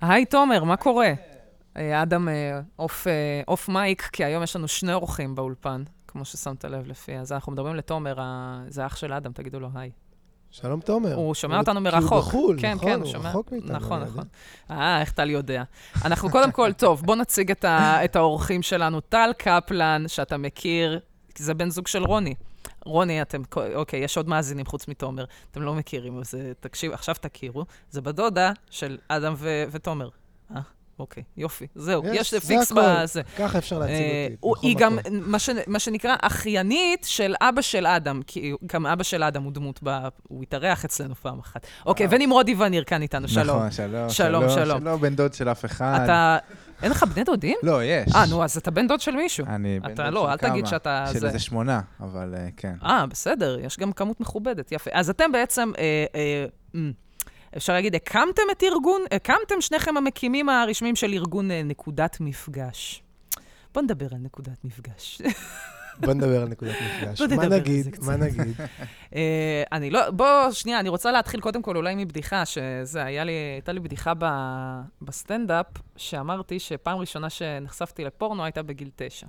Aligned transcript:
היי, 0.00 0.24
תומר, 0.24 0.64
מה 0.64 0.76
קורה? 0.76 1.12
אה, 1.76 2.02
אדם 2.02 2.28
אה, 2.28 2.60
off, 2.78 3.06
אה, 3.06 3.42
off 3.48 3.68
mic, 3.68 4.02
כי 4.02 4.24
היום 4.24 4.42
יש 4.42 4.56
לנו 4.56 4.68
שני 4.68 4.92
אורחים 4.92 5.34
באולפן, 5.34 5.82
כמו 6.08 6.24
ששמת 6.24 6.64
לב 6.64 6.86
לפי. 6.86 7.16
אז 7.16 7.32
אנחנו 7.32 7.52
מדברים 7.52 7.74
לתומר, 7.74 8.18
זה 8.68 8.86
אח 8.86 8.96
של 8.96 9.12
אדם, 9.12 9.32
תגידו 9.32 9.60
לו 9.60 9.68
היי. 9.74 9.90
שלום 10.50 10.80
תומר. 10.80 11.14
הוא 11.14 11.34
שומע 11.34 11.58
אותנו 11.58 11.74
כי 11.74 11.84
מרחוק. 11.84 12.12
הוא 12.12 12.20
בחו"ל, 12.20 12.56
כן, 12.60 12.74
נכון, 12.74 12.88
כן, 12.90 13.00
הוא 13.00 13.10
שומע. 13.10 13.28
רחוק 13.28 13.52
מאיתנו. 13.52 13.72
נכון. 13.72 14.02
נכון. 14.02 14.24
אה, 14.70 15.00
איך 15.00 15.12
טל 15.12 15.30
יודע. 15.30 15.62
אנחנו 16.04 16.30
קודם 16.30 16.52
כל, 16.52 16.72
טוב, 16.72 17.02
בוא 17.02 17.16
נציג 17.16 17.50
את, 17.50 17.64
ה, 17.64 18.04
את 18.04 18.16
האורחים 18.16 18.62
שלנו. 18.62 19.00
טל 19.00 19.30
קפלן, 19.38 20.04
שאתה 20.06 20.36
מכיר, 20.36 21.00
זה 21.38 21.54
בן 21.54 21.70
זוג 21.70 21.86
של 21.86 22.04
רוני. 22.04 22.34
רוני, 22.84 23.22
אתם, 23.22 23.42
אוקיי, 23.74 24.00
יש 24.00 24.16
עוד 24.16 24.28
מאזינים 24.28 24.66
חוץ 24.66 24.88
מתומר. 24.88 25.24
אתם 25.50 25.62
לא 25.62 25.74
מכירים, 25.74 26.18
אז 26.20 26.34
אה, 26.34 26.50
תקשיב, 26.60 26.92
עכשיו 26.92 27.14
תכירו. 27.20 27.64
זה 27.90 28.00
בדודה 28.00 28.52
של 28.70 28.98
אדם 29.08 29.34
ו- 29.36 29.64
ותומר. 29.70 30.08
אה, 30.56 30.60
אוקיי, 30.98 31.22
יופי. 31.36 31.66
זהו, 31.74 32.02
יש, 32.06 32.16
יש 32.20 32.30
זה 32.30 32.40
פיקס. 32.40 32.72
בזה. 32.76 33.22
ככה 33.38 33.58
אפשר 33.58 33.78
להציג 33.78 33.94
אה, 33.96 34.24
אותי. 34.24 34.36
הוא- 34.40 34.56
היא 34.62 34.76
גם, 34.78 34.96
מקום. 34.96 35.12
מה, 35.22 35.38
ש, 35.38 35.50
מה 35.66 35.78
שנקרא, 35.78 36.16
אחיינית 36.22 37.04
של 37.10 37.34
אבא 37.40 37.62
של 37.62 37.86
אדם, 37.86 38.20
כי 38.26 38.52
גם 38.66 38.86
אבא 38.86 39.02
של 39.02 39.22
אדם 39.22 39.42
הוא 39.42 39.52
דמות, 39.52 39.80
ב, 39.82 39.98
הוא 40.28 40.42
התארח 40.42 40.84
אצלנו 40.84 41.14
פעם 41.14 41.38
אחת. 41.38 41.66
אוקיי. 41.86 42.06
ונמרודי 42.10 42.54
וניר 42.58 42.84
כאן 42.84 43.02
איתנו, 43.02 43.28
שלום. 43.28 43.56
נכון, 43.56 43.70
שלום, 43.70 44.10
שלום, 44.10 44.44
שלום. 44.48 44.80
שלום, 44.80 45.00
בן 45.00 45.14
דוד 45.16 45.34
של 45.34 45.48
אף 45.48 45.64
אחד. 45.64 46.00
אתה, 46.04 46.38
אין 46.82 46.90
לך 46.90 47.02
בני 47.02 47.24
דודים? 47.24 47.56
לא, 47.62 47.84
יש. 47.84 48.14
אה, 48.14 48.26
נו, 48.30 48.44
אז 48.44 48.56
אתה 48.56 48.70
בן 48.70 48.86
דוד 48.88 49.00
של 49.00 49.16
מישהו. 49.16 49.46
אני 49.46 49.80
בן 49.80 49.92
אתה 49.92 50.02
דוד 50.02 50.14
לא, 50.14 50.22
של 50.22 50.30
אל 50.30 50.36
תגיד 50.50 50.64
כמה. 50.64 50.70
שאתה... 50.70 51.04
של 51.12 51.18
זה- 51.18 51.26
איזה 51.26 51.38
שמונה, 51.38 51.80
אבל 52.00 52.34
אה, 52.36 52.48
כן. 52.56 52.74
אה, 52.84 53.06
בסדר, 53.06 53.58
יש 53.60 53.78
גם 53.78 53.92
כמות 53.92 54.20
מכובדת, 54.20 54.72
יפה. 54.72 54.90
אז 54.94 55.10
אתם 55.10 55.32
בעצם, 55.32 55.72
אה, 55.78 56.04
אה, 56.74 56.80
אפשר 57.56 57.72
להגיד, 57.72 57.94
הקמתם 57.94 58.42
את 58.52 58.62
ארגון, 58.62 59.00
הקמתם 59.12 59.60
שניכם 59.60 59.96
המקימים 59.96 60.48
הרשמיים 60.48 60.96
של 60.96 61.12
ארגון 61.12 61.50
נקודת 61.50 62.16
מפגש. 62.20 63.02
בוא 63.74 63.82
נדבר 63.82 64.06
על 64.12 64.18
נקודת 64.20 64.64
מפגש. 64.64 65.22
בוא 66.00 66.14
נדבר 66.14 66.42
על 66.42 66.48
נקודת 66.48 66.74
מפגש. 66.86 67.20
מה 67.20 67.46
נגיד? 67.46 67.96
מה 68.02 68.16
נגיד? 68.16 68.60
אה, 69.14 69.62
אני 69.72 69.90
לא, 69.90 70.10
בוא, 70.10 70.50
שנייה, 70.52 70.80
אני 70.80 70.88
רוצה 70.88 71.12
להתחיל 71.12 71.40
קודם 71.40 71.62
כל 71.62 71.76
אולי 71.76 71.94
מבדיחה, 71.94 72.46
שזה, 72.46 73.04
היה 73.04 73.24
לי, 73.24 73.32
הייתה 73.32 73.72
לי 73.72 73.80
בדיחה 73.80 74.12
בסטנדאפ, 75.02 75.66
שאמרתי 75.96 76.58
שפעם 76.58 76.98
ראשונה 76.98 77.30
שנחשפתי 77.30 78.04
לפורנו 78.04 78.44
הייתה 78.44 78.62
בגיל 78.62 78.90
תשע. 78.96 79.26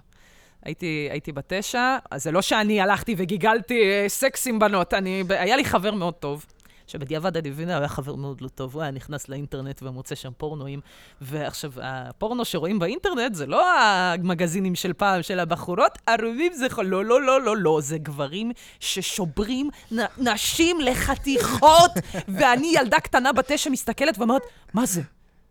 הייתי, 0.65 1.07
הייתי 1.11 1.31
בתשע, 1.31 1.97
אז 2.11 2.23
זה 2.23 2.31
לא 2.31 2.41
שאני 2.41 2.81
הלכתי 2.81 3.15
וגיגלתי 3.17 3.83
אה, 3.83 4.05
סקס 4.09 4.47
עם 4.47 4.59
בנות, 4.59 4.93
אני, 4.93 5.23
היה 5.29 5.55
לי 5.55 5.65
חבר 5.65 5.93
מאוד 5.93 6.13
טוב. 6.13 6.45
שבדיעבד 6.87 7.37
אני 7.37 7.49
מבינה, 7.49 7.73
הוא 7.73 7.79
היה 7.79 7.87
חבר 7.87 8.15
מאוד 8.15 8.41
לא 8.41 8.47
טוב, 8.47 8.73
הוא 8.73 8.81
היה 8.81 8.91
נכנס 8.91 9.29
לאינטרנט 9.29 9.83
ומוצא 9.83 10.15
שם 10.15 10.31
פורנואים. 10.37 10.79
ועכשיו, 11.21 11.71
הפורנו 11.81 12.45
שרואים 12.45 12.79
באינטרנט 12.79 13.33
זה 13.33 13.45
לא 13.45 13.67
המגזינים 13.71 14.75
של 14.75 14.93
פעם, 14.93 15.23
של 15.23 15.39
הבחורות, 15.39 15.97
ערבים 16.07 16.53
זה... 16.53 16.67
לא, 16.77 17.05
לא, 17.05 17.21
לא, 17.21 17.41
לא, 17.41 17.57
לא, 17.57 17.79
זה 17.81 17.97
גברים 17.97 18.51
ששוברים 18.79 19.69
נ- 19.91 20.29
נשים 20.29 20.81
לחתיכות, 20.81 21.91
ואני 22.37 22.73
ילדה 22.75 22.99
קטנה 22.99 23.33
בת 23.33 23.51
תשע 23.51 23.69
מסתכלת 23.69 24.17
ואומרת, 24.17 24.41
מה 24.73 24.85
זה? 24.85 25.01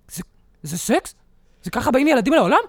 זה, 0.09 0.23
זה 0.63 0.79
סקס? 0.79 1.15
זה 1.63 1.71
ככה 1.71 1.91
באים 1.91 2.09
ילדים 2.09 2.33
לעולם? 2.33 2.61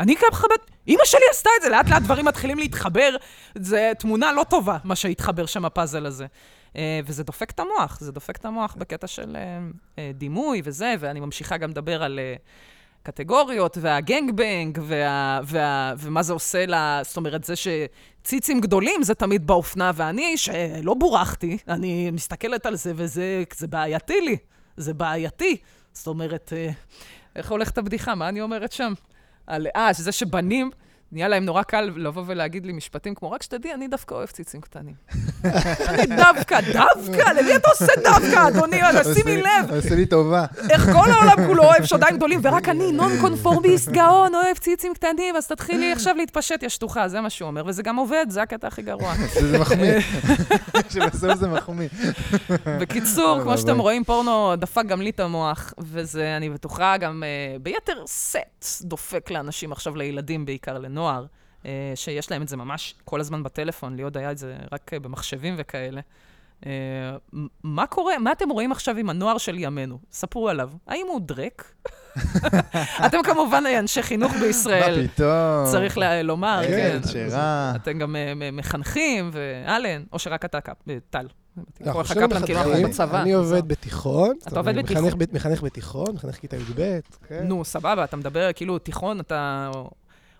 אני 0.00 0.16
ככה 0.16 0.46
בת... 0.54 0.70
אימא 0.88 1.04
שלי 1.04 1.20
עשתה 1.30 1.50
את 1.56 1.62
זה, 1.62 1.68
לאט 1.68 1.90
לאט 1.90 2.02
דברים 2.02 2.24
מתחילים 2.24 2.58
להתחבר. 2.58 3.16
זה 3.54 3.92
תמונה 3.98 4.32
לא 4.32 4.44
טובה, 4.50 4.78
מה 4.84 4.96
שהתחבר 4.96 5.46
שם 5.46 5.64
הפאזל 5.64 6.06
הזה. 6.06 6.26
אה, 6.76 7.00
וזה 7.06 7.24
דופק 7.24 7.50
את 7.50 7.60
המוח, 7.60 8.00
זה 8.00 8.12
דופק 8.12 8.36
את 8.36 8.44
המוח 8.44 8.74
בקטע 8.78 9.06
של 9.06 9.36
אה, 9.36 9.58
אה, 9.98 10.10
דימוי 10.14 10.62
וזה, 10.64 10.94
ואני 10.98 11.20
ממשיכה 11.20 11.56
גם 11.56 11.70
לדבר 11.70 12.02
על 12.02 12.20
קטגוריות, 13.02 13.78
והגנג 13.80 14.30
בנג, 14.30 14.78
וה, 14.82 15.40
וה, 15.44 15.94
ומה 15.98 16.22
זה 16.22 16.32
עושה 16.32 16.66
ל... 16.66 16.74
זאת 17.02 17.16
אומרת, 17.16 17.44
זה 17.44 17.54
שציצים 17.56 18.60
גדולים 18.60 19.02
זה 19.02 19.14
תמיד 19.14 19.46
באופנה, 19.46 19.90
ואני, 19.94 20.36
שלא 20.36 20.94
בורחתי, 20.94 21.58
אני 21.68 22.10
מסתכלת 22.10 22.66
על 22.66 22.76
זה, 22.76 22.92
וזה 22.96 23.42
זה 23.56 23.66
בעייתי 23.66 24.20
לי, 24.20 24.36
זה 24.76 24.94
בעייתי. 24.94 25.56
זאת 25.92 26.06
אומרת, 26.06 26.52
איך 27.36 27.50
הולכת 27.50 27.78
הבדיחה? 27.78 28.14
מה 28.14 28.28
אני 28.28 28.40
אומרת 28.40 28.72
שם? 28.72 28.92
על, 29.46 29.66
אה, 29.76 29.94
שזה 29.94 30.12
שבנים, 30.12 30.70
נהיה 31.12 31.28
להם 31.28 31.44
נורא 31.44 31.62
קל 31.62 31.90
לבוא 31.96 32.22
ולהגיד 32.26 32.66
לי 32.66 32.72
משפטים 32.72 33.14
כמו, 33.14 33.30
רק 33.30 33.42
שתדעי, 33.42 33.74
אני 33.74 33.88
דווקא 33.88 34.14
אוהב 34.14 34.28
ציצים 34.28 34.60
קטנים. 34.60 34.94
אני 35.88 36.16
דווקא, 36.16 36.60
דווקא? 36.60 37.32
למי 37.32 37.56
אתה 37.56 37.70
עושה 37.70 37.92
דווקא, 38.04 38.48
אדוני? 38.48 38.80
שימי 39.14 39.36
לב. 39.36 39.74
עושה 39.74 39.94
לי 39.94 40.06
טובה. 40.06 40.44
איך 40.70 40.84
כל 40.84 41.10
העולם 41.10 41.36
כולו 41.46 41.62
אוהב 41.62 41.84
שודיים 41.84 42.16
גדולים, 42.16 42.40
ורק 42.42 42.68
אני, 42.68 42.92
נון 42.92 43.12
קונפורמיסט, 43.20 43.88
גאון, 43.88 44.34
אוהב 44.34 44.56
ציצים 44.56 44.94
קטנים, 44.94 45.36
אז 45.36 45.46
תתחילי 45.46 45.92
עכשיו 45.92 46.14
להתפשט, 46.16 46.62
יא 46.62 46.68
שטוחה, 46.68 47.08
זה 47.08 47.20
מה 47.20 47.30
שהוא 47.30 47.48
אומר, 47.48 47.62
וזה 47.66 47.82
גם 47.82 47.96
עובד, 47.96 48.26
זה 48.28 48.42
הקטע 48.42 48.66
הכי 48.66 48.82
גרוע. 48.82 49.14
שזה 49.34 49.58
מחמיא. 49.58 49.98
שבסוף 50.90 51.34
זה 51.34 51.48
מחמיא. 51.48 51.88
בקיצור, 52.80 53.40
כמו 53.42 53.58
שאתם. 53.58 53.78
רואים, 53.78 54.04
פורנו 54.04 54.56
דפק 54.56 54.82
גם 54.86 55.02
לי 55.02 55.10
את 55.10 55.20
המוח, 55.20 55.74
וזה, 55.78 56.36
אני 56.36 56.50
בטוחה, 56.50 56.96
גם 56.96 57.22
אה, 57.22 57.58
ביתר 57.58 58.04
סט 58.06 58.82
דופק 58.82 59.30
לאנשים 59.30 59.72
עכשיו, 59.72 59.96
לילדים 59.96 60.44
בעיקר, 60.44 60.78
לנוער, 60.78 61.01
אה, 61.66 61.92
שיש 61.94 62.30
להם 62.30 62.42
את 62.42 62.48
זה 62.48 62.56
ממש 62.56 62.94
כל 63.04 63.20
הזמן 63.20 63.42
בטלפון, 63.42 63.96
לי 63.96 64.02
עוד 64.02 64.16
היה 64.16 64.30
את 64.30 64.38
זה 64.38 64.56
רק 64.72 64.90
אה, 64.92 64.98
במחשבים 64.98 65.54
וכאלה. 65.58 66.00
אה, 66.66 66.70
מה 67.62 67.86
קורה, 67.86 68.18
מה 68.18 68.32
אתם 68.32 68.50
רואים 68.50 68.72
עכשיו 68.72 68.96
עם 68.96 69.10
הנוער 69.10 69.38
של 69.38 69.58
ימינו? 69.58 69.98
ספרו 70.12 70.48
עליו. 70.48 70.70
האם 70.86 71.06
הוא 71.08 71.20
דרק? 71.20 71.72
אתם 73.06 73.18
כמובן 73.24 73.64
אנשי 73.78 74.02
חינוך 74.02 74.32
בישראל, 74.32 75.02
מה 75.02 75.08
פתאום? 75.08 75.66
צריך 75.70 75.98
לומר, 76.24 76.60
כן. 76.68 77.00
שירה. 77.06 77.72
אתם 77.76 77.98
גם 77.98 78.16
מחנכים, 78.52 79.30
ואלן, 79.32 80.02
או 80.12 80.18
שרק 80.18 80.44
אתה, 80.44 80.58
טל. 81.10 81.26
קפלן, 81.82 82.04
כאילו 82.04 82.28
מחנכים. 82.28 82.56
אנחנו 82.56 82.88
בצבא. 82.88 83.22
אני 83.22 83.32
עובד 83.32 83.68
בתיכון. 83.68 84.36
אתה 84.48 84.58
עובד 84.58 84.78
בתיכון. 84.78 85.04
מחנך 85.32 85.62
בתיכון, 85.62 86.14
מחנך 86.14 86.34
כיתה 86.34 86.56
י"ב. 86.56 86.98
כן. 87.28 87.44
נו, 87.44 87.64
סבבה, 87.64 88.04
אתה 88.04 88.16
מדבר 88.16 88.52
כאילו 88.54 88.78
תיכון, 88.78 89.20
אתה 89.20 89.70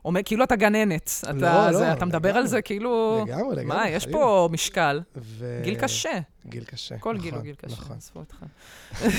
אומר, 0.05 0.21
כאילו 0.25 0.45
אתה 0.45 0.57
גננת. 0.57 1.11
אתה, 1.25 1.33
לא, 1.33 1.73
זה, 1.73 1.85
לא, 1.85 1.93
אתה 1.93 2.05
מדבר 2.05 2.29
על 2.29 2.35
לגמרי. 2.35 2.49
זה 2.49 2.63
כאילו... 2.63 3.25
לגמרי, 3.27 3.57
לגמרי. 3.57 3.65
מה, 3.77 3.89
יש. 3.89 4.07
פה 4.07 4.49
משקל. 4.53 5.01
ו- 5.17 5.61
גיל 5.65 5.75
קשה. 5.75 6.19
גיל 6.47 6.65
קשה. 6.65 6.99
כל 6.99 7.11
נכון, 7.15 7.23
גיל 7.25 7.35
הוא 7.35 7.43
גיל 7.43 7.55
קשה. 7.55 7.73
נכון. 7.77 7.97
עזבו 7.97 8.21
אותך. 8.21 8.37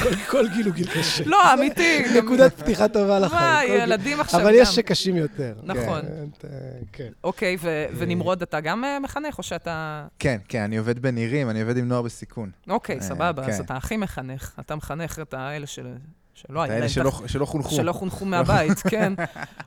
כל- 0.04 0.16
כל 0.30 0.48
גיל 0.56 0.66
הוא 0.66 0.74
גיל 0.74 0.88
קשה. 0.88 1.24
לא, 1.26 1.54
אמיתי. 1.54 2.04
נקודת 2.24 2.54
פתיחה 2.62 2.88
טובה 2.88 3.20
לחיים. 3.20 3.42
מה. 3.42 3.84
ילדים 3.84 4.20
עכשיו 4.20 4.40
גם. 4.40 4.46
אבל 4.46 4.56
יש 4.56 4.70
שקשים 4.70 5.16
יותר. 5.16 5.54
נכון. 5.64 6.02
כן, 6.02 6.26
אתה- 6.38 6.48
כן. 6.94 7.10
אוקיי, 7.24 7.58
ו- 7.60 7.86
ונמרוד, 7.98 8.42
אתה 8.42 8.60
גם 8.60 8.84
אה, 8.86 9.00
מחנך, 9.00 9.38
או 9.38 9.44
שאתה... 9.44 10.06
כן, 10.20 10.38
כן, 10.48 10.62
אני 10.62 10.78
עובד 10.78 11.00
בנירים, 11.00 11.50
אני 11.50 11.62
עובד 11.62 11.78
עם 11.78 11.88
נוער 11.88 12.02
בסיכון. 12.02 12.52
אוקיי, 12.70 12.96
אה, 12.96 13.02
סבבה, 13.02 13.44
אז 13.46 13.58
כן. 13.58 13.64
אתה 13.66 13.78
הכי 13.78 13.98
מחנך. 13.98 14.52
אתה 14.60 14.76
מחנך 14.76 15.20
את 15.20 15.34
האלה 15.34 15.68
של... 15.68 15.88
שלא 16.36 16.62
היה 16.64 16.80
להם 16.80 16.90
שלא- 16.90 17.10
תח- 17.10 17.28
שלא 17.28 17.46
חונכו. 17.46 17.70
שלא 17.76 17.94
חונכו 17.94 18.26
מהבית, 18.32 18.80
כן. 18.80 19.14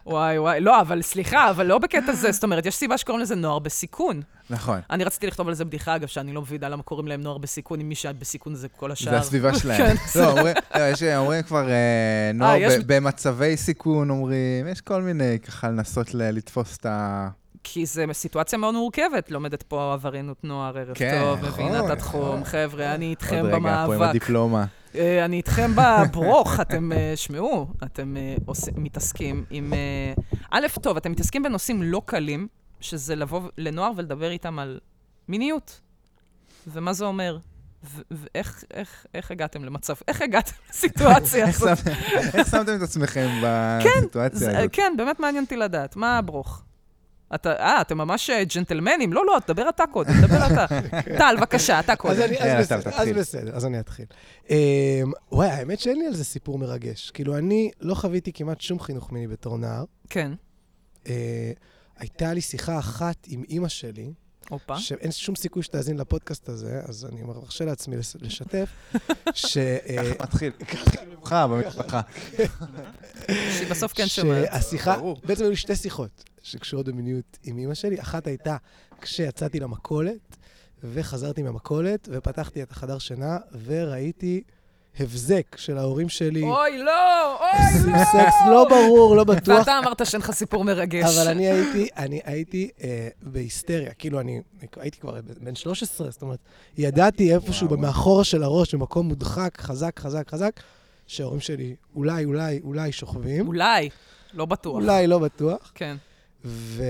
וואי, 0.06 0.38
וואי. 0.38 0.60
לא, 0.60 0.80
אבל 0.80 1.02
סליחה, 1.02 1.50
אבל 1.50 1.66
לא 1.66 1.78
בקטע 1.78 2.12
זה. 2.12 2.32
זאת 2.32 2.44
אומרת, 2.44 2.66
יש 2.66 2.74
סיבה 2.74 2.98
שקוראים 2.98 3.22
לזה 3.22 3.34
נוער 3.34 3.58
בסיכון. 3.58 4.20
נכון. 4.50 4.80
אני 4.90 5.04
רציתי 5.04 5.26
לכתוב 5.26 5.48
על 5.48 5.54
זה 5.54 5.64
בדיחה, 5.64 5.96
אגב, 5.96 6.06
שאני 6.08 6.32
לא 6.32 6.40
מבינה 6.42 6.68
למה 6.68 6.82
קוראים 6.82 7.08
להם 7.08 7.20
נוער 7.20 7.38
בסיכון, 7.38 7.80
אם 7.80 7.88
מי 7.88 7.94
שהיה 7.94 8.12
בסיכון 8.12 8.54
זה 8.54 8.68
כל 8.68 8.90
השאר. 8.92 9.10
זה 9.12 9.18
הסביבה 9.18 9.54
שלהם. 9.58 9.78
כן, 9.96 10.20
לא, 10.20 10.30
אומרים- 10.30 10.54
לא, 10.74 10.80
יש- 10.80 11.02
אומרים 11.02 11.42
כבר 11.42 11.68
אה, 11.68 12.30
נוער 12.34 12.56
יש- 12.56 12.74
ב- 12.84 12.92
במצבי 12.94 13.56
סיכון, 13.56 14.10
אומרים, 14.10 14.68
יש 14.70 14.80
כל 14.80 15.02
מיני, 15.02 15.38
ככה 15.46 15.68
לנסות 15.68 16.14
ל- 16.14 16.30
לתפוס 16.30 16.76
את 16.76 16.86
ה... 16.86 17.28
כי 17.68 17.86
זו 17.86 18.02
סיטואציה 18.12 18.58
מאוד 18.58 18.74
מורכבת. 18.74 19.30
לומדת 19.30 19.62
פה 19.62 19.92
עבריינות 19.92 20.44
נוער, 20.44 20.78
ערב 20.78 20.94
כן, 20.94 21.18
טוב, 21.22 21.38
נכון, 21.38 21.48
מבינה 21.64 21.78
את 21.78 21.84
נכון. 21.84 21.90
התחום. 21.90 22.44
חבר'ה, 22.44 22.94
אני 22.94 23.10
איתכם 23.10 23.36
עוד 23.36 23.44
רגע, 23.46 23.50
פה 23.50 23.56
עם 23.56 23.62
במאבק. 23.88 24.08
הדיפלומה. 24.08 24.64
אה, 24.96 25.24
אני 25.24 25.36
איתכם 25.36 25.70
בברוך, 25.76 26.60
אתם, 26.60 26.92
אה, 26.92 27.12
שמעו, 27.16 27.66
אתם 27.84 28.16
אה, 28.16 28.34
מתעסקים 28.76 29.44
עם... 29.50 29.72
א', 30.50 30.66
טוב, 30.82 30.96
אתם 30.96 31.12
מתעסקים 31.12 31.42
בנושאים 31.42 31.82
לא 31.82 32.02
קלים, 32.06 32.48
שזה 32.80 33.16
לבוא 33.16 33.40
לנוער 33.58 33.92
ולדבר 33.96 34.30
איתם 34.30 34.58
על 34.58 34.78
מיניות. 35.28 35.80
ומה 36.66 36.92
זה 36.92 37.04
אומר? 37.04 37.38
ואיך 38.10 38.64
איך, 38.74 39.06
איך 39.14 39.30
הגעתם 39.30 39.64
למצב, 39.64 39.94
איך 40.08 40.22
הגעתם 40.22 40.52
לסיטואציה 40.70 41.48
הזאת? 41.48 41.78
איך 42.34 42.50
שמתם 42.50 42.74
את 42.76 42.82
עצמכם 42.82 43.28
זה- 43.40 43.78
בסיטואציה 44.00 44.58
הזאת? 44.58 44.70
כן, 44.72 44.94
באמת 44.96 45.20
מעניין 45.20 45.44
אותי 45.44 45.56
לדעת, 45.56 45.96
מה 45.96 46.18
הברוך? 46.18 46.62
אתה, 47.34 47.52
אה, 47.52 47.80
אתם 47.80 47.98
ממש 47.98 48.30
אה, 48.30 48.44
ג'נטלמנים? 48.44 49.12
לא, 49.12 49.26
לא, 49.26 49.38
תדבר 49.46 49.68
אתה 49.68 49.84
קודם, 49.92 50.12
תדבר 50.20 50.46
אתה. 50.46 50.66
טל, 51.18 51.34
בבקשה, 51.38 51.80
אתה 51.80 51.92
אז 51.92 51.98
קודם. 51.98 52.22
אני- 52.22 52.38
אז 52.38 52.46
יאללה, 52.46 52.60
בסדר, 53.20 53.56
אז 53.56 53.66
אני 53.66 53.80
אתחיל. 53.80 54.04
אמ, 54.50 54.56
וואי, 55.32 55.48
האמת 55.48 55.80
שאין 55.80 55.98
לי 55.98 56.06
על 56.06 56.14
זה 56.14 56.24
סיפור 56.24 56.58
מרגש. 56.58 57.10
כאילו, 57.10 57.38
אני 57.38 57.70
לא 57.80 57.94
חוויתי 57.94 58.32
כמעט 58.32 58.60
שום 58.60 58.80
חינוך 58.80 59.12
מיני 59.12 59.26
בתור 59.28 59.58
נער. 59.58 59.84
כן, 60.10 60.32
אה, 61.08 61.52
הייתה 61.98 62.32
לי 62.34 62.40
שיחה 62.40 62.78
אחת 62.78 63.16
עם 63.26 63.42
אימא 63.48 63.68
שלי. 63.68 64.12
שאין 64.78 65.12
שום 65.12 65.34
סיכוי 65.36 65.62
שתאזין 65.62 65.96
לפודקאסט 65.96 66.48
הזה, 66.48 66.80
אז 66.88 67.06
אני 67.12 67.22
מרשה 67.22 67.64
לעצמי 67.64 67.96
לשתף, 68.20 68.68
ש... 69.34 69.56
אה, 69.58 69.96
ככה 70.14 70.24
מתחיל. 70.24 70.50
ככה 70.52 70.90
שלוחה 71.04 71.46
במשפחה. 71.46 72.00
שהיא 73.26 73.68
בסוף 73.70 73.92
כן 73.92 74.06
שומעת. 74.06 74.44
שהשיחה. 74.52 74.96
בעצם 75.24 75.42
היו 75.42 75.50
לי 75.50 75.56
שתי 75.56 75.76
שיחות 75.76 76.24
שקשורות 76.46 76.86
במיניות 76.86 77.38
עם 77.42 77.58
אמא 77.58 77.74
שלי. 77.74 78.00
אחת 78.00 78.26
הייתה 78.26 78.56
כשיצאתי 79.00 79.60
למכולת, 79.60 80.36
וחזרתי 80.84 81.42
מהמכולת, 81.42 82.08
ופתחתי 82.12 82.62
את 82.62 82.70
החדר 82.70 82.98
שינה, 82.98 83.38
וראיתי 83.64 84.42
הבזק 84.98 85.56
של 85.56 85.78
ההורים 85.78 86.08
שלי. 86.08 86.42
אוי, 86.42 86.78
לא! 86.78 87.38
אוי, 87.40 87.92
לא! 87.92 88.04
סקס 88.04 88.34
לא 88.50 88.66
ברור, 88.68 89.16
לא 89.16 89.24
בטוח. 89.24 89.58
ואתה 89.58 89.78
אמרת 89.78 90.06
שאין 90.06 90.22
לך 90.22 90.30
סיפור 90.30 90.64
מרגש. 90.64 91.16
אבל 91.16 91.28
אני 91.28 91.48
הייתי, 91.48 91.88
אני 91.96 92.20
הייתי 92.24 92.70
אה, 92.82 93.08
בהיסטריה. 93.22 93.94
כאילו, 93.94 94.20
אני 94.20 94.40
הייתי 94.76 94.98
כבר 95.00 95.20
בן 95.40 95.54
13, 95.54 96.10
זאת 96.10 96.22
אומרת, 96.22 96.38
ידעתי 96.78 97.34
איפשהו. 97.34 97.68
במאחורה 97.68 98.24
של 98.24 98.42
הראש, 98.42 98.74
במקום 98.74 99.08
מודחק, 99.08 99.60
חזק, 99.60 99.98
חזק, 99.98 100.30
חזק, 100.30 100.60
שההורים 101.06 101.40
שלי 101.40 101.76
אולי, 101.94 102.24
אולי, 102.24 102.60
אולי 102.64 102.92
שוכבים. 102.92 103.46
אולי, 103.46 103.88
לא 104.34 104.44
בטוח. 104.44 104.74
אולי, 104.74 105.06
לא 105.06 105.18
בטוח. 105.18 105.72
כן. 105.74 105.96
ו... 106.46 106.82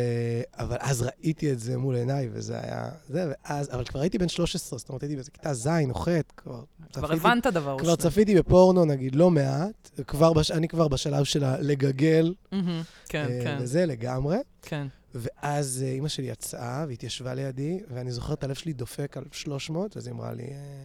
אבל 0.59 0.77
אז 0.81 1.03
ראיתי 1.03 1.53
את 1.53 1.59
זה 1.61 1.79
מול 1.79 1.97
עיניי, 1.97 2.29
וזה 2.33 2.61
היה... 2.61 2.91
זה, 3.09 3.31
ואז... 3.31 3.71
אבל 3.73 3.85
כבר 3.85 4.01
הייתי 4.01 4.19
בן 4.19 4.29
13, 4.29 4.79
זאת 4.79 4.89
אומרת, 4.89 5.03
הייתי 5.03 5.15
באיזה 5.15 5.31
כיתה 5.31 5.55
ז' 5.55 5.69
או 5.91 5.95
ח', 5.95 6.09
כבר... 6.37 6.63
כבר 6.93 7.09
צפיתי- 7.09 7.21
הבנת 7.27 7.47
דבר 7.47 7.77
כבר. 7.79 7.97
צפיתי 7.97 8.35
בפורנו, 8.35 8.85
נגיד, 8.85 9.15
לא 9.15 9.31
מעט. 9.31 9.91
כבר 10.07 10.33
בש... 10.33 10.51
אני 10.51 10.69
כבר 10.69 10.89
בשלב 10.89 11.25
של 11.25 11.45
הלגגל. 11.45 12.35
מהמם, 12.53 12.83
כן, 13.09 13.27
אה, 13.31 13.41
כן, 13.45 13.59
וזה 13.61 13.87
לגמרי. 13.87 14.37
כן. 14.63 14.87
ואז 15.15 15.85
אה, 15.87 15.93
אימא 15.93 16.09
שלי 16.09 16.27
יצאה 16.27 16.85
והתיישבה 16.89 17.35
לידי, 17.35 17.81
ואני 17.95 18.13
זוכר 18.13 18.33
את 18.33 18.45
הלב 18.45 18.55
שלי 18.55 18.73
דופק 18.73 19.17
על 19.17 19.25
300, 19.33 19.97
אז 19.97 20.07
היא 20.07 20.15
אמרה 20.15 20.33
לי, 20.33 20.43
אה, 20.43 20.85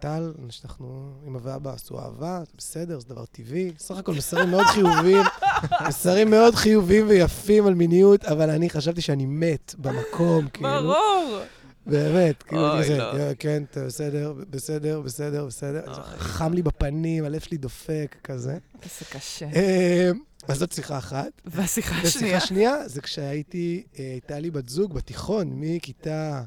טל, 0.00 0.32
אנחנו, 0.64 1.12
אמא 1.26 1.38
ואבא 1.42 1.72
עשו 1.72 1.98
אהבה, 2.00 2.40
זה 2.46 2.52
בסדר, 2.58 2.98
זה 3.00 3.06
דבר 3.08 3.24
טבעי. 3.24 3.72
סך 3.78 3.96
הכל 3.96 4.12
מסרים 4.14 4.50
מאוד 4.50 4.66
חיוביים, 4.66 5.24
מסרים 5.88 6.30
מאוד 6.30 6.54
חיוביים 6.54 7.08
ויפים 7.08 7.66
על 7.66 7.74
מיניות, 7.74 8.24
אבל 8.24 8.50
אני 8.50 8.70
חשבתי 8.70 9.00
שאני 9.00 9.26
מת 9.26 9.74
במקום, 9.78 10.48
כאילו. 10.52 10.68
ברור. 10.68 11.38
באמת, 11.86 12.42
כאילו, 12.42 12.68
כזה, 12.78 12.98
לא. 12.98 13.16
"אה, 13.16 13.32
כן, 13.38 13.62
בסדר, 13.86 14.32
בסדר, 14.50 15.00
בסדר, 15.00 15.46
בסדר. 15.46 15.92
חם 16.18 16.52
לי 16.52 16.62
בפנים, 16.62 17.24
הלב 17.24 17.40
שלי 17.40 17.56
דופק, 17.56 18.16
כזה. 18.24 18.58
איזה 18.82 19.04
קשה. 19.10 19.46
אה, 19.54 20.10
אז 20.48 20.58
זאת 20.58 20.72
שיחה 20.72 20.98
אחת. 20.98 21.28
והשיחה 21.44 21.94
השנייה. 21.96 22.36
ושיחה 22.36 22.46
שנייה 22.46 22.88
זה 22.88 23.00
כשהייתי, 23.00 23.82
אה, 23.98 24.04
הייתה 24.12 24.38
לי 24.38 24.50
בת 24.50 24.68
זוג 24.68 24.94
בתיכון, 24.94 25.48
מכיתה... 25.54 26.42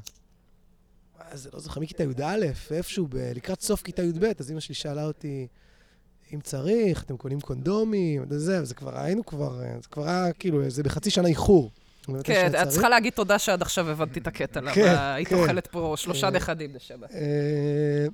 זה, 1.32 1.50
לא 1.52 1.60
זוכר, 1.60 1.80
מכיתה 1.80 2.02
י"א, 2.02 2.36
איפשהו, 2.70 3.06
ב- 3.10 3.16
לקראת 3.34 3.60
סוף 3.60 3.82
כיתה 3.82 4.02
י"ב, 4.02 4.24
אז 4.38 4.50
אמא 4.50 4.60
שלי 4.60 4.74
שאלה 4.74 5.04
אותי, 5.04 5.46
אם 6.34 6.40
צריך, 6.40 7.02
אתם 7.02 7.16
קונים 7.16 7.40
קונדומים, 7.40 8.24
וזה, 8.28 8.62
וזה 8.62 8.74
כבר, 8.74 8.98
היינו 9.00 9.26
כבר, 9.26 9.62
אה, 9.62 9.74
זה 9.82 9.88
כבר 9.88 10.08
היה 10.08 10.32
כאילו, 10.32 10.70
זה 10.70 10.82
בחצי 10.82 11.10
שנה 11.10 11.28
איחור. 11.28 11.70
כן, 12.24 12.52
את. 12.62 12.68
צריכה 12.68 12.88
להגיד 12.88 13.12
תודה 13.12 13.38
שעד 13.38 13.62
עכשיו 13.62 13.90
הבנתי 13.90 14.20
את 14.20 14.26
הקטע, 14.26 14.60
למה 14.60 14.72
כן, 14.72 14.94
היית 14.98 15.28
כן. 15.28 15.34
אוכלת 15.34 15.66
פה 15.66 15.94
שלושה 15.96 16.26
אה, 16.26 16.32
נכדים 16.32 16.72
בשבת. 16.72 17.10
אה, 17.12 18.06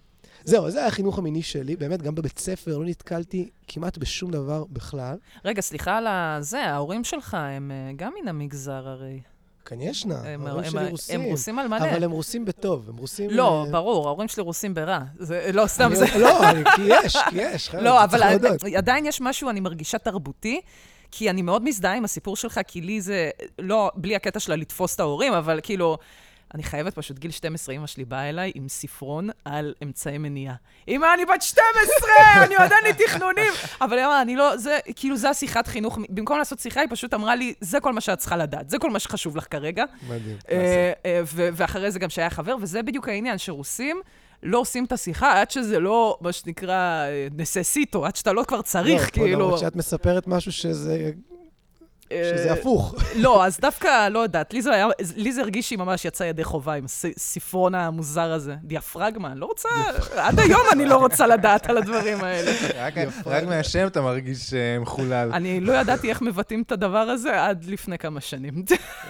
זהו, 0.44 0.70
זה 0.70 0.78
היה 0.78 0.86
החינוך 0.86 1.18
המיני 1.18 1.42
שלי, 1.42 1.76
באמת, 1.76 2.02
גם 2.02 2.14
בבית 2.14 2.38
ספר 2.38 2.78
לא 2.78 2.84
נתקלתי 2.84 3.48
כמעט 3.68 3.98
בשום 3.98 4.30
דבר 4.30 4.64
בכלל. 4.72 5.16
רגע, 5.44 5.62
סליחה 5.62 5.96
על 5.96 6.06
הזה, 6.06 6.60
ההורים 6.60 7.04
שלך 7.04 7.36
הם 7.40 7.70
גם 7.96 8.12
מן 8.22 8.28
המגזר 8.28 8.88
הרי. 8.88 9.20
כאן 9.66 9.80
ישנה, 9.80 10.20
הם- 10.24 10.46
ההורים 10.46 10.70
שלי 10.70 10.80
הם 10.80 10.86
רוסים. 10.90 11.22
רוסים 11.22 11.58
על 11.58 11.68
מלא. 11.68 11.90
אבל 11.90 12.04
הם 12.04 12.10
רוסים 12.10 12.44
בטוב, 12.44 12.88
הם 12.88 12.96
רוסים... 12.96 13.30
לא, 13.30 13.64
אה, 13.66 13.70
ברור, 13.70 14.06
ההורים 14.08 14.28
שלי 14.28 14.42
רוסים 14.42 14.74
ברע. 14.74 15.00
זה 15.18 15.50
לא, 15.52 15.66
סתם 15.66 15.90
זה... 15.94 16.06
לא, 16.18 16.40
כי 16.76 16.82
יש, 17.04 17.16
כי 17.30 17.36
יש, 17.42 17.74
לא, 17.74 18.04
אבל. 18.04 18.22
עדיין 18.76 19.06
יש 19.06 19.20
משהו, 19.20 19.50
אני 19.50 19.60
מרגישה 19.60 19.98
תרבותי, 19.98 20.60
כי 21.10 21.30
אני 21.30 21.42
מאוד 21.42 21.64
מזדהה 21.64 21.94
עם 21.94 22.04
הסיפור 22.04 22.36
שלך, 22.36 22.60
כי 22.66 22.80
לי 22.80 23.00
זה, 23.00 23.30
לא, 23.58 23.90
בלי 23.94 24.16
הקטע 24.16 24.40
שלה 24.40 24.56
לתפוס 24.56 24.94
את 24.94 25.00
ההורים, 25.00 25.32
אבל 25.32 25.60
כאילו, 25.62 25.98
אני 26.54 26.62
חייבת 26.62 26.94
פשוט, 26.94 27.18
גיל 27.18 27.30
12, 27.30 27.74
אמא 27.74 27.86
שלי 27.86 28.04
באה 28.04 28.28
אליי 28.28 28.52
עם 28.54 28.68
ספרון 28.68 29.28
על 29.44 29.74
אמצעי 29.82 30.18
מניעה. 30.18 30.54
אמא, 30.88 31.06
אני 31.14 31.24
בת 31.24 31.42
12, 31.42 31.64
אני 32.44 32.56
עוד 32.56 32.72
אין 32.72 32.84
לי 32.84 33.06
תכנונים. 33.06 33.52
אבל 33.80 33.98
היא 33.98 34.06
אמרה, 34.06 34.22
אני 34.22 34.36
לא, 34.36 34.56
זה, 34.56 34.78
כאילו, 34.96 35.16
זה 35.16 35.30
השיחת 35.30 35.66
חינוך. 35.66 35.98
במקום 36.08 36.38
לעשות 36.38 36.58
שיחה, 36.58 36.80
היא 36.80 36.88
פשוט 36.90 37.14
אמרה 37.14 37.34
לי, 37.34 37.54
זה 37.60 37.80
כל 37.80 37.92
מה 37.92 38.00
שאת 38.00 38.18
צריכה 38.18 38.36
לדעת, 38.36 38.70
זה 38.70 38.78
כל 38.78 38.90
מה 38.90 38.98
שחשוב 38.98 39.36
לך 39.36 39.46
כרגע. 39.50 39.84
מדהים. 40.08 40.36
אה, 40.50 40.92
אה, 41.06 41.20
ואחרי 41.26 41.90
זה 41.90 41.98
גם 41.98 42.10
שהיה 42.10 42.30
חבר, 42.30 42.56
וזה 42.60 42.82
בדיוק 42.82 43.08
העניין, 43.08 43.38
שרוסים 43.38 44.00
לא 44.42 44.58
עושים 44.58 44.84
את 44.84 44.92
השיחה 44.92 45.40
עד 45.40 45.50
שזה 45.50 45.80
לא, 45.80 46.18
מה 46.20 46.32
שנקרא, 46.32 47.06
נססיטו, 47.36 48.06
עד 48.06 48.16
שאתה 48.16 48.32
לא 48.32 48.44
כבר 48.48 48.62
צריך, 48.62 49.02
לא, 49.02 49.06
פה 49.06 49.12
כאילו... 49.12 49.40
למרות 49.40 49.58
שאת 49.58 49.76
מספרת 49.76 50.26
משהו 50.26 50.52
שזה 50.52 50.92
אה, 50.92 51.10
שזה 52.12 52.52
הפוך. 52.52 52.94
לא, 53.16 53.44
אז 53.46 53.58
דווקא, 53.60 54.08
לא 54.08 54.18
יודעת, 54.18 54.52
לי 54.54 54.62
זה 54.62 54.72
היה, 54.74 54.86
לי 55.16 55.32
זה 55.32 55.40
הרגיש 55.40 55.68
שהיא 55.68 55.78
ממש 55.78 56.04
יצאה 56.04 56.26
ידי 56.26 56.44
חובה 56.44 56.72
עם 56.74 56.84
הספרון 56.84 57.74
המוזר 57.74 58.32
הזה. 58.32 58.54
דיאפרגמה, 58.62 59.32
אני 59.32 59.40
לא 59.40 59.46
רוצה, 59.46 59.68
עד 60.16 60.40
היום 60.40 60.60
אני 60.72 60.84
לא 60.86 60.96
רוצה 60.96 61.26
לדעת 61.26 61.70
על 61.70 61.76
הדברים 61.76 62.24
האלה. 62.24 62.50
רק- 62.78 62.94
רק 63.26 63.44
מהשם 63.44 63.86
אתה 63.86 64.00
מרגיש 64.00 64.54
אה, 64.54 64.78
מחולל. 64.78 65.30
אני 65.32 65.60
לא 65.60 65.72
ידעתי 65.72 66.08
איך 66.10 66.22
מבטאים 66.22 66.62
את 66.62 66.72
הדבר 66.72 66.98
הזה 66.98 67.44
עד 67.44 67.64
לפני 67.64 67.98
כמה 67.98 68.20
שנים. 68.20 68.64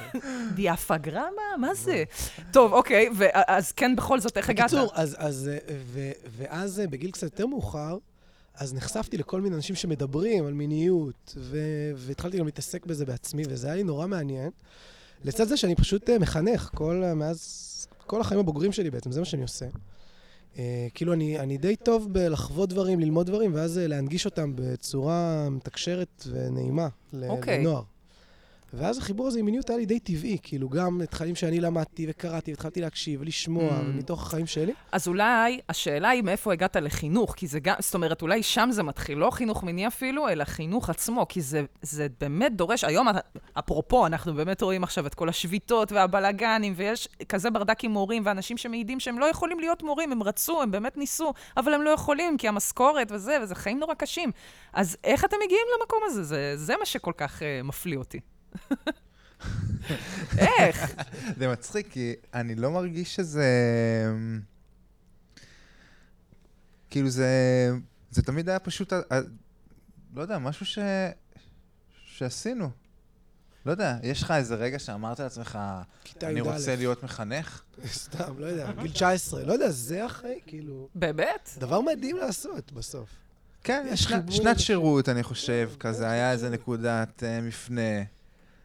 דיאפגרמה? 0.55 1.21
מה 1.59 1.75
זה? 1.75 2.05
טוב, 2.51 2.73
אוקיי, 2.73 3.09
אז 3.47 3.73
כן, 3.73 3.97
בכל 3.97 4.21
זאת, 4.21 4.37
איך 4.37 4.51
הגעת? 4.51 4.71
בקיצור, 4.71 4.91
אז, 4.95 5.17
אז, 5.19 5.51
אה, 5.53 5.75
ו, 5.87 6.01
ואז 6.39 6.81
אה, 6.81 6.87
בגיל 6.87 7.11
קצת 7.11 7.23
יותר 7.23 7.47
מאוחר, 7.47 7.97
אז 8.57 8.75
נחשפתי 8.75 9.17
לכל 9.19 9.41
מיני 9.41 9.57
אנשים 9.57 9.77
שמדברים 9.77 10.47
על 10.47 10.53
מיניות, 10.53 11.35
ו, 11.37 11.59
והתחלתי 11.97 12.39
גם 12.39 12.47
להתעסק 12.47 12.87
בזה 12.87 13.07
בעצמי, 13.07 13.43
וזה 13.49 13.67
היה 13.67 13.77
לי 13.77 13.83
נורא 13.83 14.07
מעניין. 14.07 14.51
לצד 15.25 15.45
זה 15.45 15.57
שאני 15.57 15.75
פשוט 15.75 16.11
אה, 16.11 16.19
מחנך, 16.19 16.71
כל, 16.75 17.03
אה, 17.05 17.15
מאז, 17.15 17.89
כל 18.07 18.21
החיים 18.21 18.41
הבוגרים 18.41 18.73
שלי 18.73 18.91
בעצם, 18.91 19.13
זה 19.13 19.21
מה 19.21 19.27
שאני 19.27 19.43
עושה. 19.43 19.67
Uh, 20.55 20.59
כאילו, 20.95 21.13
אני, 21.13 21.39
אני 21.39 21.59
די 21.59 21.77
טוב 21.77 22.13
בלחוות 22.13 22.69
דברים, 22.69 23.01
ללמוד 23.01 23.27
דברים, 23.27 23.55
ואז 23.55 23.79
להנגיש 23.79 24.25
אותם 24.25 24.53
בצורה 24.55 25.49
מתקשרת 25.51 26.25
ונעימה 26.31 26.89
ל- 27.13 27.29
אוקיי. 27.29 27.59
לנוער. 27.59 27.83
ואז 28.77 28.99
החיבור 28.99 29.27
הזה 29.27 29.39
עם 29.39 29.45
מיניות 29.45 29.71
היה 29.71 29.79
לי 29.79 29.87
די 29.87 29.99
טבעי, 30.01 30.39
כאילו, 30.43 30.69
גם 30.69 31.01
תכנים 31.11 31.35
שאני 31.35 31.61
למדתי 31.61 32.07
וקראתי, 32.09 32.51
והתחלתי 32.51 32.81
להקשיב 32.81 33.21
ולשמוע, 33.21 33.71
Mm. 33.71 33.83
ומתוך 33.87 34.27
החיים 34.27 34.47
שלי. 34.47 34.73
אז 34.93 35.09
אולי 35.09 35.61
השאלה 35.69 36.09
היא 36.09 36.23
מאיפה 36.23 36.53
הגעת 36.53 36.77
לחינוך, 36.77 37.35
כי 37.37 37.47
זה 37.47 37.61
גם, 37.61 37.75
זאת 37.79 37.95
אומרת, 37.95 38.23
אולי 38.23 38.43
שם 38.43 38.69
זה 38.73 38.83
מתחיל, 38.83 39.19
לא 39.19 39.31
חינוך 39.31 39.65
מיני 39.65 39.87
אפילו, 39.87 40.29
אלא 40.29 40.45
חינוך 40.45 40.91
עצמו, 40.91 41.27
כי 41.29 41.41
זה, 41.41 41.65
זה 41.83 42.07
באמת 42.21 42.57
דורש, 42.57 42.85
היום, 42.85 43.07
אפרופו, 43.59 44.07
אנחנו 44.07 44.35
באמת 44.35 44.63
רואים 44.63 44.85
עכשיו 44.85 45.07
את 45.07 45.15
כל 45.15 45.29
השביתות 45.29 45.93
והבלגנים, 45.93 46.73
ויש 46.77 47.09
כזה 47.29 47.51
ברדק 47.51 47.85
עם 47.85 47.91
מורים, 47.91 48.23
ואנשים 48.27 48.57
שמעידים 48.57 49.01
שהם 49.01 49.19
לא 49.19 49.25
יכולים 49.25 49.61
להיות 49.61 49.83
מורים, 49.83 50.13
הם 50.13 50.23
רצו, 50.23 50.63
הם 50.63 50.71
באמת 50.71 50.97
ניסו, 50.97 51.33
אבל 51.57 51.75
הם 51.75 51.83
לא 51.83 51.91
יכולים, 51.91 52.37
כי 52.39 52.49
המשכורת 52.49 53.13
וזה, 53.13 53.39
וזה 53.43 53.55
חיים 53.55 53.79
נורא 53.79 53.95
קשים. 53.95 54.31
אז 54.73 54.97
איך 55.05 55.25
אתם 55.25 55.37
מגיעים 55.45 55.67
למקום 55.81 55.99
הזה? 56.07 56.25
זה, 56.25 56.53
זה 56.57 56.75
מה 56.79 56.87
שכל 56.87 57.13
כך 57.17 57.41
uh, 57.41 57.67
מפליא 57.67 57.99
אותי. 57.99 58.21
איך? 60.39 60.95
זה 61.39 61.49
מצחיק, 61.49 61.93
כי 61.93 62.15
אני 62.35 62.55
לא 62.55 62.71
מרגיש 62.71 63.15
שזה... 63.17 63.45
כאילו 66.91 67.09
זה... 67.09 67.71
זה 68.11 68.23
תמיד 68.23 68.49
היה 68.49 68.59
פשוט... 68.59 68.93
ה- 68.93 68.97
ה- 68.97 69.21
לא 70.15 70.23
יודע, 70.23 70.39
משהו 70.39 70.67
ש... 70.67 70.79
שעשינו. 72.05 72.71
לא 73.67 73.71
יודע, 73.71 73.97
יש 74.03 74.23
לך 74.23 74.31
איזה 74.31 74.55
רגע 74.55 74.79
שאמרת 74.79 75.21
לעצמך, 75.21 75.59
אני 76.23 76.41
י"א. 76.41 76.43
רוצה 76.43 76.77
להיות 76.77 77.03
מחנך? 77.03 77.63
סתם, 77.87 78.39
לא 78.39 78.47
יודע, 78.47 78.73
גיל 78.83 78.91
19, 78.93 79.45
לא 79.45 79.53
יודע, 79.53 79.71
זה 79.71 80.07
אחרי, 80.07 80.41
כאילו, 80.47 80.89
באמת? 80.95 81.51
דבר 81.59 81.81
מדהים 81.81 82.17
לעשות 82.17 82.73
בסוף. 82.73 83.09
כן, 83.65 83.87
יש 83.91 84.03
שנת. 84.31 84.59
שירות, 84.59 85.09
אני 85.09 85.23
חושב, 85.23 85.71
כזה 85.81 86.11
היה 86.11 86.33
איזה 86.33 86.51
נקודת 86.51 87.23
uh, 87.23 87.43
מפנה. 87.43 88.03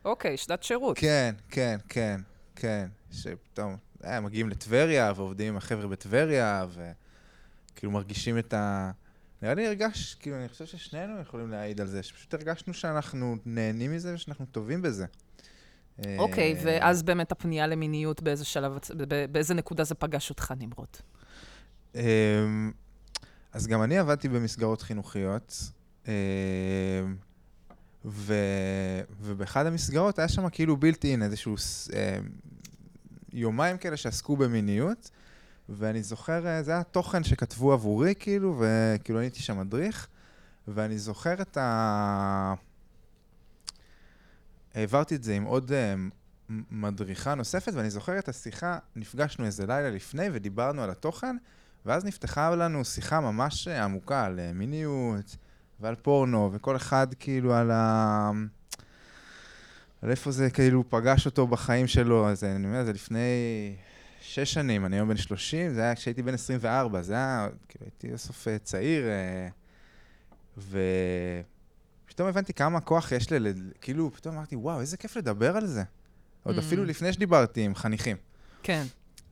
אוקיי, 0.05 0.37
שנת 0.37 0.63
שירות. 0.63 0.97
כן, 0.97 1.35
כן, 1.49 1.77
כן, 1.89 2.19
כן. 2.55 2.87
שפתאום, 3.11 3.77
אה, 4.03 4.19
מגיעים 4.19 4.49
לטבריה, 4.49 5.13
ועובדים 5.15 5.47
עם 5.47 5.57
החבר'ה 5.57 5.87
בטבריה, 5.87 6.65
וכאילו 6.69 7.91
מרגישים 7.91 8.37
את 8.37 8.53
ה... 8.53 8.91
נראה 9.41 9.53
לי 9.53 9.67
הרגש, 9.67 10.15
כאילו, 10.19 10.35
אני 10.35 10.49
חושב 10.49 10.65
ששנינו 10.65 11.21
יכולים 11.21 11.51
להעיד 11.51 11.81
על 11.81 11.87
זה, 11.87 12.03
שפשוט 12.03 12.33
הרגשנו 12.33 12.73
שאנחנו 12.73 13.35
נהנים 13.45 13.91
מזה 13.91 14.13
ושאנחנו 14.13 14.45
טובים 14.45 14.81
בזה. 14.81 15.05
אוקיי, 16.17 16.53
אה, 16.55 16.61
ואז 16.63 17.03
באמת 17.03 17.31
הפנייה 17.31 17.67
למיניות, 17.67 18.21
באיזה 18.21 18.45
שלב, 18.45 18.79
באיזה 19.31 19.53
נקודה 19.53 19.83
זה 19.83 19.95
פגש 19.95 20.29
אותך, 20.29 20.53
נמרוד? 20.59 20.87
אמ, 21.95 22.71
אז 23.53 23.67
גם 23.67 23.83
אני 23.83 23.97
עבדתי 23.97 24.29
במסגרות 24.29 24.81
חינוכיות, 24.81 25.71
אמ, 26.07 26.11
ו... 28.05 28.33
ובאחד 29.21 29.65
המסגרות 29.65 30.19
היה 30.19 30.27
שם 30.27 30.49
כאילו 30.49 30.77
בילט 30.77 31.05
אין, 31.05 31.23
איזשהו 31.23 31.55
אמ, 31.93 32.29
יומיים 33.33 33.77
כאלה 33.77 33.97
שעסקו 33.97 34.37
במיניות, 34.37 35.11
ואני 35.69 36.03
זוכר, 36.03 36.47
אה, 36.47 36.63
זה 36.63 36.71
היה 36.71 36.83
תוכן 36.83 37.23
שכתבו 37.23 37.73
עבורי, 37.73 38.13
כאילו, 38.19 38.61
וכאילו 38.61 39.19
הייתי 39.19 39.39
שם 39.39 39.59
מדריך, 39.59 40.07
ואני 40.67 40.97
זוכר 40.97 41.41
את 41.41 41.57
ה... 41.57 42.53
העברתי 44.73 45.15
את 45.15 45.23
זה 45.23 45.33
עם 45.33 45.43
עוד 45.43 45.71
uh, 45.71 46.53
מדריכה 46.71 47.35
נוספת, 47.35 47.73
ואני 47.73 47.89
זוכר 47.89 48.19
את 48.19 48.29
השיחה, 48.29 48.77
נפגשנו 48.95 49.45
איזה 49.45 49.65
לילה 49.67 49.89
לפני 49.89 50.27
ודיברנו 50.33 50.83
על 50.83 50.89
התוכן, 50.89 51.35
ואז 51.85 52.05
נפתחה 52.05 52.55
לנו 52.55 52.85
שיחה 52.85 53.19
ממש 53.19 53.67
אה, 53.67 53.83
עמוקה 53.83 54.25
על 54.25 54.39
uh, 54.39 54.53
מיניות 54.53 55.37
ועל 55.81 55.95
פורנו, 55.95 56.49
וכל 56.53 56.75
אחד 56.75 57.07
כאילו 57.19 57.53
על 57.53 57.71
ה... 57.71 58.31
על 60.01 60.09
איפה 60.09 60.31
זה 60.31 60.49
כאילו 60.49 60.89
פגש 60.89 61.25
אותו 61.25 61.47
בחיים 61.47 61.87
שלו, 61.87 62.29
אז 62.29 62.43
אני 62.43 62.67
אומר, 62.67 62.85
זה 62.85 62.93
לפני 62.93 63.19
שש 64.21 64.53
שנים, 64.53 64.85
אני 64.85 64.95
היום 64.95 65.09
בן 65.09 65.17
30, 65.17 65.73
זה 65.73 65.81
היה 65.81 65.95
כשהייתי 65.95 66.23
בן 66.23 66.33
24, 66.33 67.01
זה 67.01 67.13
היה, 67.13 67.47
כאילו 67.67 67.85
הייתי 67.85 68.07
בסוף 68.07 68.47
צעיר, 68.63 69.05
ופתאום 70.57 72.27
הבנתי 72.29 72.53
כמה 72.53 72.79
כוח 72.79 73.11
יש 73.11 73.29
לי, 73.29 73.53
כאילו, 73.81 74.11
פתאום 74.13 74.35
אמרתי, 74.35 74.55
וואו, 74.55 74.81
איזה 74.81 74.97
כיף 74.97 75.15
לדבר 75.15 75.57
על 75.57 75.65
זה. 75.65 75.83
עוד 76.43 76.55
mm. 76.55 76.59
אפילו 76.59 76.85
לפני 76.85 77.13
שדיברתי 77.13 77.61
עם 77.61 77.75
חניכים. 77.75 78.17
כן. 78.63 78.83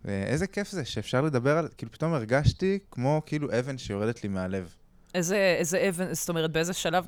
ואיזה 0.05 0.47
כיף 0.47 0.69
זה 0.69 0.85
שאפשר 0.85 1.21
לדבר 1.21 1.57
על, 1.57 1.67
כאילו, 1.77 1.91
פתאום 1.91 2.13
הרגשתי 2.13 2.79
כמו 2.91 3.21
כאילו 3.25 3.59
אבן 3.59 3.77
שיורדת 3.77 4.23
לי 4.23 4.29
מהלב. 4.29 4.75
איזה, 5.13 5.55
איזה 5.59 5.89
אבן, 5.89 6.13
זאת 6.13 6.29
אומרת, 6.29 6.51
באיזה 6.51 6.73
שלב, 6.73 7.07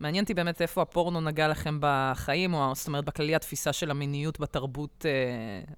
מעניין 0.00 0.24
אותי 0.24 0.34
באמת 0.34 0.62
איפה 0.62 0.82
הפורנו 0.82 1.20
נגע 1.20 1.48
לכם 1.48 1.78
בחיים, 1.80 2.54
או 2.54 2.74
זאת 2.74 2.86
אומרת, 2.86 3.04
בכללי 3.04 3.34
התפיסה 3.34 3.72
של 3.72 3.90
המיניות 3.90 4.40
בתרבות 4.40 5.06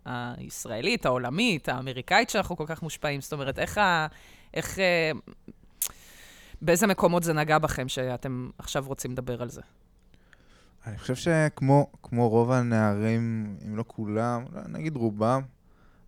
אה, 0.07 0.35
הישראלית, 0.37 1.07
העולמית, 1.07 1.69
האמריקאית, 1.69 2.31
שאנחנו 2.31 2.57
כל 2.57 2.64
כך 2.66 2.83
מושפעים. 2.83 3.21
זאת 3.21 3.33
אומרת, 3.33 3.59
איך 3.59 3.78
ה... 3.78 4.07
איך... 4.54 4.78
אה, 4.78 5.11
באיזה 6.62 6.87
מקומות 6.87 7.23
זה 7.23 7.33
נגע 7.33 7.59
בכם, 7.59 7.88
שאתם 7.88 8.50
עכשיו 8.59 8.85
רוצים 8.87 9.12
לדבר 9.12 9.43
על 9.43 9.49
זה? 9.49 9.61
אני 10.87 10.99
חושב 10.99 11.14
שכמו 11.14 11.88
רוב 12.28 12.50
הנערים, 12.50 13.57
אם 13.66 13.76
לא 13.76 13.85
כולם, 13.87 14.45
נגיד 14.69 14.97
רובם, 14.97 15.43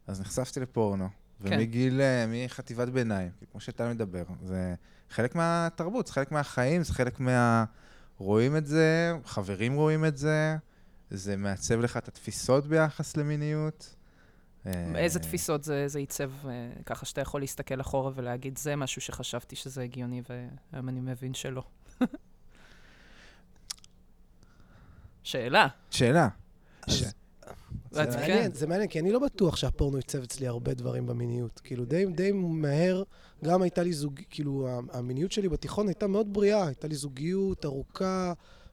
אז 0.06 0.20
נחשפתי 0.20 0.60
לפורנו. 0.60 1.08
כן. 1.44 1.52
ומגיל, 1.52 2.00
אה, 2.00 2.24
מחטיבת 2.28 2.88
ביניים, 2.88 3.30
כמו 3.52 3.60
שאתה 3.60 3.88
מדבר, 3.88 4.22
זה 4.42 4.74
חלק 5.10 5.34
מהתרבות, 5.34 6.06
זה 6.06 6.12
חלק 6.12 6.32
מהחיים, 6.32 6.82
זה 6.82 6.94
חלק 6.94 7.20
מה... 7.20 7.64
רואים 8.18 8.56
את 8.56 8.66
זה, 8.66 9.12
חברים 9.24 9.74
רואים 9.74 10.04
את 10.04 10.16
זה, 10.16 10.56
זה 11.10 11.36
מעצב 11.36 11.80
לך 11.80 11.96
את 11.96 12.08
התפיסות 12.08 12.66
ביחס 12.66 13.16
למיניות. 13.16 13.96
איזה 14.94 15.18
תפיסות 15.18 15.64
זה, 15.64 15.88
זה 15.88 16.00
ייצב, 16.00 16.30
אה, 16.48 16.70
ככה 16.86 17.06
שאתה 17.06 17.20
יכול 17.20 17.40
להסתכל 17.40 17.80
אחורה 17.80 18.10
ולהגיד, 18.14 18.58
זה 18.58 18.76
משהו 18.76 19.02
שחשבתי 19.02 19.56
שזה 19.56 19.82
הגיוני, 19.82 20.22
והיום 20.28 20.88
אני 20.88 21.00
מבין 21.00 21.34
שלא. 21.34 21.62
שאלה. 25.22 25.68
שאלה. 25.90 26.28
ש... 26.88 27.02
זה 27.96 28.18
מעניין, 28.18 28.52
זה 28.52 28.66
מעניין, 28.66 28.88
כי 28.88 29.00
אני 29.00 29.12
לא 29.12 29.18
בטוח 29.18 29.56
שהפורנו 29.56 29.96
ייצב 29.96 30.22
אצלי 30.22 30.46
הרבה 30.46 30.74
דברים 30.74 31.06
במיניות. 31.06 31.60
כאילו, 31.64 31.84
די, 31.84 32.06
די 32.06 32.32
מהר, 32.32 33.02
גם 33.44 33.62
הייתה 33.62 33.82
לי 33.82 33.92
זוג... 33.92 34.20
כאילו, 34.30 34.68
המיניות 34.92 35.32
שלי 35.32 35.48
בתיכון 35.48 35.88
הייתה 35.88 36.06
מאוד 36.06 36.32
בריאה, 36.32 36.66
הייתה 36.66 36.88
לי 36.88 36.94
זוגיות 36.94 37.64
ארוכה, 37.64 38.32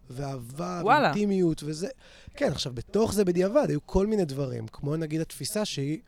ואהבה, 0.09 0.81
ואינטימיות, 0.85 1.63
וזה... 1.65 1.87
כן, 2.35 2.51
עכשיו, 2.51 2.73
בתוך 2.73 3.13
זה 3.13 3.25
בדיעבד 3.25 3.65
היו 3.69 3.79
כל 3.85 4.07
מיני 4.07 4.25
דברים, 4.25 4.67
כמו 4.67 4.95
נגיד 4.95 5.21
התפיסה 5.21 5.65
שהיא 5.65 5.99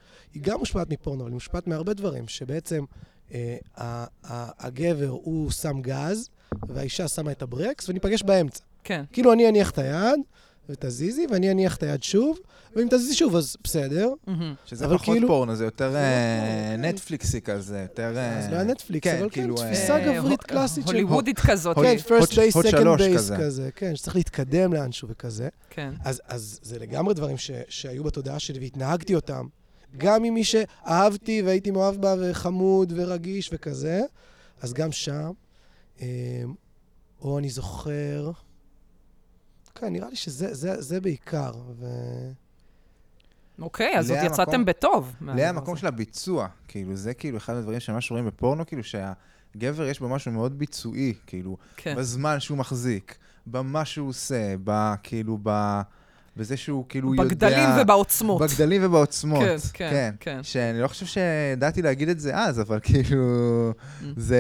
גם 0.42 0.60
מושפעת 0.60 0.90
מפורנו, 0.90 1.22
אבל 1.22 1.30
היא 1.30 1.34
מושפעת 1.34 1.68
מהרבה 1.68 1.94
דברים, 1.94 2.28
שבעצם 2.28 2.84
אה, 3.34 4.06
הגבר 4.60 5.10
הוא 5.10 5.52
שם 5.52 5.82
גז, 5.82 6.30
והאישה 6.68 7.08
שמה 7.08 7.32
את 7.32 7.42
הברקס, 7.42 7.90
וניפגש 7.90 8.24
באמצע. 8.24 8.64
כן. 8.84 9.04
כאילו, 9.12 9.34
אני 9.34 9.50
אניח 9.50 9.72
את 9.72 9.78
היד, 9.78 10.20
ותזיזי, 10.70 11.26
ואני 11.30 11.52
אניח 11.52 11.76
את 11.76 11.84
היד 11.84 12.04
שוב, 12.04 12.38
ואם 12.76 12.88
תזיזי 12.90 13.16
שוב, 13.16 13.36
אז 13.36 13.56
בסדר. 13.64 14.10
שזה 14.66 14.86
פחות 14.86 15.02
כאילו... 15.02 15.28
פורנו, 15.28 15.56
זה 15.56 15.66
יותר 15.66 15.96
אה, 15.96 16.76
נטפליקסי 16.78 17.42
כזה, 17.42 17.80
יותר... 17.80 18.12
זה 18.14 18.20
אה, 18.20 18.48
לא 18.52 18.56
היה 18.56 18.64
נטפליקס, 18.64 19.08
כן, 19.08 19.18
אבל 19.18 19.30
כן, 19.30 19.42
כאילו, 19.42 19.56
תפיסה 19.56 19.98
אה, 19.98 20.14
גברית 20.14 20.44
קלאסית 20.44 20.88
של... 20.88 20.94
הוליוודית 20.94 21.40
כזאת. 21.40 21.76
כן, 21.76 21.96
first 22.06 22.32
base, 22.32 22.72
second 22.72 23.00
base 23.00 23.38
כזה, 23.38 23.70
כן, 23.76 23.96
שצריך 23.96 24.16
להתקדם 24.16 24.74
לאנשהו 24.74 25.08
וכזה. 25.10 25.50
כן. 25.70 25.94
אז 26.04 26.60
זה 26.62 26.80
לגמרי 26.80 27.14
דברים 27.14 27.36
שהיו 27.70 28.04
בתודעה 28.04 28.40
שלי 28.40 28.60
והתנהגתי 28.60 29.16
אותם. 29.16 29.48
גם 29.98 30.24
עם 30.24 30.34
מי 30.34 30.44
שאהבתי 30.44 31.42
והייתי 31.46 31.72
מאוהב 31.72 31.96
בה 31.96 32.16
וחמוד 32.20 32.94
ורגיש 32.96 33.50
וכזה, 33.54 34.02
אז 34.62 34.74
גם 34.74 34.92
שם. 34.92 35.32
או 37.22 37.40
אני 37.40 37.50
זוכר... 37.50 38.32
כן, 39.76 39.94
נראה 39.94 40.10
לי 40.10 40.16
שזה 40.16 40.54
זה, 40.54 40.82
זה 40.82 41.02
בעיקר. 41.02 41.52
ו... 41.80 41.86
אוקיי, 43.62 43.98
אז 43.98 44.12
עוד 44.12 44.20
יצאתם 44.24 44.66
בטוב. 44.66 45.16
לי 45.22 45.46
המקום 45.46 45.78
של 45.78 45.88
הביצוע, 45.88 46.48
כאילו, 46.68 46.96
זה 46.96 47.14
כאילו 47.14 47.38
אחד 47.38 47.56
הדברים 47.56 47.80
שממש 47.80 48.12
רואים 48.12 48.26
בפורנו, 48.26 48.66
כאילו 48.66 48.84
שהגבר 48.84 49.86
יש 49.86 50.00
בו 50.00 50.10
משהו 50.10 50.32
מאוד 50.32 50.60
ביצועי, 50.60 51.14
כאילו, 51.28 51.58
כן. 51.78 51.96
בזמן 51.98 52.40
שהוא 52.40 52.58
מחזיק, 52.58 53.16
במה 53.48 53.86
שהוא 53.86 54.10
עושה, 54.10 54.56
ב, 54.64 54.94
כאילו, 55.04 55.38
ב... 55.44 55.82
בזה 56.38 56.58
שהוא 56.58 56.86
כאילו 56.90 57.10
בגדלים 57.10 57.30
יודע... 57.32 57.48
בגדלים 57.48 57.82
ובעוצמות. 57.82 58.42
בגדלים 58.42 58.82
ובעוצמות. 58.86 59.44
כן, 59.44 59.58
כן, 59.74 59.90
כן. 59.92 60.16
כן. 60.20 60.44
שאני 60.44 60.82
לא 60.82 60.88
חושב 60.88 61.06
שידעתי 61.06 61.82
להגיד 61.82 62.10
את 62.10 62.20
זה 62.20 62.38
אז, 62.38 62.62
אבל 62.62 62.80
כאילו, 62.84 63.72
mm. 63.72 64.06
זה... 64.18 64.40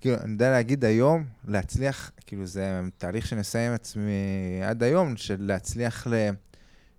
כאילו, 0.00 0.16
אני 0.16 0.32
יודע 0.32 0.50
להגיד 0.50 0.84
היום, 0.84 1.24
להצליח, 1.48 2.10
כאילו, 2.30 2.46
זה 2.46 2.80
תהליך 2.98 3.26
שאני 3.26 3.38
עושה 3.38 3.66
עם 3.66 3.72
עצמי 3.72 4.12
עד 4.64 4.82
היום, 4.82 5.16
של 5.16 5.36
להצליח 5.38 6.06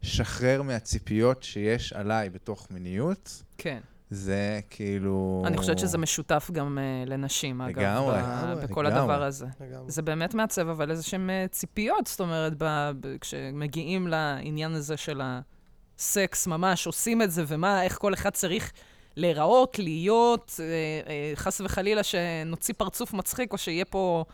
לשחרר 0.03 0.61
מהציפיות 0.61 1.43
שיש 1.43 1.93
עליי 1.93 2.29
בתוך 2.29 2.67
מיניות. 2.71 3.43
כן. 3.57 3.79
זה 4.09 4.59
כאילו... 4.69 5.43
אני 5.45 5.57
חושבת 5.57 5.79
שזה 5.79 5.97
משותף 5.97 6.49
גם 6.53 6.77
uh, 6.77 7.09
לנשים, 7.09 7.61
אגב. 7.61 7.79
לגמרי, 7.79 8.17
לגמרי. 8.17 8.67
בכל 8.67 8.81
לגמרי. 8.81 8.99
הדבר 8.99 9.23
הזה. 9.23 9.45
לגמרי. 9.61 9.91
זה 9.91 10.01
באמת 10.01 10.33
מעצב, 10.33 10.69
אבל 10.69 10.91
איזה 10.91 11.03
שהן 11.03 11.29
uh, 11.29 11.51
ציפיות, 11.51 12.07
זאת 12.07 12.19
אומרת, 12.19 12.53
ב, 12.57 12.91
ב, 12.99 13.17
כשמגיעים 13.21 14.07
לעניין 14.07 14.71
הזה 14.71 14.97
של 14.97 15.21
הסקס, 15.23 16.47
ממש 16.47 16.87
עושים 16.87 17.21
את 17.21 17.31
זה, 17.31 17.43
ומה, 17.47 17.83
איך 17.83 17.97
כל 17.97 18.13
אחד 18.13 18.29
צריך 18.29 18.71
להיראות, 19.15 19.79
להיות, 19.79 20.59
אה, 20.59 20.65
אה, 21.11 21.31
חס 21.35 21.61
וחלילה 21.61 22.03
שנוציא 22.03 22.73
פרצוף 22.77 23.13
מצחיק, 23.13 23.53
או 23.53 23.57
שיהיה 23.57 23.85
פה 23.85 24.25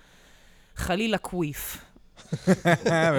חלילה 0.78 1.18
קוויף. 1.18 1.78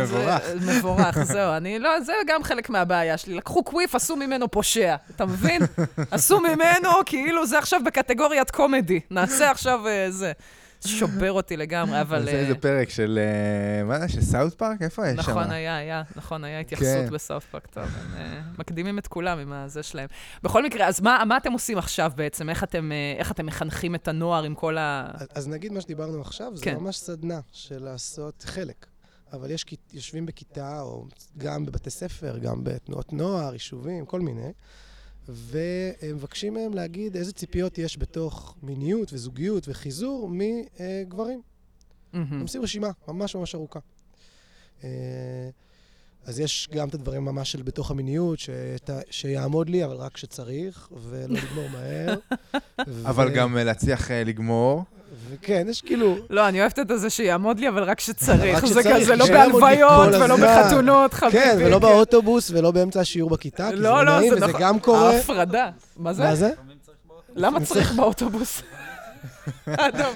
מבורך. 0.03 0.43
מבורך, 0.67 1.23
זהו. 1.23 1.57
אני 1.57 1.79
לא, 1.79 2.01
זה 2.01 2.13
גם 2.27 2.43
חלק 2.43 2.71
מהבעיה 2.71 3.19
שלי. 3.19 3.35
לקחו 3.35 3.65
קוויף, 3.65 3.95
עשו 3.95 4.17
ממנו 4.17 4.51
פושע. 4.51 4.97
אתה 5.17 5.27
מבין? 5.27 5.63
עשו 6.11 6.41
ממנו 6.41 6.91
כאילו 7.07 7.47
זה 7.47 7.59
עכשיו 7.59 7.81
בקטגוריית 7.85 8.51
קומדי. 8.51 9.01
נעשה 9.11 9.51
עכשיו 9.51 9.81
uh, 9.85 10.11
זה. 10.11 10.33
שובר 10.87 11.33
אותי 11.33 11.57
לגמרי, 11.57 12.01
אבל... 12.01 12.25
זה 12.25 12.31
איזה 12.31 12.53
אה, 12.53 12.59
פרק 12.59 12.91
של, 12.91 13.19
אה, 13.19 13.85
מה 13.85 13.99
זה, 13.99 14.09
של 14.09 14.21
סאוט 14.21 14.55
פארק? 14.55 14.83
איפה 14.83 15.09
יש 15.09 15.15
שם? 15.15 15.31
נכון, 15.31 15.51
היה, 15.51 15.77
היה, 15.77 16.03
נכון, 16.17 16.45
היה 16.45 16.61
התייחסות 16.61 17.05
כן. 17.05 17.11
בסאוט 17.11 17.43
פארק, 17.43 17.67
טוב, 17.67 17.85
הם 17.85 18.15
אה, 18.17 18.41
מקדימים 18.59 18.99
את 18.99 19.07
כולם 19.07 19.39
עם 19.39 19.53
הזה 19.53 19.83
שלהם. 19.83 20.09
בכל 20.43 20.65
מקרה, 20.65 20.87
אז 20.87 21.01
מה, 21.01 21.23
מה 21.27 21.37
אתם 21.37 21.53
עושים 21.53 21.79
עכשיו 21.79 22.13
בעצם? 22.17 22.51
איך 22.51 22.65
אתם, 22.65 22.91
איך 23.19 23.33
אתם 23.33 23.47
מחנכים 23.47 23.95
את 23.95 24.09
הנוער 24.09 24.45
עם 24.45 24.55
כל 24.55 24.79
ה... 24.79 25.11
אז, 25.15 25.29
אז 25.35 25.49
נגיד 25.49 25.73
מה 25.73 25.81
שדיברנו 25.81 26.21
עכשיו, 26.21 26.57
זה 26.57 26.65
כן. 26.65 26.77
ממש 26.77 26.97
סדנה 26.97 27.41
של 27.53 27.85
לעשות 27.85 28.45
חלק. 28.47 28.87
אבל 29.33 29.51
יש, 29.51 29.65
יושבים 29.93 30.27
בכיתה, 30.27 30.81
או 30.81 31.07
גם 31.39 31.67
בבתי 31.67 31.91
ספר, 31.91 32.39
גם 32.39 32.65
בתנועות 32.65 33.13
נוער, 33.13 33.53
יישובים, 33.53 34.07
כל 34.07 34.21
מיני. 34.21 34.53
ומבקשים 35.29 36.55
מהם 36.55 36.75
להגיד 36.75 37.17
איזה 37.17 37.33
ציפיות 37.33 37.79
יש 37.79 37.99
בתוך 37.99 38.55
מיניות 38.63 39.13
וזוגיות 39.13 39.69
וחיזור 39.69 40.31
מגברים. 40.33 41.43
הם 42.13 42.41
עושים 42.41 42.63
רשימה 42.63 42.91
ממש 43.09 43.35
ממש 43.35 43.55
ארוכה. 43.55 43.81
אה, 44.85 44.89
אז 46.25 46.41
יש 46.41 46.69
גם 46.73 46.89
את 46.89 46.95
הדברים 46.95 47.25
ממש 47.25 47.53
של 47.53 47.63
בתוך 47.63 47.91
המיניות, 47.91 48.39
שיעמוד 49.11 49.69
לי, 49.71 49.85
אבל 49.85 49.97
רק 49.97 50.13
כשצריך, 50.13 50.89
ולא 51.03 51.37
לגמור 51.37 51.69
מהר. 51.73 52.15
אבל 53.11 53.35
גם 53.35 53.57
להצליח 53.57 54.11
אה, 54.11 54.25
לגמור. 54.25 54.85
וכן, 55.31 55.67
יש 55.71 55.81
כאילו... 55.81 56.17
לא, 56.31 56.49
אני 56.49 56.61
אוהבת 56.61 56.79
את 56.79 56.91
זה 56.97 57.11
שיעמוד 57.11 57.61
לי, 57.61 57.69
אבל 57.69 57.83
רק 57.83 57.99
כשצריך. 57.99 58.67
זה 58.67 58.81
כזה 58.83 59.17
לא 59.17 59.27
בהלוויות 59.27 60.15
ולא 60.15 60.37
בחתונות, 60.37 61.15
חביבי. 61.15 61.39
כן, 61.39 61.57
ולא 61.59 61.79
באוטובוס 61.79 62.51
ולא 62.51 62.71
באמצע 62.71 63.01
השיעור 63.01 63.31
בכיתה, 63.31 63.71
כי 63.71 63.77
זה 63.77 63.83
לא, 63.83 64.05
לא, 64.05 64.19
נעים, 64.19 64.33
וזה 64.33 64.47
נכון. 64.47 64.61
גם 64.61 64.79
קורה. 64.81 65.11
ההפרדה. 65.11 65.71
מה 65.97 66.13
זה? 66.13 66.23
מה 66.23 66.35
זה? 66.35 66.51
למה 67.35 67.65
צריך 67.65 67.93
באוטובוס? 67.93 68.63
אדום, 69.67 70.15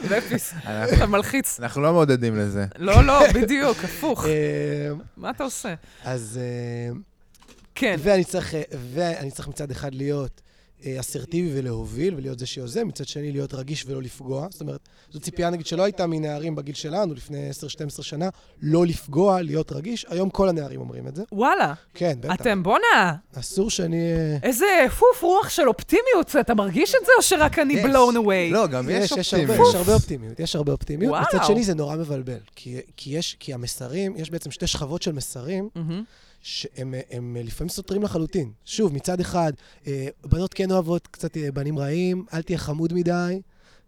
ופיס, 0.00 0.54
אתה 0.94 1.06
מלחיץ. 1.06 1.60
אנחנו 1.60 1.82
לא 1.82 1.92
מעודדים 1.92 2.36
לזה. 2.36 2.66
לא, 2.78 3.04
לא, 3.04 3.20
בדיוק, 3.34 3.84
הפוך. 3.84 4.24
אה, 4.26 4.30
מה 5.16 5.30
אתה 5.30 5.44
עושה? 5.44 5.74
אז... 6.04 6.40
אה, 6.42 6.94
כן. 7.74 7.96
ואני 8.94 9.30
צריך 9.30 9.48
מצד 9.48 9.70
אחד 9.70 9.94
להיות 9.94 10.40
אה, 10.40 10.53
אסרטיבי 11.00 11.58
ולהוביל 11.58 12.14
ולהיות 12.14 12.38
זה 12.38 12.46
שיוזם, 12.46 12.88
מצד 12.88 13.08
שני 13.08 13.32
להיות 13.32 13.54
רגיש 13.54 13.84
ולא 13.86 14.02
לפגוע. 14.02 14.48
זאת 14.50 14.60
אומרת, 14.60 14.88
זו 15.10 15.20
ציפייה 15.20 15.50
נגיד 15.50 15.66
שלא 15.66 15.82
הייתה 15.82 16.06
מנערים 16.06 16.54
בגיל 16.54 16.74
שלנו 16.74 17.14
לפני 17.14 17.50
10-12 17.98 18.02
שנה, 18.02 18.28
לא 18.62 18.86
לפגוע, 18.86 19.42
להיות 19.42 19.72
רגיש. 19.72 20.06
היום 20.08 20.30
כל 20.30 20.48
הנערים 20.48 20.80
אומרים 20.80 21.08
את 21.08 21.16
זה. 21.16 21.22
וואלה. 21.32 21.74
כן, 21.94 22.18
בטח. 22.20 22.34
אתם, 22.34 22.62
בואנה, 22.62 23.14
אסור 23.38 23.70
שאני... 23.70 24.12
אה, 24.12 24.36
איזה 24.42 24.66
פוף 24.98 25.22
רוח 25.22 25.48
של 25.48 25.68
אופטימיות. 25.68 26.36
אתה 26.40 26.54
מרגיש 26.54 26.94
את 26.94 27.06
זה, 27.06 27.12
או 27.18 27.22
שרק 27.22 27.58
אני 27.58 27.74
יש. 27.74 27.84
blown 27.84 28.14
away? 28.16 28.52
לא, 28.52 28.66
גם 28.66 28.88
יש 28.90 29.12
יש 29.12 29.34
הרבה, 29.34 29.56
אופטימיות. 29.58 29.68
יש 29.68 29.74
הרבה 29.74 29.94
אופטימיות, 29.94 30.40
יש 30.40 30.56
הרבה 30.56 30.72
אופטימיות. 30.72 31.10
וואו. 31.10 31.22
מצד 31.22 31.44
שני 31.44 31.64
זה 31.64 31.74
נורא 31.74 31.96
מבלבל, 31.96 32.38
כי, 32.56 32.80
כי 32.96 33.10
יש, 33.10 33.36
כי 33.40 33.54
המסרים, 33.54 34.16
יש 34.16 34.30
בעצם 34.30 34.50
שתי 34.50 34.66
שכבות 34.66 35.02
של 35.02 35.12
מסרים, 35.12 35.68
מהמם. 35.74 36.04
שהם 36.44 36.94
הם 37.10 37.36
לפעמים 37.44 37.68
סותרים 37.68 38.02
לחלוטין. 38.02 38.52
שוב, 38.64 38.92
מצד 38.92 39.20
אחד, 39.20 39.52
אה, 39.86 40.08
בנות 40.24 40.54
כן 40.54 40.70
אוהבות 40.70 41.06
קצת 41.06 41.36
אה, 41.36 41.52
בנים 41.52 41.78
רעים, 41.78 42.24
אל 42.34 42.42
תהיה 42.42 42.58
חמוד 42.58 42.92
מדי, 42.92 43.40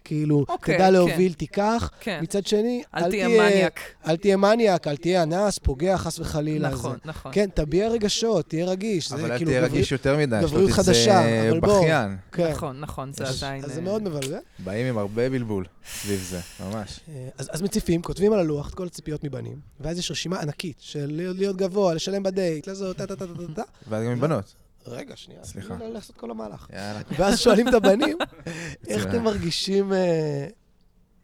כאילו, 0.06 0.44
אוקיי, 0.48 0.74
תדע 0.74 0.86
כן. 0.86 0.92
להוביל, 0.92 1.32
תיקח. 1.32 1.90
כן. 2.00 2.18
מצד 2.22 2.46
שני, 2.46 2.82
אל 2.94 3.10
תהיה 3.10 3.28
מניאק. 3.28 3.80
אל 4.06 4.16
תהיה 4.16 4.36
מניאק, 4.36 4.86
אל 4.86 4.96
תהיה 4.96 5.22
אנס, 5.22 5.58
פוגע 5.58 5.96
חס 5.96 6.18
וחלילה. 6.18 6.68
נכון, 6.68 6.92
זה. 6.92 6.98
נכון. 7.10 7.32
כן, 7.34 7.46
תביע 7.54 7.88
רגשות, 7.88 8.48
תהיה 8.48 8.66
רגיש. 8.66 9.12
אבל 9.12 9.20
זה 9.20 9.26
אל 9.26 9.36
כאילו 9.36 9.50
תהיה 9.50 9.60
רגיש 9.62 9.92
יותר 9.92 10.16
מדי, 10.16 10.38
גבריות 10.42 10.50
שלא 10.70 10.82
תצא 10.82 10.82
חדשה, 10.82 11.48
אבל. 11.50 11.60
בכיין. 11.60 12.16
כן. 12.32 12.50
נכון, 12.50 12.80
נכון, 12.80 13.12
זה 13.12 13.24
אז- 13.24 13.42
עדיין... 13.42 13.64
אז 13.64 13.70
זה 13.72 13.80
אה, 13.80 13.84
מאוד 13.84 14.02
מבלבל. 14.02 14.38
באים 14.58 14.86
עם 14.86 14.98
הרבה 14.98 15.28
בלבול 15.30 15.64
סביב 15.92 16.26
זה, 16.30 16.40
ממש. 16.60 17.00
אה, 17.08 17.28
אז, 17.38 17.48
אז 17.52 17.62
מציפים, 17.62 18.02
כותבים 18.02 18.32
על 18.32 18.38
הלוח 18.38 18.68
את 18.68 18.74
כל 18.74 18.86
הציפיות 18.86 19.24
מבנים, 19.24 19.56
ואז 19.80 19.98
יש 19.98 20.10
רשימה 20.10 20.40
ענקית 20.40 20.76
של 20.80 21.06
להיות, 21.34 21.56
גבוה, 21.56 21.94
לשלם 21.94 22.22
בדייט, 22.22 22.66
לזאת, 22.66 22.96
טה 22.96 23.06
טה 23.06 23.16
טה 23.16 23.26
טה 23.26 23.34
טה 23.34 23.52
טה. 23.54 23.62
ואז 23.88 24.04
גם 24.04 24.10
עם 24.10 24.20
בנות. 24.20 24.54
רגע, 24.88 25.16
שנייה. 25.16 25.44
סליחה. 25.44 25.76
תנו 25.76 25.86
לי 25.86 25.92
לעשות 25.92 26.16
כל 26.16 26.30
המהלך. 26.30 26.66
יאללה. 26.72 27.00
ואז 27.18 27.38
שואלים 27.38 27.68
את 27.68 27.74
הבנים, 27.74 28.18
איך. 28.88 29.06
אתם 29.06 29.22
מרגישים, 29.24 29.92
אה, 29.92 30.46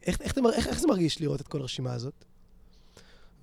איך, 0.05 0.21
איך, 0.21 0.37
איך, 0.53 0.67
איך 0.67 0.79
זה 0.79 0.87
מרגיש 0.87 1.21
לראות 1.21 1.41
את 1.41 1.47
כל 1.47 1.61
הרשימה 1.61 1.93
הזאת? 1.93 2.25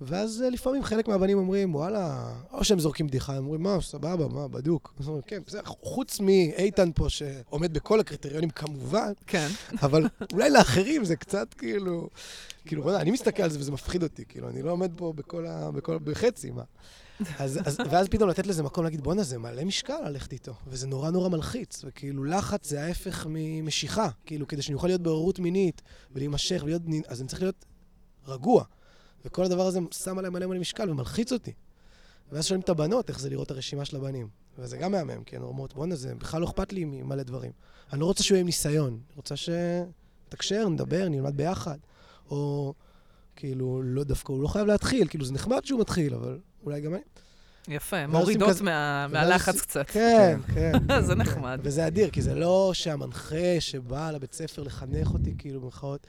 ואז 0.01 0.41
אה, 0.45 0.49
לפעמים 0.49 0.83
חלק 0.83 1.07
מהבנים 1.07 1.37
אומרים, 1.37 1.75
וואלה, 1.75 2.33
או 2.51 2.63
שהם 2.63 2.79
זורקים 2.79 3.07
בדיחה, 3.07 3.35
הם 3.35 3.43
אומרים, 3.43 3.63
מה, 3.63 3.81
סבבה, 3.81 4.27
מה, 4.27 4.47
בדוק. 4.47 4.93
אז 4.99 5.07
אומרים, 5.07 5.23
כן, 5.27 5.41
בסדר, 5.45 5.61
חוץ 5.63 6.19
מאיתן 6.19 6.91
פה, 6.95 7.09
שעומד 7.09 7.73
בכל 7.73 7.99
הקריטריונים 7.99 8.49
כמובן, 8.49 9.11
כן. 9.27 9.47
אבל 9.83 10.07
אולי 10.33 10.49
לאחרים 10.49 11.05
זה 11.05 11.15
קצת 11.15 11.53
כאילו... 11.53 12.09
כאילו, 12.65 12.95
אני 12.97 13.11
מסתכל 13.11 13.43
על 13.43 13.49
זה 13.49 13.59
וזה 13.59 13.71
מפחיד 13.71 14.03
אותי, 14.03 14.25
כאילו, 14.29 14.49
אני 14.49 14.61
לא 14.61 14.71
עומד 14.71 14.91
פה 14.95 15.13
בכל 15.15 15.45
ה... 15.45 15.71
בכל... 15.71 15.97
בחצי, 15.97 16.51
מה? 16.51 16.63
אז, 17.39 17.59
אז, 17.65 17.77
ואז 17.89 18.07
פתאום 18.07 18.29
לתת 18.29 18.47
לזה 18.47 18.63
מקום 18.63 18.83
להגיד, 18.83 19.01
בואנה, 19.01 19.23
זה 19.23 19.37
מלא 19.37 19.63
משקל 19.63 19.99
ללכת 20.05 20.33
איתו, 20.33 20.53
וזה 20.67 20.87
נורא 20.87 21.11
נורא 21.11 21.29
מלחיץ, 21.29 21.81
וכאילו 21.85 22.23
לחץ 22.23 22.69
זה 22.69 22.83
ההפך 22.83 23.27
ממשיכה, 23.29 24.09
כאילו, 24.25 24.47
כדי 24.47 24.61
שאני 24.61 24.75
אוכל 24.75 24.87
להיות 24.87 25.01
בעוררות 25.01 25.39
מינית, 25.39 25.81
ולהימשך, 26.11 26.61
ולהיות... 26.63 26.81
אז 27.07 27.21
אני 27.21 27.27
צריך 27.27 27.41
להיות 27.41 27.65
רגוע, 28.27 28.63
וכל 29.25 29.43
הדבר 29.43 29.67
הזה 29.67 29.79
שם 29.91 30.17
עליי 30.17 30.31
מלא 30.31 30.47
מלא 30.47 30.59
משקל 30.59 30.89
ומלחיץ 30.89 31.31
אותי. 31.31 31.53
ואז 32.31 32.45
שואלים 32.45 32.61
את 32.61 32.69
הבנות 32.69 33.09
איך 33.09 33.19
זה 33.19 33.29
לראות 33.29 33.45
את 33.45 33.51
הרשימה 33.51 33.85
של 33.85 33.97
הבנים. 33.97 34.27
וזה 34.57 34.77
גם 34.77 34.91
מהמם, 34.91 35.23
כי 35.23 35.35
הן 35.35 35.41
אומרות, 35.41 35.73
בואנה, 35.73 35.95
זה 35.95 36.15
בכלל 36.15 36.41
לא 36.41 36.45
אכפת 36.45 36.73
לי 36.73 36.85
ממלא 36.85 37.23
דברים. 37.23 37.51
אני 37.93 37.99
לא 37.99 38.05
רוצה 38.05 38.23
שהוא 38.23 38.35
יהיה 38.35 38.41
עם 38.41 38.45
ניסיון, 38.45 38.93
אני 38.93 39.15
רוצה 39.15 39.35
שנתקשר, 39.35 40.69
נדבר, 40.69 41.09
נלמד 41.09 41.37
ביחד. 41.37 41.77
או 42.29 42.73
כאילו, 43.35 43.81
לא 43.83 44.03
דווקא, 44.03 44.31
הוא 44.31 44.43
לא 44.43 44.47
חייב 44.47 44.67
להתחיל, 44.67 45.07
כאילו, 45.07 45.25
זה 45.25 45.33
נחמד 45.33 45.65
שהוא 45.65 45.79
מתחיל, 45.79 46.13
אבל 46.13 46.39
אולי 46.65 46.81
גם 46.81 46.93
אני. 46.93 47.01
יפה, 47.67 48.07
מורידות 48.07 48.61
מהלחץ 48.61 49.61
קצת. 49.61 49.89
כן, 49.89 50.39
כן. 50.53 50.71
זה 51.01 51.13
כן. 51.13 51.21
נחמד. 51.21 51.59
וזה 51.63 51.87
אדיר, 51.87 52.09
כי 52.09 52.21
זה 52.21 52.35
לא 52.35 52.71
שהמנחה 52.73 53.55
שבא 53.59 54.11
לבית 54.11 54.33
ספר 54.33 54.63
לחנך 54.63 55.13
אותי, 55.13 55.33
כאילו, 55.37 55.61
במרכאות, 55.61 56.07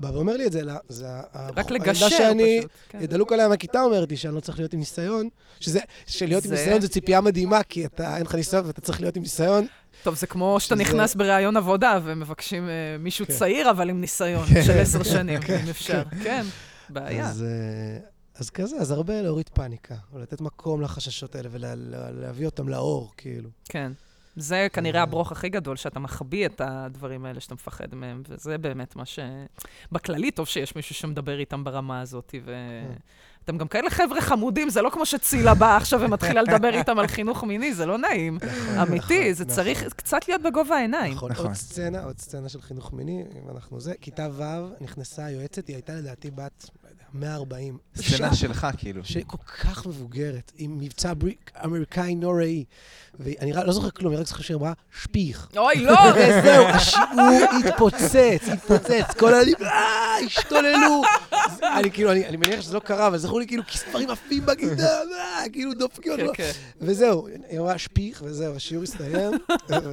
בא 0.00 0.08
ואומר 0.08 0.36
לי 0.36 0.46
את 0.46 0.52
זה, 0.52 0.60
אלא 0.60 0.72
זה 0.88 1.06
רק 1.56 1.70
לגשר 1.70 2.08
שאני, 2.08 2.58
פשוט. 2.58 2.70
כן. 2.88 3.06
דלוק 3.06 3.32
עליה 3.32 3.48
מהכיתה 3.48 3.82
אומרת 3.82 4.10
לי 4.10 4.16
שאני 4.16 4.34
לא 4.34 4.40
צריך 4.40 4.58
להיות 4.58 4.72
עם 4.72 4.78
ניסיון, 4.78 5.28
שזה, 5.60 5.80
שלהיות 6.06 6.44
עם 6.44 6.50
ניסיון 6.50 6.80
זה 6.80 6.88
ציפייה 6.88 7.20
מדהימה, 7.20 7.62
כי 7.62 7.86
אתה, 7.86 8.16
אין 8.16 8.26
לך 8.26 8.34
ניסיון 8.34 8.66
ואתה 8.66 8.80
צריך 8.80 9.00
להיות 9.00 9.16
עם 9.16 9.22
ניסיון. 9.22 9.66
טוב, 10.02 10.14
זה 10.14 10.26
כמו 10.26 10.60
שאתה 10.60 10.74
נכנס 10.74 11.14
בראיון 11.14 11.56
עבודה 11.56 11.98
ומבקשים 12.04 12.68
אה, 12.68 12.72
מישהו 12.98 13.26
כן. 13.26 13.32
צעיר, 13.32 13.70
אבל 13.70 13.90
עם 13.90 14.00
ניסיון 14.00 14.46
של 14.66 14.78
עשר 14.78 15.02
שנים, 15.02 15.40
אם 15.64 15.70
אפשר. 15.70 16.02
כן, 16.22 16.44
בעיה. 16.88 17.32
אז, 18.34 18.40
אה, 18.40 18.40
אז 18.40 18.50
כזה, 18.50 18.76
אז 18.76 18.90
הרבה 18.90 19.22
להוריד 19.22 19.48
פאניקה, 19.48 19.94
ולתת 20.12 20.40
מקום 20.40 20.80
לחששות 20.80 21.34
האלה 21.34 21.48
ולהביא 21.52 22.46
אותם 22.46 22.68
לאור, 22.68 23.12
כאילו. 23.16 23.50
כן. 23.68 23.92
זה 24.36 24.66
כנראה 24.72 25.02
הברוך 25.02 25.32
הכי 25.32 25.48
גדול, 25.48 25.76
שאתה 25.76 26.00
מחביא 26.00 26.46
את 26.46 26.60
הדברים 26.64 27.24
האלה 27.24 27.40
שאתה 27.40 27.54
מפחד 27.54 27.94
מהם, 27.94 28.22
וזה 28.28 28.58
באמת 28.58 28.96
מה 28.96 29.04
ש... 29.04 29.18
בכללי, 29.92 30.30
טוב 30.30 30.46
שיש 30.46 30.76
מישהו 30.76 30.94
שמדבר 30.94 31.38
איתם 31.38 31.64
ברמה 31.64 32.00
הזאת, 32.00 32.34
ו... 32.44 32.54
אתם 33.44 33.58
גם 33.58 33.68
כאלה 33.68 33.90
חבר'ה 33.90 34.20
חמודים, 34.20 34.70
זה 34.70 34.82
לא 34.82 34.90
כמו 34.90 35.06
שצילה 35.06 35.54
באה 35.54 35.76
עכשיו 35.76 36.00
ומתחילה 36.00 36.42
לדבר 36.42 36.74
איתם 36.74 36.98
על 36.98 37.06
חינוך 37.06 37.44
מיני, 37.44 37.74
זה 37.74 37.86
לא 37.86 37.98
נעים. 37.98 38.38
אמיתי, 38.82 39.20
נכון, 39.20 39.32
זה 39.32 39.44
נכון. 39.44 39.56
צריך 39.56 39.94
קצת 39.94 40.28
להיות 40.28 40.42
בגובה 40.42 40.76
העיניים. 40.76 41.14
נכון, 41.14 41.32
נכון. 41.32 41.46
עוד 41.46 41.54
סצנה, 41.54 42.04
עוד 42.04 42.18
סצנה 42.18 42.48
של 42.48 42.62
חינוך 42.62 42.92
מיני, 42.92 43.24
אם 43.42 43.50
אנחנו 43.50 43.80
זה. 43.80 43.94
כיתה 44.00 44.28
ו' 44.32 44.42
נכנסה 44.80 45.24
היועצת, 45.24 45.68
היא 45.68 45.76
הייתה 45.76 45.92
לדעתי 45.92 46.30
בת, 46.30 46.70
140. 47.14 47.78
סצנה 47.96 48.34
שלך, 48.34 48.66
כאילו. 48.76 49.04
שכל 49.04 49.36
כך 49.36 49.86
מבוגרת, 49.86 50.52
עם 50.56 50.78
מבצע 50.78 51.12
אמריקאי 51.64 52.14
נוראי. 52.14 52.64
ואני 53.20 53.52
לא 53.52 53.72
זוכר 53.72 53.90
כלום, 53.90 54.12
אני 54.12 54.20
רק 54.20 54.26
זוכר 54.26 54.42
שהיא 54.42 54.56
אמרה, 54.56 54.72
שפיך. 55.02 55.48
אוי, 55.56 55.76
לא! 55.76 55.92
וזהו, 56.16 56.66
השיעור 56.66 57.58
התפוצץ, 57.66 58.48
התפוצץ, 58.52 59.14
כל 59.18 59.34
הילדים, 59.34 59.54
אה, 59.62 60.16
השתוללו. 60.26 61.02
אני 61.62 61.90
כאילו, 61.90 62.12
אני 62.12 62.26
אני 62.26 62.36
מניח 62.36 62.60
שזה 62.60 62.74
לא 62.74 62.80
קרה, 62.80 63.06
אבל 63.06 63.18
זכור 63.18 63.40
לי 63.40 63.46
כאילו 63.46 63.62
כספרים 63.66 64.10
עפים 64.10 64.46
בכיתה, 64.46 64.82
אה, 64.82 65.48
כאילו 65.52 65.74
דופקים 65.74 66.16
כן, 66.16 66.22
אותו. 66.22 66.32
כן. 66.34 66.50
וזהו, 66.80 67.26
היא 67.48 67.58
אמרה 67.58 67.78
שפיך, 67.78 68.22
וזהו, 68.24 68.56
השיעור 68.56 68.82
הסתיים. 68.82 69.38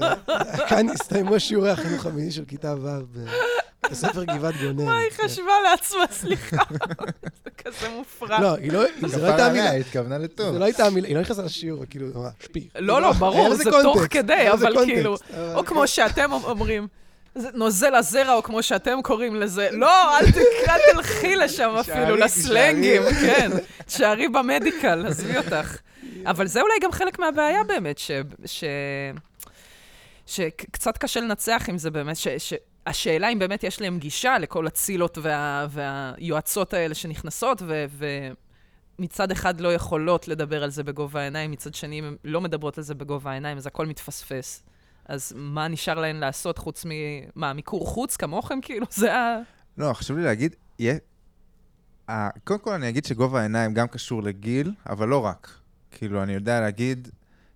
כאן 0.70 0.90
הסתיימו 0.90 1.40
שיעורי 1.40 1.72
החינוך 1.72 2.06
המיני 2.06 2.32
של 2.32 2.46
כיתה 2.46 2.76
ו' 2.82 3.20
בספר 3.92 4.24
גבעת 4.24 4.56
גונן. 4.62 4.86
מה 4.86 4.98
היא. 4.98 5.10
חשבה 5.12 5.52
לעצמה, 5.72 6.04
סליחה. 6.12 6.58
זה 7.44 7.50
כזה 7.58 7.90
מופרע. 7.90 8.40
לא, 8.42 8.56
היא 8.56 8.72
לא, 8.72 8.84
זה 9.08 9.22
לא 9.22 9.28
הייתה 9.28 9.46
המילה. 9.46 9.70
היא 9.70 9.80
התכוונה 9.80 10.18
לטוב. 10.18 10.54
זה 10.54 10.60
לא 10.60 10.66
הייתה 10.66 10.86
המילה, 10.86 11.08
היא 11.08 11.16
לא 11.16 11.22
נכנסה 11.22 11.42
לשיעור, 11.42 11.84
כאילו, 11.90 12.08
שפיך. 12.44 12.64
לא, 12.76 13.02
לא, 13.02 13.12
ברור, 13.12 13.56
זה 13.56 13.64
תוך 13.84 14.02
כדי, 14.10 14.52
אבל 14.52 14.86
כאילו, 14.86 15.16
או 15.56 15.66
כמו 15.66 15.88
שאתם 15.88 16.32
אומרים, 16.32 16.88
זה 17.36 17.50
נוזל 17.54 17.96
הזרע, 17.96 18.34
או 18.36 18.44
כמו 18.44 18.64
שאתם 18.64 19.02
קוראים 19.04 19.36
לזה, 19.36 19.70
לא, 19.72 20.20
אל 20.20 20.32
ת- 20.32 20.38
אל 20.70 20.80
תלכי 20.94 21.36
לשם 21.36 21.70
אפילו, 21.80 22.16
לסלנגים, 22.16 23.02
כן. 23.22 23.52
תשארי 23.86 24.28
במדיקל, 24.28 25.06
עזבי 25.08 25.38
אותך. 25.38 25.78
אבל 26.26 26.48
זה 26.48 26.62
אולי 26.62 26.74
גם 26.82 26.92
חלק 26.92 27.20
מהבעיה 27.20 27.64
באמת, 27.64 27.98
ש... 27.98 28.12
ש... 28.46 28.64
שקצת 30.26 30.98
קשה 30.98 31.20
לנצח 31.20 31.64
עם 31.68 31.78
זה 31.78 31.92
באמת, 31.92 32.18
ש... 32.18 32.28
ש... 32.38 32.54
השאלה 32.86 33.30
אם 33.30 33.40
באמת 33.40 33.64
יש 33.64 33.82
להם 33.82 34.00
גישה 34.00 34.38
לכל 34.38 34.68
הצילות 34.68 35.18
וה... 35.22 35.68
והיועצות 35.70 36.74
האלה 36.74 36.96
שנכנסות, 36.96 37.62
ו... 37.66 37.86
ומצד 39.00 39.32
אחד 39.32 39.62
לא 39.62 39.74
יכולות 39.74 40.28
לדבר 40.28 40.64
על 40.64 40.70
זה 40.70 40.84
בגובה 40.84 41.20
העיניים, 41.20 41.52
מצד 41.52 41.74
שני, 41.74 42.00
הן 42.00 42.16
לא 42.24 42.42
מדברות 42.42 42.78
על 42.78 42.84
זה 42.84 42.96
בגובה 42.96 43.32
העיניים, 43.32 43.58
אז 43.58 43.68
הכל 43.68 43.86
מתפספס. 43.86 44.64
אז 45.06 45.34
מה 45.36 45.68
נשאר 45.68 46.00
להן 46.00 46.16
לעשות 46.16 46.58
חוץ 46.58 46.86
מ... 46.86 46.90
מה, 47.36 47.54
מיקור 47.54 47.88
חוץ 47.88 48.16
כמוכם? 48.16 48.62
כאילו, 48.62 48.86
זה 48.90 49.16
ה... 49.16 49.38
לא, 49.78 49.94
חשוב 49.94 50.18
לי 50.18 50.24
להגיד, 50.24 50.56
יהיה... 50.80 50.98
קודם 52.44 52.60
כל 52.60 52.74
אני 52.74 52.90
אגיד 52.90 53.06
שגובה 53.06 53.40
העיניים 53.40 53.74
גם 53.74 53.88
קשור 53.88 54.24
לגיל, 54.24 54.74
אבל 54.90 55.08
לא 55.08 55.26
רק. 55.26 55.60
כאילו, 55.92 56.24
אני 56.24 56.34
יודע 56.34 56.62
להגיד 56.62 57.08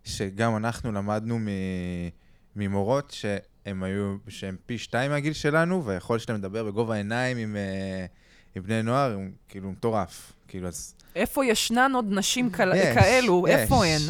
שגם 0.03 0.55
אנחנו 0.55 0.91
למדנו. 0.91 1.39
ממורות 2.55 3.11
שהם 3.65 3.83
היו, 3.83 4.15
שהם 4.27 4.55
פי 4.65 4.77
שתיים 4.77 5.11
מהגיל 5.11 5.33
שלנו, 5.33 5.85
והיכולת 5.85 6.21
שלהם 6.21 6.37
לדבר 6.39 6.63
בגובה 6.63 6.93
העיניים 6.93 7.37
עם, 7.37 7.55
אה, 7.55 8.05
עם 8.55 8.63
בני 8.63 8.83
נוער, 8.83 9.13
הוא 9.13 9.23
כאילו 9.49 9.71
מטורף. 9.71 10.33
כאילו, 10.47 10.67
אז 10.67 10.95
איפה 11.15 11.45
ישנן 11.45 11.91
עוד 11.95 12.05
נשים 12.09 12.49
כאל... 12.49 12.71
יש, 12.75 12.97
כאלו? 12.97 13.45
יש. 13.47 13.55
איפה 13.55 13.85
הן? 13.85 14.01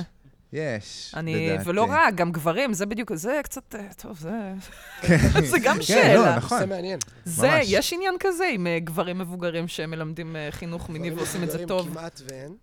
יש, 0.53 1.13
אני, 1.15 1.49
לדעתי. 1.49 1.69
ולא 1.69 1.85
רק, 1.89 2.15
גם 2.15 2.31
גברים, 2.31 2.73
זה 2.73 2.85
בדיוק, 2.85 3.13
זה 3.13 3.39
קצת, 3.43 3.75
אה, 3.75 3.87
טוב, 4.01 4.19
זה, 4.19 4.53
כן. 5.01 5.17
זה 5.51 5.59
גם 5.59 5.75
כן, 5.75 5.81
שאלה. 5.81 6.13
לא, 6.15 6.35
נכון. 6.35 6.59
זה 6.59 6.65
מעניין. 6.65 6.99
זה, 7.25 7.47
ממש. 7.47 7.65
יש 7.69 7.93
עניין 7.93 8.15
כזה 8.19 8.45
עם 8.53 8.67
אה, 8.67 8.79
גברים 8.79 9.17
מבוגרים 9.17 9.67
שמלמדים 9.67 10.35
חינוך 10.51 10.89
מיני 10.89 11.11
ועושים 11.11 11.43
את 11.43 11.51
זה 11.51 11.57
מבוגרים 11.57 11.67
טוב. 11.67 11.89
כמעט 11.89 12.21
ואין. 12.29 12.55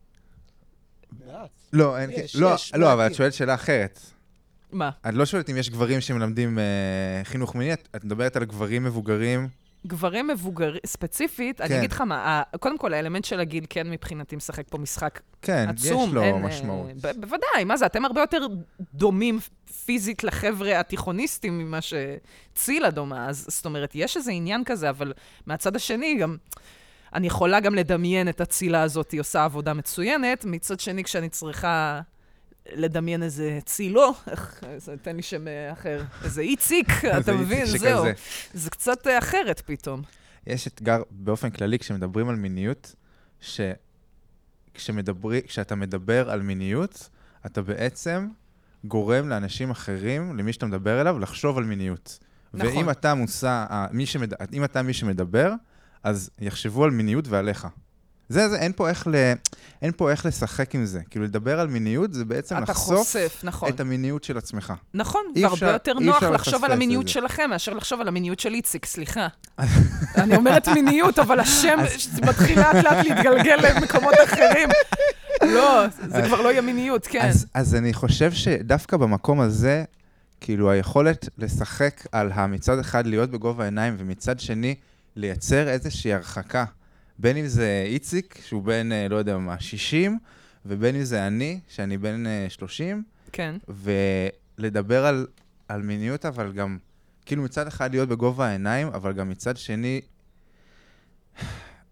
מעט. 1.27 1.51
לא, 1.73 1.99
אין, 1.99 2.11
יש, 2.11 2.37
לא, 2.37 2.55
יש, 2.55 2.73
לא, 2.75 2.93
אבל. 2.93 3.07
את 3.07 3.15
שואלת 3.15 3.35
שאלה 3.35 3.55
אחרת. 3.55 4.01
מה? 4.73 4.91
את 5.09 5.15
לא 5.15 5.27
שואלת 5.27 5.51
אם 5.51 5.57
יש 5.57 5.71
גברים 5.71 6.01
שמלמדים 6.01 6.59
אה, 6.59 6.65
חינוך 7.25 7.55
מיני, 7.55 7.73
את, 7.73 7.89
את 7.97 8.05
מדברת 8.05 8.37
על 8.37 8.45
גברים 8.45 8.85
מבוגרים 8.85 9.49
גברים 9.87 10.27
מבוגרים, 10.29 10.81
ספציפית, 10.87 11.61
אני 11.61 11.69
כן. 11.69 11.79
אגיד 11.79 11.93
לך 11.93 12.01
מה, 12.01 12.17
ה- 12.17 12.57
קודם 12.57 12.79
כל, 12.79 12.95
האלמנט 12.95 13.25
של 13.25 13.41
הגיל 13.41 13.65
כן 13.71 13.91
מבחינתי 13.91 14.37
משחק 14.37 14.65
פה 14.71 14.79
משחק 14.79 15.21
כן, 15.43 15.67
עצום. 15.69 16.09
יש 16.09 16.15
לו 16.15 16.23
אין, 16.23 16.35
אה, 16.35 16.41
משמעות. 16.41 16.91
ב- 17.01 17.21
בוודאי, 17.21 17.65
מה 17.67 17.77
זה, 17.77 17.87
אתם 17.87 18.05
הרבה 18.05 18.21
יותר 18.21 18.47
דומים 18.95 19.39
פיזית 19.85 20.25
לחבר'ה 20.25 20.81
התיכוניסטים 20.81 21.59
ממה 21.59 21.79
שצילה 21.81 22.91
דומה, 22.91 23.29
אז 23.29 23.47
זאת 23.51 23.65
אומרת, 23.67 23.91
יש 23.95 24.17
איזה 24.17 24.33
עניין 24.33 24.65
כזה, 24.65 24.91
אבל 24.91 25.13
מהצד 25.47 25.77
השני 25.77 26.17
גם... 26.21 26.37
אני 27.15 27.27
יכולה 27.27 27.61
גם 27.61 27.75
לדמיין 27.75 28.29
את 28.29 28.41
הצילה 28.41 28.83
הזאת, 28.83 29.11
היא 29.11 29.21
עושה 29.21 29.45
עבודה 29.45 29.73
מצוינת, 29.75 30.45
מצד 30.45 30.81
שני, 30.81 31.05
כשאני 31.05 31.29
צריכה 31.29 32.01
לדמיין 32.73 33.23
איזה 33.23 33.59
צילו, 33.65 34.13
איך, 34.31 34.65
תן 35.03 35.17
לי 35.17 35.23
שם 35.23 35.49
אה, 35.49 35.73
אחר, 35.73 36.03
איזה 36.25 36.41
איציק, 36.43 36.89
אתה 37.21 37.33
מבין? 37.33 37.67
זהו. 37.67 38.05
זה 38.55 38.71
קצת 38.71 39.07
אה, 39.07 39.19
אחרת 39.19 39.61
פתאום. 39.67 40.03
יש 40.47 40.67
אתגר 40.67 41.03
באופן 41.11 41.51
כללי 41.51 41.79
כשמדברים 41.79 42.29
על 42.29 42.37
מיניות, 42.37 42.95
שכשמדברי, 44.75 45.43
כשאתה 45.47 45.75
מדבר 45.75 46.31
על 46.31 46.43
מיניות, 46.43 47.09
אתה 47.47 47.63
בעצם 47.63 48.29
גורם 48.85 49.29
לאנשים 49.29 49.71
אחרים, 49.71 50.37
למי 50.39 50.53
שאתה 50.53 50.67
מדבר 50.67 51.01
אליו, 51.01 51.19
לחשוב 51.19 51.59
על 51.59 51.65
מיניות. 51.65 52.19
נכון. 52.55 52.67
ואם 52.69 52.91
אתה 52.91 53.15
מושא, 53.15 53.49
ה- 53.49 53.87
מי 53.93 54.07
שמד... 54.07 54.33
אם 54.53 54.65
אתה 54.65 54.83
מי 54.83 54.93
שמדבר, 54.93 55.53
אז 56.03 56.31
יחשבו 56.41 56.85
על 56.85 56.91
מיניות 56.91 57.29
ועליך. 57.29 57.67
זה, 58.29 58.49
זה, 58.49 58.57
אין 58.57 58.73
פה 58.77 58.89
איך, 58.89 59.07
ל... 59.07 59.33
אין 59.83 59.93
פה 59.97 60.11
איך 60.11 60.27
לשחק 60.27 60.75
עם 60.75 60.85
זה. 60.85 61.01
כאילו, 61.11 61.25
לדבר 61.25 61.61
על 61.61 61.67
מיניות 61.69 62.13
זה 62.15 62.25
בעצם 62.25 62.57
לחשוף 62.59 62.99
חושף, 62.99 63.41
נכון. 63.45 63.69
את 63.69 63.81
המיניות 63.81 64.25
של 64.25 64.39
עצמך. 64.39 64.73
נכון, 64.95 65.23
והרבה 65.35 65.55
אפשר- 65.55 65.73
יותר 65.73 65.93
נוח 65.93 66.23
לחשוב 66.23 66.65
על 66.65 66.73
המיניות 66.73 67.07
זה. 67.07 67.13
שלכם 67.13 67.51
מאשר 67.51 67.75
לחשוב 67.75 68.01
על 68.01 68.09
המיניות 68.09 68.41
של 68.41 68.55
איציק, 68.55 68.87
סליחה. 68.87 69.29
אני 70.17 70.37
אומרת 70.37 70.69
מיניות, 70.69 71.19
אבל 71.19 71.41
השם 71.41 71.79
מתחיל 72.29 72.59
לאט 72.61 72.75
לאט 72.75 73.07
להתגלגל 73.07 73.57
למקומות 73.63 74.15
אחרים. 74.25 74.69
לא, 75.55 75.85
זה 76.09 76.23
כבר 76.27 76.43
לא 76.43 76.49
יהיה 76.49 76.61
מיניות, 76.63 77.07
כן. 77.07 77.29
אז, 77.29 77.47
אז 77.55 77.75
אני 77.75 77.93
חושב 77.95 78.33
שדווקא 78.33 78.97
במקום 78.97 79.41
הזה, 79.41 79.85
כאילו 80.41 80.71
היכולת 80.71 81.29
לשחק 81.39 82.07
על 82.13 82.31
המצד 82.35 82.79
אחד 82.79 83.07
להיות 83.07 83.31
בגובה 83.31 83.63
העיניים, 83.65 83.95
ומצד 83.99 84.41
שני 84.41 84.75
לייצר 85.17 85.69
איזושהי 85.69 86.15
הרחקה. 86.15 86.65
בין 87.19 87.37
אם 87.37 87.47
זה 87.47 87.85
איציק, 87.87 88.39
שהוא 88.45 88.63
בן, 88.63 88.93
אה, 88.93 89.09
לא 89.09 89.17
יודע 89.17 89.39
מה, 89.39 89.61
60, 89.61 90.19
ובין 90.67 90.97
אם 90.97 91.05
זה 91.05 91.27
אני, 91.27 91.61
שאני 91.69 91.99
בן 91.99 92.27
אה, 92.27 92.47
30, 92.49 93.03
כן. 93.33 93.57
ולדבר 93.69 95.07
על, 95.07 95.27
על 95.69 95.83
מיניות, 95.83 96.27
אבל 96.27 96.53
גם, 96.53 96.79
כאילו 97.27 97.43
מצד 97.43 97.67
אחד 97.67 97.91
להיות 97.91 98.09
בגובה 98.09 98.47
העיניים, 98.47 98.89
אבל 98.89 99.13
גם 99.13 99.31
מצד 99.31 99.57
שני, 99.57 100.01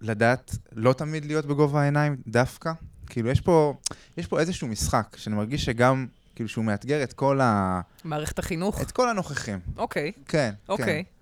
לדעת 0.00 0.56
לא 0.72 0.92
תמיד 0.92 1.24
להיות 1.24 1.46
בגובה 1.46 1.82
העיניים 1.82 2.16
דווקא. 2.26 2.72
כאילו, 3.06 3.30
יש 3.30 3.40
פה, 3.40 3.74
יש 4.16 4.26
פה 4.26 4.40
איזשהו 4.40 4.68
משחק, 4.68 5.16
שאני 5.16 5.36
מרגיש 5.36 5.64
שגם, 5.64 6.06
כאילו, 6.34 6.48
שהוא 6.48 6.64
מאתגר 6.64 7.02
את 7.02 7.12
כל, 7.12 7.40
ה, 7.40 7.80
מערכת 8.04 8.38
החינוך? 8.38 8.82
את 8.82 8.90
כל 8.90 9.08
הנוכחים. 9.08 9.58
אוקיי, 9.76 10.12
כן, 10.28 10.54
אוקיי. 10.68 11.04
כן, 11.04 11.19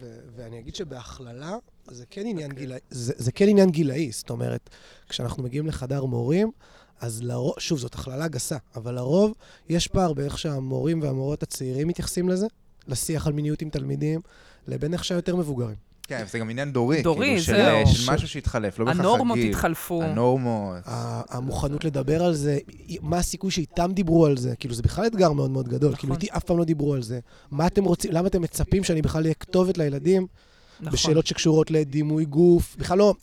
ו- 0.00 0.18
ואני 0.36 0.58
אגיד 0.58 0.74
שבהכללה, 0.74 1.56
זה 1.90 2.04
כן 2.10 2.26
עניין 2.26 2.52
גילאי, 2.52 2.78
זה, 2.90 3.12
זה 3.16 3.32
כן 3.32 3.48
עניין 3.48 3.70
גילאי, 3.70 4.12
זאת 4.12 4.30
אומרת, 4.30 4.70
כשאנחנו 5.08 5.42
מגיעים 5.42 5.66
לחדר 5.66 6.04
מורים, 6.04 6.50
אז 7.00 7.22
לרוב, 7.22 7.54
שוב, 7.58 7.78
זאת 7.78 7.94
הכללה 7.94 8.28
גסה, 8.28 8.56
אבל 8.76 8.94
לרוב 8.94 9.34
יש 9.68 9.88
פער 9.88 10.12
באיך 10.12 10.38
שהמורים 10.38 11.02
והמורות 11.02 11.42
הצעירים 11.42 11.88
מתייחסים 11.88 12.28
לזה, 12.28 12.46
לשיח 12.88 13.26
על 13.26 13.32
מיניות 13.32 13.62
עם 13.62 13.70
תלמידים, 13.70 14.20
לבין 14.66 14.92
איך 14.92 15.04
שהיותר 15.04 15.36
מבוגרים. 15.36 15.91
כן, 16.18 16.24
זה 16.30 16.38
גם 16.38 16.50
עניין 16.50 16.72
דורי. 16.72 17.02
דורי, 17.02 17.26
כאילו, 17.26 17.42
של, 17.42 17.56
זהו. 17.56 17.86
של 17.86 18.12
משהו 18.12 18.28
שהתחלף, 18.28 18.78
לא 18.78 18.84
בהכרח 18.84 19.00
הגיל. 19.00 19.10
הנורמות 19.10 19.38
התחלפו. 19.48 20.02
הנורמות. 20.02 20.76
המוכנות 21.30 21.84
לדבר 21.84 22.24
על 22.24 22.34
זה, 22.34 22.58
מה 23.02 23.18
הסיכוי 23.18 23.50
שאיתם 23.50 23.90
דיברו 23.94 24.26
על 24.26 24.36
זה, 24.36 24.56
כאילו 24.56 24.74
זה 24.74 24.82
בכלל 24.82 25.06
אתגר 25.06 25.32
מאוד 25.32 25.50
מאוד 25.50 25.68
גדול, 25.68 25.88
נכון. 25.88 26.00
כאילו 26.00 26.14
איתי 26.14 26.26
אף 26.36 26.44
פעם 26.44 26.58
לא 26.58 26.64
דיברו 26.64 26.94
על 26.94 27.02
זה. 27.02 27.20
מה 27.50 27.66
אתם 27.66 27.84
רוצים, 27.84 28.12
למה 28.12 28.28
אתם 28.28 28.42
מצפים 28.42 28.84
שאני 28.84 29.02
בכלל 29.02 29.22
אהיה 29.22 29.34
כתובת 29.34 29.78
לילדים 29.78 30.26
נכון. 30.80 30.92
בשאלות 30.92 31.26
שקשורות 31.26 31.70
לדימוי 31.70 32.24
גוף, 32.24 32.76
בכלל 32.78 32.98
לא, 32.98 33.14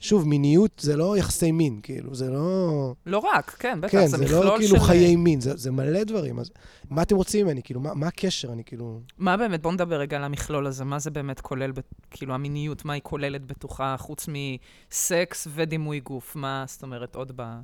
שוב, 0.00 0.28
מיניות 0.28 0.78
זה 0.84 0.96
לא 0.96 1.16
יחסי 1.16 1.52
מין, 1.52 1.80
כאילו, 1.82 2.14
זה 2.14 2.30
לא... 2.30 2.94
לא 3.06 3.18
רק, 3.18 3.50
כן, 3.58 3.80
בטח, 3.80 3.92
כן, 3.92 4.06
זה 4.06 4.16
זה 4.16 4.24
מכלול 4.24 4.46
לא 4.46 4.54
כאילו 4.58 4.76
של... 4.76 4.82
חיי 4.84 5.16
מין, 5.16 5.40
זה, 5.40 5.56
זה 5.56 5.70
מלא 5.70 6.04
דברים. 6.04 6.38
אז 6.38 6.50
מה 6.90 7.02
אתם 7.02 7.16
רוצים 7.16 7.46
ממני? 7.46 7.62
כאילו, 7.62 7.80
מה, 7.80 7.94
מה 7.94 8.06
הקשר? 8.06 8.52
אני 8.52 8.64
כאילו... 8.64 9.00
מה 9.18 9.36
באמת, 9.36 9.62
בואו 9.62 9.74
נדבר 9.74 9.96
רגע 10.00 10.16
על 10.16 10.24
המכלול 10.24 10.66
הזה, 10.66 10.84
מה 10.84 10.98
זה 10.98 11.10
באמת 11.10 11.40
כולל, 11.40 11.72
ב- 11.72 11.80
כאילו 12.10 12.34
המיניות, 12.34 12.84
מה 12.84 12.92
היא 12.92 13.02
כוללת 13.04 13.46
בתוכה, 13.46 13.96
חוץ 13.98 14.26
מסקס 14.28 15.48
ודימוי 15.54 16.00
גוף, 16.00 16.36
מה 16.36 16.64
זאת 16.68 16.82
אומרת 16.82 17.14
עוד 17.14 17.32
ב- 17.36 17.60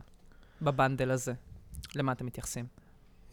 בבנדל 0.62 1.11
הזה? 1.11 1.33
למה 1.94 2.12
אתם 2.12 2.27
מתייחסים? 2.27 2.64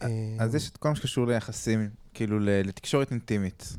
אה, 0.02 0.08
אז 0.40 0.54
יש 0.54 0.70
את 0.70 0.76
כל 0.76 0.88
מה 0.88 0.96
שקשור 0.96 1.26
ליחסים, 1.26 1.90
כאילו 2.14 2.38
ל- 2.38 2.48
לתקשורת 2.68 3.10
אינטימית. 3.10 3.76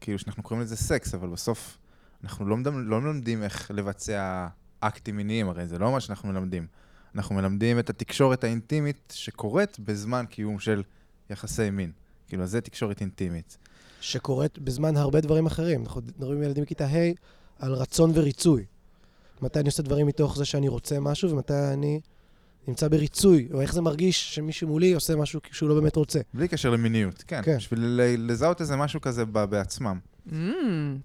כאילו 0.00 0.18
שאנחנו 0.18 0.42
קוראים 0.42 0.62
לזה 0.62 0.76
סקס, 0.76 1.14
אבל 1.14 1.28
בסוף 1.28 1.78
אנחנו 2.24 2.46
לא, 2.46 2.56
מדמ- 2.56 2.84
לא 2.84 3.00
מלמדים 3.00 3.42
איך 3.42 3.70
לבצע 3.74 4.46
אקטים 4.80 5.16
מיניים, 5.16 5.48
הרי 5.48 5.66
זה 5.66 5.78
לא 5.78 5.92
מה 5.92 6.00
שאנחנו 6.00 6.28
מלמדים. 6.28 6.66
אנחנו 7.14 7.34
מלמדים 7.34 7.78
את 7.78 7.90
התקשורת 7.90 8.44
האינטימית 8.44 9.12
שקורית 9.16 9.78
בזמן 9.80 10.24
קיום 10.30 10.58
של 10.58 10.82
יחסי 11.30 11.70
מין. 11.70 11.90
כאילו, 12.28 12.46
זה 12.46 12.60
תקשורת 12.60 13.00
אינטימית. 13.00 13.58
שקורית 14.00 14.58
בזמן 14.58 14.96
הרבה 14.96 15.20
דברים 15.20 15.46
אחרים. 15.46 15.82
אנחנו 15.82 16.00
מדברים 16.18 16.38
עם 16.38 16.42
ילדים 16.42 16.64
בכיתה 16.64 16.86
ה' 16.86 17.12
על 17.58 17.72
רצון 17.72 18.10
וריצוי. 18.14 18.64
מתי 19.42 19.58
אני 19.60 19.68
עושה 19.68 19.82
דברים 19.82 20.06
מתוך 20.06 20.36
זה 20.36 20.44
שאני 20.44 20.68
רוצה 20.68 21.00
משהו, 21.00 21.30
ומתי 21.30 21.54
אני 21.72 22.00
נמצא 22.68 22.88
בריצוי, 22.88 23.48
או 23.52 23.60
איך 23.60 23.72
זה 23.72 23.80
מרגיש 23.80 24.34
שמישהו 24.34 24.68
מולי 24.68 24.94
עושה 24.94 25.16
משהו 25.16 25.40
שהוא 25.52 25.68
לא 25.68 25.74
באמת 25.74 25.96
רוצה. 25.96 26.20
בלי 26.34 26.48
קשר 26.48 26.70
למיניות, 26.70 27.24
כן. 27.26 27.40
כן. 27.44 27.56
בשביל 27.56 28.00
לזהות 28.18 28.60
איזה 28.60 28.76
משהו 28.76 29.00
כזה 29.00 29.24
בעצמם. 29.24 29.98
Mm, 30.28 30.32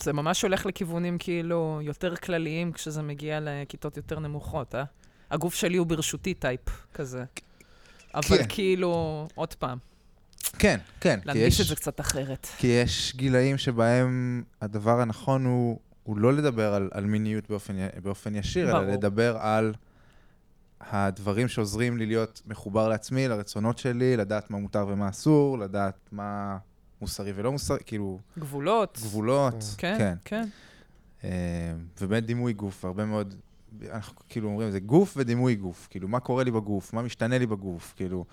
זה 0.02 0.14
ממש 0.14 0.42
הולך 0.42 0.66
לכיוונים 0.66 1.18
כאילו 1.18 1.80
יותר 1.84 2.16
כלליים 2.16 2.72
כשזה 2.72 3.02
מגיע 3.02 3.40
לכיתות 3.42 3.98
יותר 3.98 4.20
נמוכות, 4.20 4.76
אה? 4.76 4.84
הגוף 5.32 5.54
שלי 5.54 5.78
הוא 5.78 5.88
ברשותי 5.88 6.34
טייפ 6.34 6.62
כזה. 6.94 7.24
אבל 8.16 8.24
כן. 8.38 8.46
כאילו, 8.50 9.28
עוד 9.36 9.54
פעם, 9.54 9.78
כן, 10.60 10.80
כן. 11.02 11.20
להנגיש 11.26 11.54
יש- 11.60 11.62
את 11.62 11.68
זה 11.68 11.76
קצת 11.76 12.00
אחרת. 12.00 12.48
כי 12.58 12.68
יש 12.68 13.14
גילאים 13.16 13.58
שבהם 13.58 14.44
הדבר 14.62 15.02
הנכון 15.02 15.46
הוא, 15.46 15.80
הוא 16.04 16.18
לא 16.18 16.34
לדבר 16.34 16.74
על, 16.74 16.90
על 16.94 17.06
מיניות 17.06 17.50
באופן, 17.50 17.74
באופן 18.04 18.36
ישיר, 18.36 18.68
ברור. 18.72 18.84
אלא 18.84 18.92
לדבר 18.94 19.38
על 19.38 19.74
הדברים 20.82 21.48
שעוזרים 21.48 21.98
לי 21.98 22.06
להיות 22.06 22.42
מחובר 22.46 22.88
לעצמי, 22.88 23.28
לרצונות 23.28 23.78
שלי, 23.78 24.18
לדעת 24.18 24.52
מה 24.52 24.58
מותר 24.58 24.86
ומה 24.90 25.10
אסור, 25.10 25.60
לדעת 25.60 26.10
מה 26.12 26.58
מוסרי 27.02 27.32
ולא 27.36 27.52
מוסרי, 27.52 27.78
כאילו, 27.86 28.20
גבולות. 28.40 29.00
גבולות. 29.04 29.64
כן, 29.78 29.96
כן. 29.98 30.14
כן. 30.26 30.48
אה, 31.24 31.30
ובאמת 32.02 32.26
דימוי 32.26 32.54
גוף, 32.54 32.86
הרבה 32.86 33.06
מאוד, 33.06 33.36
אנחנו 33.92 34.16
כאילו 34.30 34.50
אומרים, 34.50 34.72
זה 34.72 34.80
גוף 34.80 35.14
ודימוי 35.18 35.56
גוף, 35.56 35.88
כאילו, 35.90 36.08
מה 36.08 36.20
קורה 36.20 36.44
לי 36.44 36.52
בגוף, 36.52 36.94
מה 36.94 37.02
משתנה 37.02 37.38
לי 37.38 37.46
בגוף, 37.46 37.94
כאילו, 37.96 38.26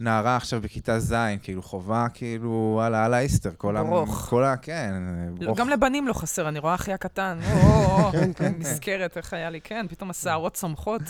נערה 0.00 0.36
עכשיו 0.36 0.60
בכיתה 0.60 1.00
ז', 1.00 1.14
כאילו, 1.42 1.62
חובה, 1.62 2.06
כאילו, 2.14 2.72
וואלה, 2.74 3.04
הלאה 3.04 3.20
איסטר, 3.20 3.50
כל 3.56 3.76
ה... 3.76 3.82
ברוך. 3.84 4.26
כל 4.30 4.44
ה... 4.44 4.56
כן, 4.56 4.92
ברוך. 5.38 5.58
גם 5.58 5.68
לבנים 5.68 6.08
לא 6.08 6.12
חסר, 6.12 6.48
אני 6.48 6.58
רואה 6.58 6.74
אחי 6.74 6.92
הקטן, 6.92 7.38
או, 7.52 7.58
או, 7.58 8.04
או, 8.06 8.12
כן, 8.12 8.32
כן. 8.32 8.52
נזכרת 8.58 9.16
איך 9.16 9.32
היה 9.32 9.50
לי, 9.50 9.60
כן, 9.60 9.86
פתאום 9.88 10.10
השערות 10.10 10.54
צומחות, 10.54 11.02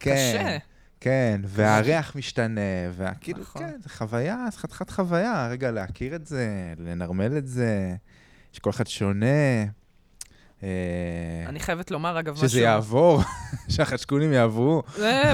כן, 0.00 0.14
קשה. 0.14 0.58
כן, 1.02 1.40
והריח 1.44 2.16
משתנה, 2.16 2.60
וכאילו, 2.96 3.40
נכון. 3.40 3.62
כן, 3.62 3.80
זה 3.82 3.88
חוויה, 3.88 4.46
זה 4.52 4.58
חתיכת 4.58 4.90
חוויה, 4.90 5.48
רגע, 5.50 5.70
להכיר 5.70 6.14
את 6.14 6.26
זה, 6.26 6.74
לנרמל 6.78 7.38
את 7.38 7.46
זה, 7.46 7.94
שכל 8.52 8.70
אחד 8.70 8.86
שונה. 8.86 9.64
אה, 10.62 10.68
אני 11.46 11.60
חייבת 11.60 11.90
לומר, 11.90 12.18
אגב, 12.18 12.32
משהו... 12.32 12.48
שזה 12.48 12.60
יעבור, 12.60 13.20
שהחשקונים 13.74 14.32
יעברו. 14.32 14.82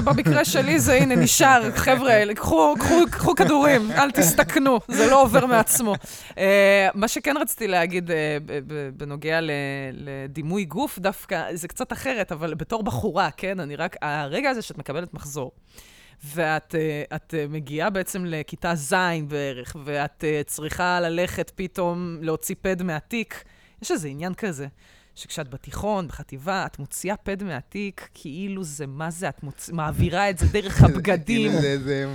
במקרה 0.03 0.45
שלי 0.45 0.79
זה, 0.79 0.93
הנה, 0.93 1.15
נשאר. 1.15 1.71
חבר'ה, 1.75 2.13
קחו, 2.35 2.75
קחו, 2.79 2.95
קחו 3.11 3.35
כדורים, 3.35 3.91
אל 3.91 4.11
תסתכנו, 4.11 4.79
זה 4.87 5.07
לא 5.07 5.21
עובר 5.21 5.45
מעצמו. 5.45 5.95
Uh, 6.29 6.35
מה 6.93 7.07
שכן 7.07 7.35
רציתי 7.37 7.67
להגיד 7.67 8.11
ב- 8.45 8.89
בנוגע 8.97 9.39
לדימוי 9.91 10.65
גוף, 10.65 10.99
דווקא, 10.99 11.55
זה 11.55 11.67
קצת 11.67 11.93
אחרת, 11.93 12.31
אבל 12.31 12.53
בתור 12.53 12.83
בחורה, 12.83 13.29
כן, 13.37 13.59
אני 13.59 13.75
רק, 13.75 13.95
הרגע 14.01 14.49
הזה 14.49 14.61
שאת 14.61 14.77
מקבלת 14.77 15.13
מחזור, 15.13 15.51
ואת 16.25 16.75
את, 17.15 17.33
מגיעה 17.49 17.89
בעצם 17.89 18.25
לכיתה 18.25 18.75
ז' 18.75 18.93
בערך, 19.27 19.75
ואת 19.85 20.23
צריכה 20.45 20.99
ללכת 20.99 21.51
פתאום 21.55 22.17
להוציא 22.21 22.55
פד 22.61 22.83
מהתיק, 22.83 23.43
יש 23.81 23.91
איזה 23.91 24.07
עניין 24.07 24.33
כזה. 24.33 24.67
שכשאת 25.19 25.49
בתיכון, 25.49 26.07
בחטיבה, 26.07 26.65
את 26.65 26.79
מוציאה 26.79 27.15
פד 27.17 27.43
מהתיק, 27.43 28.09
כאילו 28.13 28.63
זה, 28.63 28.87
מה 28.87 29.11
זה, 29.11 29.29
את 29.29 29.43
מוצ... 29.43 29.69
מעבירה 29.69 30.29
את 30.29 30.37
זה 30.37 30.45
דרך 30.45 30.81
הבגדים. 30.83 31.51
כאילו 31.51 31.61
זה 31.61 31.71
איזה 31.71 32.05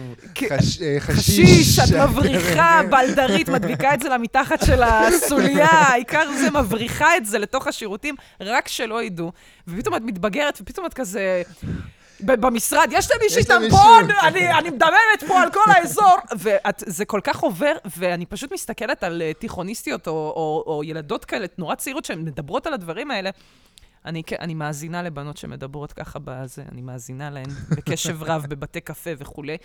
חשיש, 0.98 1.78
את 1.78 1.94
מבריחה, 2.08 2.80
בלדרית, 2.90 3.48
מדביקה 3.48 3.94
את 3.94 4.00
זה 4.00 4.08
למתחת 4.08 4.64
של 4.64 4.82
הסוליה, 4.82 5.70
העיקר 5.90 6.32
זה 6.38 6.50
מבריחה 6.50 7.16
את 7.16 7.26
זה 7.26 7.38
לתוך 7.38 7.66
השירותים, 7.66 8.14
רק 8.40 8.68
שלא 8.68 9.02
ידעו. 9.02 9.32
ופתאום 9.68 9.96
את 9.96 10.02
מתבגרת, 10.02 10.58
ופתאום 10.60 10.86
את 10.86 10.94
כזה... 10.94 11.42
במשרד, 12.26 12.88
יש 12.92 13.10
למישהי. 13.10 13.44
טמפון, 13.44 14.10
אני, 14.22 14.58
אני 14.58 14.70
מדממת 14.70 15.24
פה 15.26 15.40
על 15.42 15.50
כל 15.52 15.60
האזור. 15.66 16.16
וזה 16.86 17.04
כל 17.04 17.20
כך 17.24 17.40
עובר, 17.40 17.72
ואני 17.96 18.26
פשוט 18.26 18.52
מסתכלת 18.52 19.04
על 19.04 19.22
אה, 19.22 19.32
תיכוניסטיות 19.34 20.06
או, 20.06 20.12
או, 20.12 20.64
או 20.66 20.84
ילדות 20.84 21.24
כאלה, 21.24 21.46
נורא 21.58 21.74
צעירות, 21.74 22.04
שהן 22.04 22.24
מדברות 22.24 22.66
על 22.66 22.74
הדברים 22.74 23.10
האלה. 23.10 23.30
אני, 24.04 24.22
אני 24.40 24.54
מאזינה 24.54 25.02
לבנות 25.02 25.36
שמדברות 25.36 25.92
ככה 25.92 26.18
בזה, 26.24 26.62
אני 26.72 26.82
מאזינה 26.82 27.30
להן 27.30 27.50
בקשב 27.70 28.22
רב 28.22 28.46
בבתי 28.50 28.80
קפה 28.80 29.10
וכולי, 29.18 29.56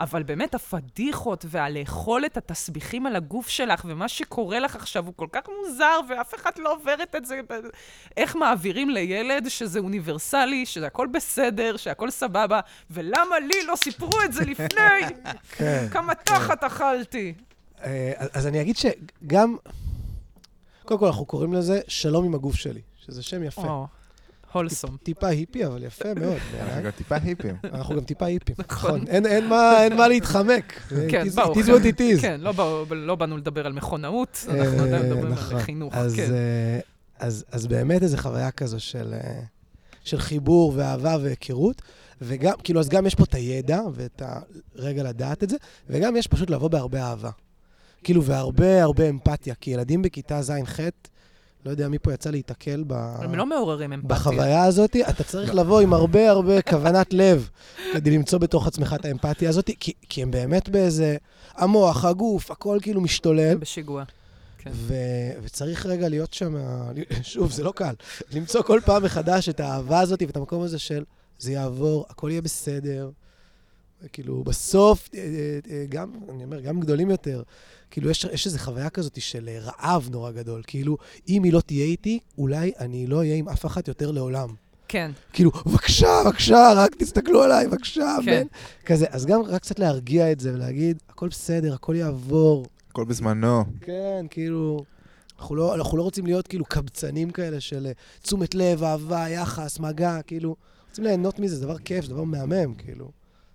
אבל 0.00 0.22
באמת 0.22 0.54
הפדיחות 0.54 1.44
והלאכול 1.48 2.24
את 2.24 2.36
התסביכים 2.36 3.06
על 3.06 3.16
הגוף 3.16 3.48
שלך 3.48 3.84
ומה 3.88 4.08
שקורה 4.08 4.58
לך 4.58 4.76
עכשיו 4.76 5.06
הוא 5.06 5.14
כל 5.16 5.26
כך 5.32 5.40
מוזר 5.58 6.00
ואף 6.08 6.34
אחד 6.34 6.50
לא 6.58 6.72
עוברת 6.72 7.14
את 7.16 7.24
זה. 7.24 7.40
איך 8.16 8.36
מעבירים 8.36 8.90
לילד 8.90 9.48
שזה 9.48 9.78
אוניברסלי, 9.78 10.66
שהכל 10.66 11.06
בסדר, 11.12 11.76
שהכל 11.76 12.10
סבבה, 12.10 12.60
ולמה 12.90 13.38
לי 13.38 13.66
לא 13.66 13.76
סיפרו 13.76 14.22
את 14.24 14.32
זה 14.32 14.44
לפני? 14.44 15.16
כן. 15.56 15.86
כמה 15.90 16.14
תחת 16.14 16.64
אכלתי. 16.64 17.34
אה, 17.84 18.12
אז 18.32 18.46
אני 18.46 18.60
אגיד 18.60 18.76
שגם... 18.76 19.56
קודם 20.84 21.00
כל, 21.00 21.06
אנחנו 21.06 21.24
קוראים 21.24 21.52
לזה 21.52 21.80
שלום 21.88 22.24
עם 22.24 22.34
הגוף 22.34 22.54
שלי, 22.54 22.80
שזה 23.08 23.22
שם 23.22 23.42
יפה. 23.42 23.62
או, 23.68 23.86
הולסום. 24.52 24.96
טיפה 25.02 25.26
היפי, 25.26 25.66
אבל 25.66 25.82
יפה 25.84 26.14
מאוד. 26.14 26.36
אנחנו. 26.60 26.82
גם 26.82 26.90
טיפה 26.90 27.16
היפים. 27.16 27.56
אנחנו 27.64 27.94
גם 27.96 28.04
טיפה 28.04 28.26
היפים. 28.26 28.54
נכון. 28.58 29.00
נכון. 29.00 29.06
אין- 29.06 29.48
מה- 29.96 30.08
להתחמק. 30.08 30.72
כן, 31.10 31.28
ברור. 31.28 31.54
It 31.54 31.58
is 31.58 31.68
what 31.68 31.96
it 31.96 32.00
is. 32.00 32.20
כן, 32.20 32.40
לא 32.40 32.52
לא 32.90 33.14
באנו 33.14 33.36
לדבר 33.36 33.66
על 33.66 33.72
מכונאות, 33.72 34.44
אנחנו 34.48 34.78
אה, 34.78 34.84
עדיין 34.84 35.06
מדברים 35.06 35.32
נכון. 35.32 35.56
על 35.56 35.62
חינוך. 35.62 35.94
אז, 35.94 36.14
כן. 36.14 36.32
אה, 36.32 37.58
באמת 37.68 38.02
איזו 38.02 38.16
חוויה 38.16 38.50
כזו 38.50 38.80
של, 38.80 39.14
אה, 39.14 39.40
של 40.04 40.18
חיבור 40.20 40.72
ואהבה 40.76 41.16
והיכרות, 41.22 41.82
וגם, 42.20 42.52
כאילו, 42.64 42.80
אז 42.80 42.88
גם 42.88 43.06
יש 43.06 43.14
פה 43.14 43.24
את 43.24 43.34
הידע 43.34 43.80
ואת 43.94 44.22
הרגע 44.76 45.02
לדעת 45.02 45.42
את 45.44 45.50
זה, 45.50 45.56
וגם 45.90 46.16
יש 46.16 46.26
פשוט 46.26 46.50
לבוא 46.50 46.68
בהרבה 46.68 47.02
אהבה. 47.02 47.30
כאילו, 48.04 48.24
והרבה 48.24 48.82
הרבה 48.82 49.08
אמפתיה, 49.08 49.54
כי 49.54 49.70
ילדים 49.70 50.02
בכיתה 50.02 50.42
ז'-ח', 50.42 50.80
לא 51.68 51.72
יודע 51.72 51.88
מי 51.88 51.98
פה 51.98 52.12
יצא 52.12 52.30
להיתקל 52.30 52.84
ב... 52.86 52.92
הם 52.92 53.34
לא 53.34 53.46
מעוררים 53.46 53.92
אמפתיה. 53.92 54.16
בחוויה 54.16 54.64
הזאת, 54.64 54.96
אתה 54.96 55.24
צריך 55.24 55.54
לבוא 55.54 55.80
עם 55.80 55.92
הרבה 55.92 56.30
הרבה 56.30 56.62
כוונת 56.62 57.12
לב 57.12 57.48
כדי 57.92 58.10
למצוא 58.10 58.38
בתוך 58.38 58.66
עצמך 58.66 58.96
את 59.00 59.04
האמפתיה 59.04 59.48
הזאת, 59.48 59.70
כי, 59.80 59.92
כי 60.08 60.22
הם 60.22 60.30
באמת 60.30 60.68
באיזה... 60.68 61.16
המוח, 61.54 62.04
הגוף, 62.04 62.50
הכל 62.50 62.78
כאילו 62.82 63.00
משתולל. 63.00 63.56
בשיגוע. 63.56 64.04
כן. 64.58 64.70
ו... 64.74 64.94
וצריך 65.42 65.86
רגע 65.86 66.08
להיות 66.08 66.32
שם, 66.32 66.56
שוב, 67.22 67.52
זה 67.52 67.64
לא 67.64 67.72
קל, 67.76 67.94
למצוא 68.32 68.62
כל 68.62 68.80
פעם 68.84 69.02
מחדש 69.02 69.48
את 69.48 69.60
האהבה 69.60 70.00
הזאת 70.00 70.22
ואת 70.26 70.36
המקום 70.36 70.62
הזה 70.62 70.78
של 70.78 71.04
זה 71.38 71.52
יעבור, 71.52 72.06
הכל 72.10 72.30
יהיה 72.30 72.42
בסדר. 72.42 73.10
כאילו, 74.12 74.44
בסוף, 74.44 75.08
אה, 75.14 75.20
אה, 75.20 75.58
אה, 75.70 75.84
גם, 75.88 76.10
אני 76.28 76.44
אומר, 76.44 76.60
גם 76.60 76.80
גדולים 76.80 77.10
יותר, 77.10 77.42
כאילו, 77.90 78.10
יש, 78.10 78.24
יש 78.24 78.46
איזו 78.46 78.58
חוויה 78.58 78.90
כזאת 78.90 79.20
של 79.20 79.48
רעב 79.60 80.08
נורא 80.12 80.30
גדול. 80.30 80.62
כאילו, 80.66 80.96
אם 81.28 81.42
היא 81.42 81.52
לא 81.52 81.60
תהיה 81.60 81.84
איתי, 81.84 82.18
אולי 82.38 82.72
אני 82.78 83.06
לא 83.06 83.16
אהיה 83.18 83.34
עם 83.34 83.48
אף 83.48 83.66
אחת 83.66 83.88
יותר 83.88 84.10
לעולם. 84.10 84.48
כן, 84.88 85.10
כאילו, 85.32 85.50
בבקשה, 85.66 86.22
בבקשה, 86.24 86.72
רק 86.76 86.94
תסתכלו 86.94 87.42
עליי, 87.42 87.66
בבקשה, 87.66 88.16
כן. 88.24 88.42
בן. 88.42 88.46
כזה, 88.86 89.06
אז 89.10 89.26
גם 89.26 89.42
רק 89.42 89.62
קצת 89.62 89.78
להרגיע 89.78 90.32
את 90.32 90.40
זה 90.40 90.54
ולהגיד, 90.54 91.02
הכל 91.08 91.28
בסדר, 91.28 91.74
הכל 91.74 91.94
יעבור. 91.94 92.66
הכל 92.90 93.04
בזמנו. 93.04 93.64
כן, 93.80 94.26
כאילו, 94.30 94.84
אנחנו 95.38 95.56
לא, 95.56 95.74
אנחנו 95.74 95.98
לא 95.98 96.02
רוצים 96.02 96.26
להיות 96.26 96.46
כאילו 96.46 96.64
קבצנים 96.64 97.30
כאלה 97.30 97.60
של 97.60 97.86
תשומת 98.22 98.54
לב, 98.54 98.82
אהבה, 98.82 99.28
יחס, 99.28 99.78
מגע, 99.78 100.22
כאילו, 100.22 100.56
רוצים 100.88 101.04
ליהנות 101.04 101.38
מזה, 101.38 101.56
זה 101.56 101.62
דבר 101.64 101.78
כיף, 101.78 102.04
זה 102.04 102.12
דבר 102.14 102.24
מהמם, 102.24 102.74
כאילו. 102.74 103.10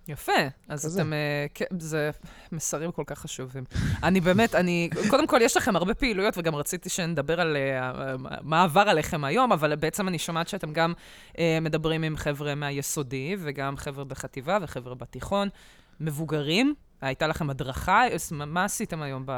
יפה. 0.08 0.32
אז 0.68 0.84
כזה. 0.84 1.02
אתם, 1.02 1.12
אה, 1.12 1.46
כן, 1.54 1.64
זה 1.78 2.10
מסרים 2.52 2.92
כל 2.92 3.02
כך 3.06 3.18
חשובים. 3.18 3.64
אני 4.02 4.20
באמת, 4.20 4.54
אני, 4.54 4.90
קודם 5.10 5.26
כל, 5.26 5.38
יש 5.42 5.56
לכם 5.56 5.76
הרבה 5.76 5.94
פעילויות, 5.94 6.38
וגם 6.38 6.54
רציתי 6.54 6.88
שנדבר 6.88 7.40
על 7.40 7.56
אה, 7.56 8.14
מה 8.42 8.62
עבר 8.62 8.80
עליכם 8.80 9.24
היום, 9.24 9.52
אבל 9.52 9.76
בעצם 9.76 10.08
אני 10.08 10.18
שומעת 10.18 10.48
שאתם 10.48 10.72
גם 10.72 10.92
אה, 11.38 11.58
מדברים 11.62 12.02
עם 12.02 12.16
חבר'ה 12.16 12.54
מהיסודי, 12.54 13.36
וגם 13.38 13.76
חבר'ה 13.76 14.04
בחטיבה 14.04 14.58
וחבר'ה 14.62 14.94
בתיכון. 14.94 15.48
מבוגרים, 16.00 16.74
הייתה 17.00 17.26
לכם 17.26 17.50
הדרכה, 17.50 18.08
אז 18.08 18.32
מה 18.32 18.64
עשיתם 18.64 19.02
היום 19.02 19.22
ב... 19.26 19.32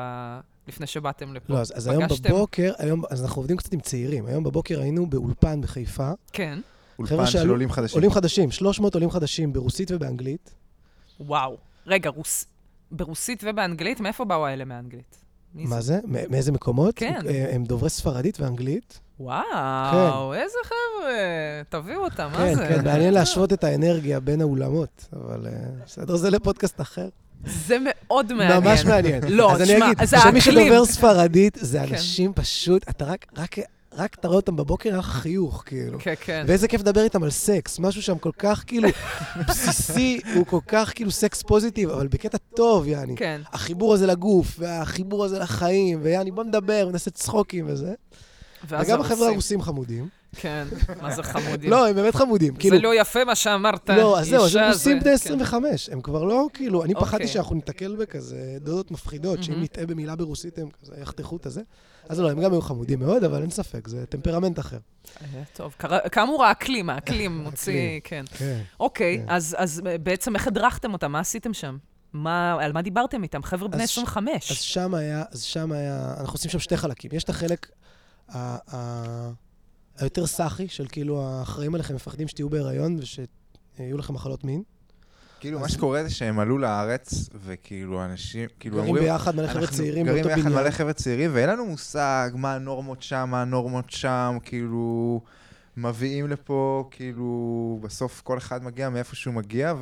לפני 0.68 0.86
שבאתם 0.86 1.34
לפה? 1.34 1.52
לא, 1.54 1.58
אז, 1.58 1.72
אז 1.76 1.86
היום? 1.86 2.02
בבוקר, 2.22 2.72
היום, 2.78 3.02
אז 3.10 3.24
אנחנו 3.24 3.40
עובדים 3.40 3.56
קצת 3.56 3.72
עם 3.72 3.80
צעירים. 3.80 4.26
היום 4.26 4.44
בבוקר 4.44 4.80
היינו 4.80 5.06
באולפן 5.06 5.60
בחיפה, 5.60 6.10
כן. 6.32 6.58
אולפן 6.98 7.26
של 7.26 7.50
עולים 7.50 7.70
חדשים. 7.72 7.96
עולים 7.96 8.10
חדשים, 8.10 8.50
300 8.50 8.94
עולים 8.94 9.10
חדשים 9.10 9.52
ברוסית 9.52 9.90
ובאנגלית. 9.90 10.54
וואו. 11.20 11.56
רגע, 11.86 12.10
רוס... 12.10 12.46
ברוסית 12.90 13.44
ובאנגלית? 13.46 14.00
מאיפה 14.00 14.24
באו 14.24 14.46
האלה 14.46 14.64
מאנגלית? 14.64 15.16
מי 15.54 15.64
מה 15.64 15.80
זה? 15.80 15.98
מאיזה 16.30 16.52
מקומות? 16.52 16.94
כן. 16.96 17.20
הם 17.52 17.64
דוברי 17.64 17.90
ספרדית 17.90 18.40
ואנגלית. 18.40 19.00
וואו, 19.20 20.34
איזה 20.34 20.58
חבר'ה, 20.64 21.12
תביאו 21.68 22.04
אותם, 22.04 22.28
מה 22.32 22.38
כן, 22.38 22.54
זה? 22.54 22.66
כן, 22.68 22.84
מעניין 22.84 23.14
להשוות 23.14 23.52
את 23.52 23.64
האנרגיה 23.64 24.20
בין 24.20 24.40
העולמות, 24.40 25.08
אבל 25.12 25.46
אה, 25.46 25.52
בסדר, 25.86 26.16
זה 26.16 26.30
לפודקאסט 26.30 26.80
אחר. 26.80 27.08
זה 27.44 27.76
מאוד 27.84 28.32
מעניין. 28.32 28.62
ממש 28.64 28.84
מעניין. 28.84 29.22
לא, 29.28 29.52
אז 29.52 29.60
אני 29.60 29.74
תשמע, 29.74 29.86
אגיד, 29.86 30.04
זה 30.04 30.18
שמי 30.18 30.38
האקלים. 30.38 30.66
שדובר 30.66 30.84
ספרדית, 30.84 31.58
זה 31.60 31.78
כן. 31.78 31.94
אנשים 31.94 32.32
פשוט, 32.32 32.88
אתה 32.88 33.04
רק, 33.04 33.26
רק, 33.36 33.56
רק 33.96 34.14
אתה 34.14 34.28
רואה 34.28 34.36
אותם 34.36 34.56
בבוקר, 34.56 34.98
לך 34.98 35.06
חיוך, 35.06 35.62
כאילו. 35.66 35.98
כן, 35.98 36.14
כן. 36.20 36.44
ואיזה 36.48 36.68
כיף 36.68 36.80
לדבר 36.80 37.04
איתם 37.04 37.22
על 37.22 37.30
סקס, 37.30 37.78
משהו 37.78 38.02
שם 38.02 38.18
כל 38.18 38.30
כך 38.38 38.64
כאילו 38.66 38.88
בסיסי, 39.48 40.20
הוא 40.34 40.46
כל 40.46 40.60
כך 40.66 40.92
כאילו 40.94 41.10
sex 41.10 41.42
positive, 41.42 41.90
אבל 41.90 42.06
בקטע 42.06 42.38
טוב, 42.38 42.86
יעני. 42.86 43.16
כן. 43.16 43.40
החיבור 43.52 43.94
הזה 43.94 44.06
לגוף, 44.06 44.56
והחיבור 44.58 45.24
הזה 45.24 45.38
לחיים, 45.38 45.98
ויעני, 46.02 46.30
בוא 46.30 46.44
נדבר, 46.44 46.86
ונעשה 46.88 47.10
צחוקים 47.10 47.64
וזה. 47.68 47.94
וגם 48.68 49.00
החבר'ה. 49.00 49.28
הרוסים 49.28 49.62
חמודים. 49.62 50.08
כן, 50.36 50.66
מה 51.02 51.14
זה 51.14 51.22
חמודים. 51.22 51.70
לא, 51.70 51.88
הם 51.88 51.94
באמת 51.94 52.14
חמודים. 52.14 52.54
זה 52.54 52.60
כאילו, 52.60 52.78
לא 52.78 53.00
יפה 53.00 53.24
מה 53.24 53.34
שאמרת, 53.34 53.90
לא, 53.90 54.18
אז 54.20 54.26
זהו, 54.28 54.44
אז 54.44 54.56
הם 54.56 54.72
זה- 54.72 54.90
בני 54.94 55.02
כן. 55.04 55.10
25, 55.10 55.88
הם 55.92 56.00
כבר 56.00 56.24
לא, 56.24 56.46
כאילו, 56.54 56.84
אני 56.84 56.94
פחדתי 56.94 57.14
אוקיי. 57.14 57.28
שאנחנו 57.28 57.54
ניתקל 57.54 57.96
בכזה 57.96 58.36
דודות 58.60 58.90
מפחידות, 58.90 59.42
שאם. 59.42 59.62
נטעה 59.62 59.86
במילה 59.86 60.16
ברוסית 60.16 60.58
הם 60.58 60.68
כזה 60.82 60.94
יחתכו 61.02 61.36
את 61.36 61.46
הזה. 61.46 61.62
אז 62.08 62.20
לא, 62.20 62.30
הם 62.30 62.40
גם 62.40 62.52
היו 62.52 62.60
חמודים 62.62 62.98
מאוד, 62.98 63.24
אבל 63.24 63.42
אין 63.42 63.50
ספק, 63.50 63.88
זה 63.88 64.06
טמפרמנט 64.06 64.58
אחר. 64.58 64.78
אה, 65.22 65.42
טוב, 65.56 65.74
כאמור 66.12 66.44
האקלים, 66.44 66.90
האקלים 66.90 67.38
מוציא. 67.44 68.00
כן. 68.04 68.24
כן. 68.38 68.60
אוקיי, 68.80 69.18
כן. 69.18 69.24
אז 69.34 69.56
אז 69.58 69.82
בעצם 70.02 70.34
איך 70.36 70.46
הדרכתם 70.46 70.92
אותם? 70.92 71.12
מה 71.12 71.20
עשיתם 71.20 71.54
שם? 71.54 71.76
מה, 72.12 72.56
על 72.64 72.72
מה 72.72 72.82
דיברתם 72.82 73.22
איתם? 73.22 73.42
חבר'ה 73.42 73.68
בני 73.68 73.82
אז 73.82 73.88
ש- 73.88 73.92
25. 73.98 74.50
אז 74.52 74.56
שם 74.56 74.94
היה, 74.94 75.24
אז 75.32 75.42
שם 75.42 75.72
היה, 75.72 76.14
אנחנו 76.20 76.34
עושים 76.34 76.50
שם 76.50 76.58
שתי 76.58 76.76
חלקים. 76.76 77.10
יש 77.14 77.24
את 77.24 77.28
החלק 77.28 77.66
ה- 78.34 78.56
היותר 79.98 80.26
סאחי, 80.26 80.68
של 80.68 80.86
כאילו 80.88 81.22
האחראים 81.22 81.74
עליכם 81.74 81.94
מפחדים 81.94 82.28
שתהיו 82.28 82.48
בהיריון 82.48 82.96
ושיהיו 82.98 83.98
לכם 83.98 84.14
מחלות 84.14 84.44
מין. 84.44 84.62
כאילו, 85.40 85.60
מה 85.60 85.68
שקורה 85.68 86.02
זה 86.04 86.10
שהם 86.10 86.38
עלו 86.38 86.58
לארץ, 86.58 87.28
וכאילו, 87.44 88.04
אנשים, 88.04 88.48
כאילו, 88.60 88.76
גרים 88.76 88.88
אומרים... 88.88 89.04
ביחד 89.04 89.36
מלא 89.36 89.46
חבר'ה 89.46 89.66
צעירים 89.66 90.06
גרים 90.06 90.22
באותו 90.22 90.36
ביחד 90.36 90.48
בניין. 90.48 90.62
מלא 90.62 90.70
חבר'ה 90.70 90.92
צעירים, 90.92 91.30
ואין 91.34 91.48
לנו 91.48 91.66
מושג 91.66 92.30
מה 92.34 92.54
הנורמות 92.54 93.02
שם, 93.02 93.28
מה 93.30 93.42
הנורמות 93.42 93.90
שם, 93.90 94.38
כאילו, 94.44 95.20
מביאים 95.76 96.28
לפה, 96.28 96.88
כאילו, 96.90 97.78
בסוף 97.82 98.20
כל 98.20 98.38
אחד 98.38 98.64
מגיע 98.64 98.88
מאיפה 98.88 99.16
שהוא 99.16 99.34
מגיע, 99.34 99.74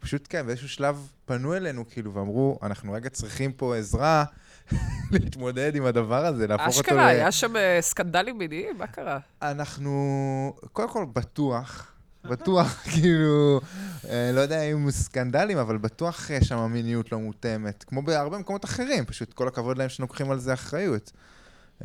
ופשוט 0.00 0.26
כן, 0.30 0.46
באיזשהו 0.46 0.68
שלב 0.68 1.08
פנו 1.24 1.54
אלינו, 1.54 1.84
כאילו, 1.90 2.14
ואמרו, 2.14 2.58
אנחנו 2.62 2.92
רגע 2.92 3.08
צריכים 3.08 3.52
פה 3.52 3.76
עזרה 3.76 4.24
להתמודד 5.12 5.74
עם 5.74 5.84
הדבר 5.84 6.26
הזה, 6.26 6.46
להפוך 6.46 6.66
אותו 6.66 6.80
אשכרה, 6.80 7.06
היה 7.06 7.32
שם 7.32 7.56
אה, 7.56 7.78
סקנדלים 7.80 8.38
מיניים? 8.38 8.78
מה 8.78 8.86
קרה? 8.86 9.18
אנחנו, 9.42 10.56
קודם 10.72 10.88
כל, 10.88 11.06
בטוח, 11.12 11.92
בטוח, 12.24 12.66
כאילו, 12.92 13.60
אה, 14.08 14.30
לא 14.34 14.40
יודע 14.40 14.62
אם 14.62 14.90
סקנדלים, 14.90 15.58
אבל 15.58 15.78
בטוח 15.78 16.30
יש 16.30 16.48
שם 16.48 16.66
מיניות 16.72 17.12
לא 17.12 17.18
מותאמת, 17.18 17.84
כמו 17.84 18.02
בהרבה 18.02 18.38
מקומות 18.38 18.64
אחרים, 18.64 19.04
פשוט 19.04 19.32
כל 19.32 19.48
הכבוד 19.48 19.78
להם 19.78 19.88
שלוקחים 19.88 20.30
על 20.30 20.38
זה 20.38 20.52
אחריות. 20.54 21.12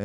אה, 0.00 0.04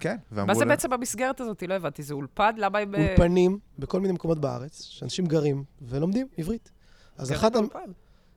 כן, 0.00 0.16
ואמרו... 0.32 0.46
מה 0.46 0.54
זה 0.54 0.64
בעצם 0.64 0.90
במסגרת 0.90 1.40
הזאת? 1.40 1.62
לא 1.62 1.74
הבנתי, 1.74 2.02
זה 2.02 2.14
אולפן? 2.14 2.50
למה 2.56 2.78
הם... 2.78 2.94
אה, 2.94 3.08
אולפנים 3.08 3.58
בכל 3.78 4.00
מיני 4.00 4.12
מקומות 4.12 4.40
בארץ, 4.40 4.82
שאנשים 4.82 5.26
גרים 5.26 5.64
ולומדים 5.82 6.26
עברית. 6.38 6.70
אז 7.18 7.32
אחת... 7.32 7.52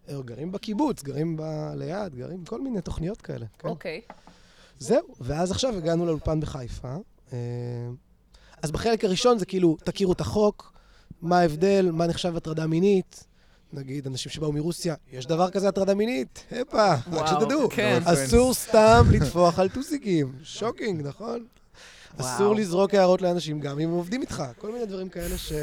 אה, 0.10 0.22
גרים 0.22 0.52
בקיבוץ, 0.52 1.04
גרים 1.04 1.38
ב- 1.38 1.72
ליד, 1.76 2.16
גרים 2.16 2.46
כל 2.46 2.62
מיני 2.62 2.82
תוכניות 2.82 3.22
כאלה. 3.22 3.46
כן. 3.60 3.68
אוקיי. 3.68 4.02
זהו, 4.80 5.16
ואז 5.22 5.52
עכשיו 5.52 5.78
הגענו 5.78 6.06
לאולפן 6.06 6.40
בחיפה. 6.40 6.96
אה, 7.34 7.38
אז 8.62 8.72
בחלק 8.72 9.06
הראשון 9.06 9.40
זה 9.40 9.46
כאילו, 9.46 9.78
תכירו 9.84 10.14
את 10.14 10.22
החוק, 10.22 10.74
מה 11.22 11.40
ההבדל, 11.40 11.90
מה 11.92 12.08
נחשב 12.08 12.38
הטרדה 12.38 12.68
מינית. 12.68 13.28
נגיד, 13.74 14.08
אנשים 14.08 14.32
שבאו 14.32 14.52
מרוסיה, 14.52 14.96
יש 15.12 15.26
דבר 15.26 15.50
כזה 15.50 15.68
הטרדה 15.68 15.94
מינית? 15.94 16.44
הפה, 16.52 16.94
רק 17.12 17.28
שתדעו. 17.28 17.70
כן. 17.70 18.00
אסור 18.06 18.54
סתם 18.54 19.06
לטפוח 19.12 19.60
על 19.60 19.70
טוסיקים. 19.70 20.34
shocking, 20.44 21.02
נכון? 21.08 21.46
וואו. 22.18 22.36
אסור 22.36 22.56
לזרוק 22.56 22.94
הערות 22.94 23.22
לאנשים, 23.22 23.60
גם 23.60 23.80
אם 23.80 23.90
הם 23.90 23.96
עובדים 23.96 24.22
איתך. 24.22 24.44
כל 24.58 24.72
מיני 24.72 24.86
דברים 24.86 25.10
כאלה 25.10 25.38
ש... 25.38 25.54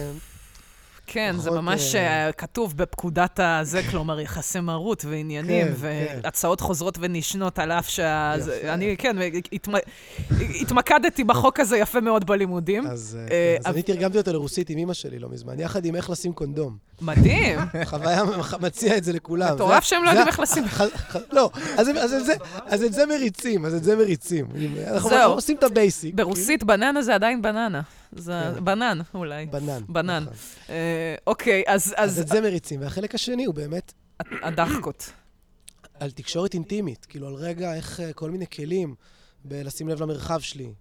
כן, 1.07 1.35
זה 1.39 1.51
ממש 1.51 1.95
אה, 1.95 2.27
אה, 2.27 2.33
כתוב 2.33 2.77
בפקודת 2.77 3.41
הזה, 3.43 3.81
כלומר, 3.91 4.21
יחסי 4.21 4.61
מרות 4.61 5.05
ועניינים, 5.05 5.67
כן, 5.67 5.73
כן. 5.81 6.21
והצעות 6.25 6.61
חוזרות 6.61 6.99
ונשנות, 7.01 7.59
על 7.59 7.73
אף 7.73 7.89
שה... 7.89 8.35
אני, 8.69 8.95
כן, 8.99 9.17
התמ- 9.55 9.79
התמקדתי 10.61 11.25
בחוק 11.25 11.61
הזה 11.61 11.77
יפה 11.79 12.01
מאוד 12.01 12.27
בלימודים. 12.27 12.87
אז 12.87 13.19
אה, 13.21 13.57
כן, 13.65 13.71
אני 13.71 13.83
תרגמתי 13.83 14.19
אותו 14.19 14.33
לרוסית 14.33 14.71
עם 14.71 14.79
אמא 14.79 14.93
שלי 14.95 15.19
לא 15.19 15.29
מזמן, 15.29 15.61
יחד 15.61 15.85
עם 15.85 15.97
איך 15.97 16.11
לשים 16.11 16.33
קונדום. 16.33 16.77
מדהים. 17.01 17.59
חוויה 17.85 18.23
מציע 18.61 18.97
את 18.97 19.05
זה 19.05 19.13
לכולם. 19.13 19.55
מטורף 19.55 19.85
שהם 19.85 20.05
לא 20.05 20.09
יודעים 20.09 20.27
איך 20.29 20.41
לשים. 20.41 20.65
לא, 21.33 21.51
אז 21.77 21.89
את 22.85 22.93
זה- 22.93 23.07
מריצים, 23.07 23.65
אז 23.67 23.75
את 23.75 23.85
זה 23.85 23.97
מריצים. 23.97 24.47
אנחנו. 24.89 25.11
אנחנו 25.11 25.33
עושים 25.33 25.57
את 25.57 25.63
ה 25.63 25.70
basic. 25.70 26.15
ברוסית 26.15 26.65
בננה 26.65 27.03
זה 27.03 27.15
עדיין 27.15 27.43
בננה. 27.43 27.81
זה 28.17 28.53
כן. 28.55 28.65
בנן, 28.65 28.99
אולי. 29.15 29.47
בנן. 29.47 29.83
בנן. 29.89 30.23
נכון. 30.23 30.35
אה, 30.69 31.15
אוקיי, 31.27 31.63
אז 31.67 31.95
אז 31.97 32.13
אז 32.13 32.21
את 32.21 32.29
זה 32.29 32.41
מריצים. 32.41 32.81
והחלק 32.81 33.15
השני 33.15 33.45
הוא 33.45 33.55
באמת 33.55 33.93
הדחקות. 34.43 35.13
על 36.01 36.11
תקשורת 36.11 36.55
אינטימית, 36.55 37.05
כאילו 37.05 37.29
על 37.29 37.35
רגע 37.35 37.75
איך 37.75 38.01
אה, 38.01 38.13
כל 38.13 38.31
מיני 38.31 38.47
כלים 38.47 38.95
בלשים 39.45 39.89
לב 39.89 40.03
למרחב 40.03 40.41
שלי, 40.41 40.73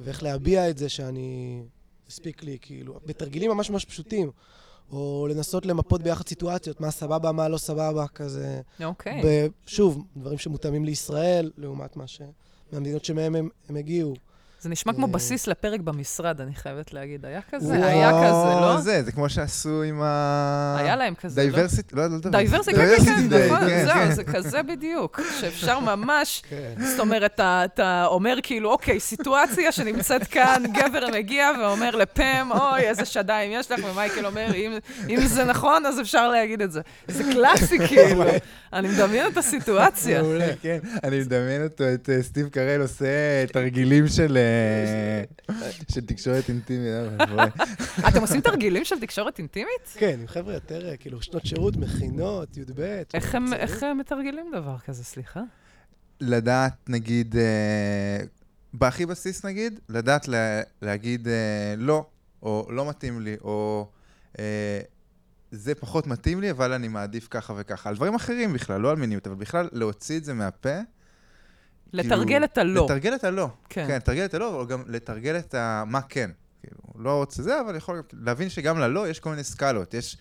ואיך 0.00 0.22
להביע 0.22 0.70
את 0.70 0.78
זה 0.78 0.88
שאני... 0.88 1.62
הספיק 2.08 2.42
לי, 2.42 2.58
כאילו, 2.60 3.00
בתרגילים 3.06 3.50
ממש 3.50 3.70
ממש 3.70 3.84
פשוטים. 3.84 4.30
או 4.92 5.26
לנסות 5.30 5.66
למפות 5.66 6.02
ביחד 6.02 6.28
סיטואציות, 6.28 6.80
מה 6.80 6.90
סבבה, 6.90 7.32
מה 7.32 7.48
לא 7.48 7.58
סבבה, 7.58 8.06
כזה. 8.08 8.60
אוקיי. 8.84 9.20
ב- 9.24 9.46
שוב, 9.66 10.04
דברים 10.16 10.38
שמותאמים 10.38 10.84
לישראל, 10.84 11.50
לעומת 11.56 11.96
מה 11.96 12.06
ש... 12.06 12.20
מהמדינות 12.72 13.04
שמהם 13.04 13.34
הם, 13.34 13.48
הם 13.68 13.76
הגיעו. 13.76 14.14
זה 14.64 14.70
נשמע 14.70 14.92
כמו 14.92 15.06
אה. 15.06 15.12
בסיס 15.12 15.46
לפרק 15.46 15.80
במשרד, 15.80 16.40
אני 16.40 16.54
חייבת 16.54 16.92
להגיד. 16.92 17.26
היה 17.26 17.40
כזה? 17.52 17.86
היה 17.86 18.10
כזה, 18.10 18.60
לא? 18.60 18.80
זה, 18.80 19.02
זה 19.02 19.12
כמו 19.12 19.28
שעשו 19.28 19.82
עם 19.82 20.00
ה... 20.02 20.76
היה 20.78 20.96
להם 20.96 21.14
כזה, 21.14 21.40
לא? 21.44 21.50
diversity, 21.50 21.92
לא, 21.92 22.06
לא 22.06 22.18
diversity, 22.30 22.72
כן, 22.74 22.78
כן, 22.96 23.04
כן, 23.30 23.46
נכון, 23.46 23.68
כן, 23.68 23.84
זהו, 23.84 23.94
כן. 23.94 24.12
זה 24.12 24.24
כזה 24.24 24.62
בדיוק, 24.62 25.20
שאפשר 25.40 25.78
ממש, 25.80 26.42
כן. 26.50 26.84
זאת 26.84 27.00
אומרת, 27.00 27.40
אתה- 27.40 28.04
אומר 28.06 28.36
כאילו, 28.42 28.70
אוקיי, 28.70 29.00
סיטואציה 29.00 29.72
שנמצאת 29.72 30.24
כאן, 30.26 30.62
גבר 30.72 31.06
מגיע 31.12 31.50
ואומר 31.60 31.96
לפאם, 31.96 32.48
אוי, 32.50 32.80
איזה 32.80 33.04
שדיים 33.04 33.50
יש 33.54 33.70
לך, 33.72 33.80
ומייקל 33.92 34.26
אומר, 34.26 34.54
"אם- 34.54 34.78
אם 35.08 35.20
זה 35.26 35.44
נכון, 35.44 35.86
אז 35.86 36.00
אפשר 36.00 36.28
להגיד 36.28 36.62
את 36.62 36.72
זה. 36.72 36.80
זה 37.08 37.24
קלאסי, 37.32 37.78
כאילו. 37.88 38.24
אני 38.72 38.88
מדמיין 38.88 39.26
את 39.32 39.36
הסיטואציה. 39.36 40.22
מעולה. 40.22 40.46
כן, 40.62 40.78
אני 41.04 41.18
מדמיין 41.20 41.62
אותו, 41.64 41.84
את 41.94 42.10
אה, 42.10 42.22
סטיב 42.22 42.48
קרל 42.48 42.80
עושה 42.80 43.06
תרגילים 43.52 44.08
של 44.08 44.36
אה, 44.36 44.53
של 45.88 46.06
תקשורת 46.06 46.48
אינטימית. 46.48 46.88
אה. 47.20 47.44
אתם 48.08 48.20
עושים 48.20 48.40
תרגילים 48.40 48.84
של 48.84 49.00
תקשורת 49.00 49.38
אינטימית? 49.38 49.86
כן, 49.94 50.16
עם 50.20 50.26
חבר'ה 50.26 50.54
יותר, 50.54 50.88
אה, 50.88 50.96
כאילו, 50.96 51.22
שנות 51.22 51.46
שירות, 51.46 51.76
מכינות, 51.76 52.56
י"ב. 52.56 52.80
איך 53.14 53.34
הם- 53.34 53.98
מתרגלים 53.98 54.46
דבר 54.54 54.78
כזה, 54.78 55.04
סליחה? 55.04 55.40
לדעת, 56.20 56.72
נגיד, 56.88 57.36
אה, 57.36 58.18
בהכי 58.72 59.06
בסיס 59.06 59.44
נגיד, 59.44 59.80
לדעת 59.88 60.28
לה, 60.28 60.60
להגיד 60.82 61.28
אה, 61.28 61.74
לא, 61.76 62.06
או 62.42 62.66
לא 62.70 62.88
מתאים 62.88 63.20
לי, 63.20 63.36
או 63.44 63.88
אה, 64.38 64.80
זה 65.50 65.74
פחות 65.74 66.06
מתאים 66.06 66.40
לי, 66.40 66.50
אבל 66.50 66.72
אני 66.72 66.88
מעדיף 66.88 67.26
ככה 67.30 67.54
וככה. 67.56 67.88
על 67.88 67.96
דברים 67.96 68.14
אחרים 68.14 68.52
בכלל, 68.52 68.80
לא 68.80 68.90
על 68.90 68.96
מיניות, 68.96 69.26
אבל 69.26 69.36
בכלל 69.36 69.68
להוציא 69.72 70.18
את 70.18 70.24
זה 70.24 70.34
מהפה. 70.34 70.78
לתרגל 71.94 72.26
כאילו, 72.26 72.44
את 72.44 72.58
הלא. 72.58 72.84
לתרגל 72.84 73.14
את 73.14 73.24
הלא. 73.24 73.48
כן. 73.68 73.84
כן, 73.88 73.96
לתרגל 73.96 74.24
את 74.24 74.34
הלא, 74.34 74.60
אבל 74.60 74.66
גם 74.70 74.82
לתרגל 74.86 75.38
את 75.38 75.54
ה... 75.54 75.84
מה 75.86 76.00
כן. 76.02 76.30
כאילו, 76.60 76.76
לא 76.98 77.16
רוצה 77.16 77.42
זה, 77.42 77.60
אבל 77.60 77.76
יכול 77.76 78.02
להבין 78.12 78.48
שגם 78.48 78.78
ללא 78.78 79.08
יש 79.08 79.20
כל 79.20 79.30
מיני 79.30 79.44
סקלות. 79.44 79.94
יש 79.94 80.16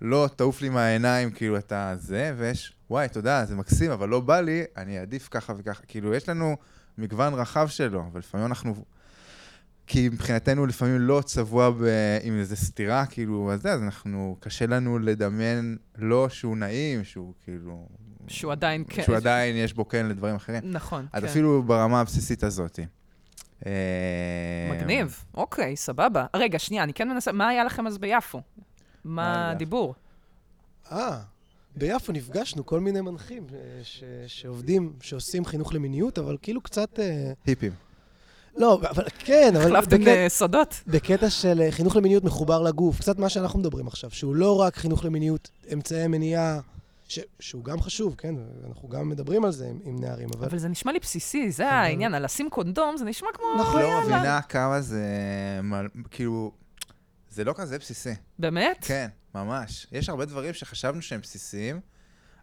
לא 0.00 0.28
תעוף 0.36 0.62
לי 0.62 0.68
מהעיניים, 0.68 1.30
כאילו, 1.30 1.58
אתה 1.58 1.94
זה, 1.98 2.34
ויש, 2.36 2.72
וואי, 2.90 3.08
תודה, 3.08 3.44
זה 3.44 3.56
מקסים, 3.56 3.90
אבל 3.90 4.08
לא 4.08 4.20
בא 4.20 4.40
לי, 4.40 4.64
אני 4.76 4.98
אעדיף 4.98 5.28
ככה 5.30 5.52
וככה. 5.58 5.82
כאילו, 5.86 6.14
יש 6.14 6.28
לנו 6.28 6.56
מגוון 6.98 7.34
רחב 7.34 7.68
שלו, 7.68 8.04
אבל 8.12 8.18
לפעמים 8.18 8.46
אנחנו... 8.46 8.74
כי 9.86 10.08
מבחינתנו 10.08 10.66
לפעמים 10.66 11.00
לא 11.00 11.22
צבוע 11.24 11.70
ב... 11.70 11.84
עם 12.22 12.38
איזו 12.38 12.56
סתירה, 12.56 13.06
כאילו, 13.06 13.52
אז 13.52 13.62
זה, 13.62 13.72
אז 13.72 13.82
אנחנו, 13.82 14.36
קשה 14.40 14.66
לנו 14.66 14.98
לדמיין 14.98 15.76
לא 15.98 16.28
שהוא 16.28 16.56
נעים, 16.56 17.04
שהוא 17.04 17.32
כאילו... 17.44 17.88
שהוא 18.28 18.52
עדיין 18.52 18.84
כן. 18.88 19.02
שהוא 19.02 19.16
עדיין 19.16 19.56
יש 19.56 19.72
בו 19.72 19.88
כן 19.88 20.06
לדברים 20.06 20.34
אחרים. 20.34 20.62
נכון, 20.64 21.06
אז 21.12 21.22
כן. 21.22 21.28
אפילו 21.28 21.62
ברמה 21.62 22.00
הבסיסית 22.00 22.42
הזאת. 22.44 22.78
אה, 23.66 23.72
מגניב, 24.72 25.24
אוקיי, 25.34 25.76
סבבה. 25.76 26.26
רגע, 26.36 26.58
שנייה, 26.58 26.82
אני 26.82 26.92
כן 26.94 27.08
מנסה, 27.08 27.32
מה 27.32 27.48
היה 27.48 27.64
לכם 27.64 27.86
אז 27.86 27.98
ביפו? 27.98 28.40
מה 29.04 29.34
היה 29.34 29.50
הדיבור? 29.50 29.94
אה, 30.92 31.18
ביפו 31.76 32.12
נפגשנו 32.12 32.66
כל 32.66 32.80
מיני 32.80 33.00
מנחים 33.00 33.46
אה, 33.54 33.58
ש- 33.82 34.04
שעובדים, 34.26 34.92
שעושים 35.00 35.44
חינוך 35.44 35.74
למיניות, 35.74 36.18
אבל 36.18 36.36
כאילו 36.42 36.60
קצת... 36.60 36.98
אה, 36.98 37.32
היפים. 37.46 37.72
לא, 38.56 38.74
אבל 38.90 39.04
כן, 39.18 39.52
אבל 39.56 39.76
החלפתם 39.76 40.08
אה, 40.08 40.26
סודות? 40.28 40.82
בקטע 40.86 41.30
של 41.30 41.60
אה, 41.60 41.72
חינוך 41.72 41.96
למיניות 41.96 42.24
מחובר 42.24 42.62
לגוף, 42.62 43.00
קצת 43.00 43.18
מה 43.18 43.28
שאנחנו 43.28 43.58
מדברים 43.58 43.86
עכשיו, 43.86 44.10
שהוא 44.10 44.34
לא 44.34 44.60
רק 44.60 44.76
חינוך 44.76 45.04
למיניות, 45.04 45.50
אמצעי 45.72 46.06
מניעה, 46.06 46.60
ש- 47.14 47.20
שהוא 47.40 47.64
גם 47.64 47.80
חשוב, 47.80 48.14
כן, 48.18 48.34
אנחנו 48.68 48.88
גם 48.88 49.08
מדברים 49.08 49.44
על 49.44 49.52
זה 49.52 49.66
עם, 49.66 49.78
עם 49.84 49.96
נערים, 50.00 50.28
אבל... 50.36 50.46
אבל 50.46 50.58
זה 50.58 50.68
נשמע 50.68 50.92
לי 50.92 50.98
בסיסי, 50.98 51.50
זה 51.52 51.64
אבל- 51.68 51.72
העניין, 51.74 52.14
על 52.14 52.24
לשים 52.24 52.50
קונדום 52.50 52.96
זה 52.96 53.04
נשמע 53.04 53.28
כמו... 53.34 53.46
נכון. 53.60 53.82
לא. 53.82 54.00
מבינה 54.02 54.42
כמה 54.42 54.80
זה... 54.80 55.02
מל- 55.62 55.88
כאילו, 56.10 56.52
זה 57.30 57.44
לא 57.44 57.52
כזה 57.56 57.78
בסיסי. 57.78 58.10
באמת? 58.38 58.76
כן, 58.80 59.08
ממש. 59.34 59.86
יש 59.92 60.08
הרבה 60.08 60.24
דברים 60.24 60.54
שחשבנו 60.54 61.02
שהם 61.02 61.20
בסיסיים, 61.20 61.80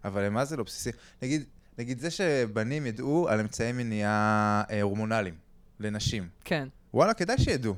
אבל 0.04 0.28
מה 0.28 0.44
זה 0.44 0.56
לא 0.56 0.64
בסיסי? 0.64 0.90
נגיד, 1.22 1.44
נגיד 1.78 1.98
זה 2.00 2.10
שבנים 2.10 2.86
ידעו 2.86 3.28
על 3.28 3.40
אמצעי 3.40 3.72
מניעה 3.72 4.62
אה, 4.70 4.82
הורמונליים 4.82 5.34
לנשים. 5.80 6.28
כן. 6.44 6.68
וואלה, 6.94 7.14
כדאי 7.14 7.38
שידעו. 7.38 7.74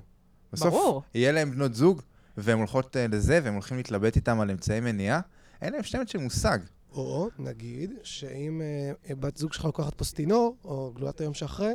בסוף 0.53 0.69
ברור. 0.69 1.03
יהיה 1.15 1.33
להם 1.33 1.51
בנות 1.51 1.75
זוג, 1.75 2.03
והן 2.37 2.59
הולכות 2.59 2.97
אה, 2.97 3.07
לזה, 3.07 3.41
והם 3.45 3.55
הולכים 3.55 3.77
להתלבט 3.77 4.17
איתם 4.17 4.41
על 4.41 4.51
אמצעי 4.51 4.81
מניעה, 4.81 5.21
אין 5.63 5.73
להם 5.73 5.83
שמץ 5.83 6.11
של 6.11 6.19
מושג. 6.19 6.59
או 6.95 7.29
נגיד 7.39 7.91
שאם 8.03 8.63
אה, 9.11 9.15
בת 9.15 9.37
זוג 9.37 9.53
שלך 9.53 9.65
לוקחת 9.65 9.95
פוסטינור, 9.95 10.57
או 10.65 10.93
גלולת 10.97 11.21
היום 11.21 11.35
שאחרי, 11.35 11.73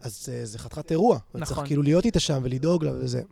אז 0.00 0.28
אה, 0.32 0.46
זה 0.46 0.58
חתיכת 0.58 0.90
אירוע. 0.90 1.18
נכון. 1.34 1.42
וצריך 1.42 1.60
כאילו 1.66 1.82
להיות 1.82 2.04
איתה 2.04 2.20
שם 2.20 2.40
ולדאוג 2.42 2.84
לה 2.84 2.92
וזה. 2.94 3.22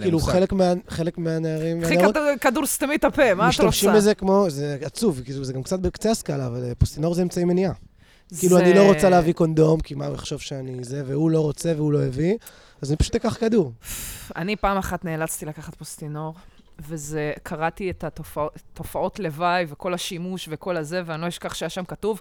כאילו. 0.00 0.18
חלק 0.20 0.52
מה- 0.52 0.72
חלק 0.88 1.18
מהנערים 1.18 1.80
קחי 1.82 1.90
והנערות 1.94 2.14
כדור- 2.14 2.36
כדור 2.40 2.66
סתמי 2.66 2.94
את 2.94 3.04
הפה, 3.04 3.34
מה 3.34 3.48
את 3.48 3.54
רוצה? 3.54 3.68
משתמשים 3.68 3.90
בזה 3.94 4.14
כמו, 4.14 4.46
זה 4.50 4.78
עצוב, 4.82 5.20
כאילו 5.24 5.44
זה 5.44 5.52
גם 5.52 5.62
קצת 5.62 5.78
בקצה 5.80 6.10
הסקאלה, 6.10 6.46
אבל 6.46 6.64
אה, 6.64 6.74
פוסטינור 6.74 7.14
זה 7.14 7.22
אמצעי 7.22 7.44
מניעה. 7.44 7.72
כאילו, 8.38 8.56
זה- 8.56 8.62
אני 8.64 8.74
לא 8.74 8.92
רוצה 8.92 9.10
להביא 9.10 9.32
קונדום, 9.32 9.80
כי 9.80 9.94
מה 9.94 10.06
הוא 10.06 10.14
יחשוב 10.14 10.40
שאני 10.40 10.84
זה, 10.84 11.02
והוא 11.06 11.30
לא 11.30 11.40
רוצה 11.40 11.72
והוא 11.76 11.92
לא 11.92 12.02
הביא, 12.02 12.36
אז 12.82 12.90
אני 12.90 12.96
פשוט 12.96 13.14
אקח 13.14 13.36
כדור. 13.40 13.72
אני 14.36 14.56
פעם 14.56 14.76
אחת 14.76 15.04
נאלצתי 15.04 15.46
לקחת 15.46 15.74
פוסטינור, 15.74 16.34
וזה, 16.78 17.32
קראתי 17.42 17.90
את 17.90 18.04
התופעות 18.04 19.18
לוואי 19.18 19.64
וכל 19.68 19.94
השימוש 19.94 20.48
וכל 20.50 20.76
הזה, 20.76 21.02
ואני 21.06 21.22
לא 21.22 21.28
אשכח 21.28 21.54
שהיה 21.54 21.70
שם 21.70 21.84
כתוב, 21.84 22.20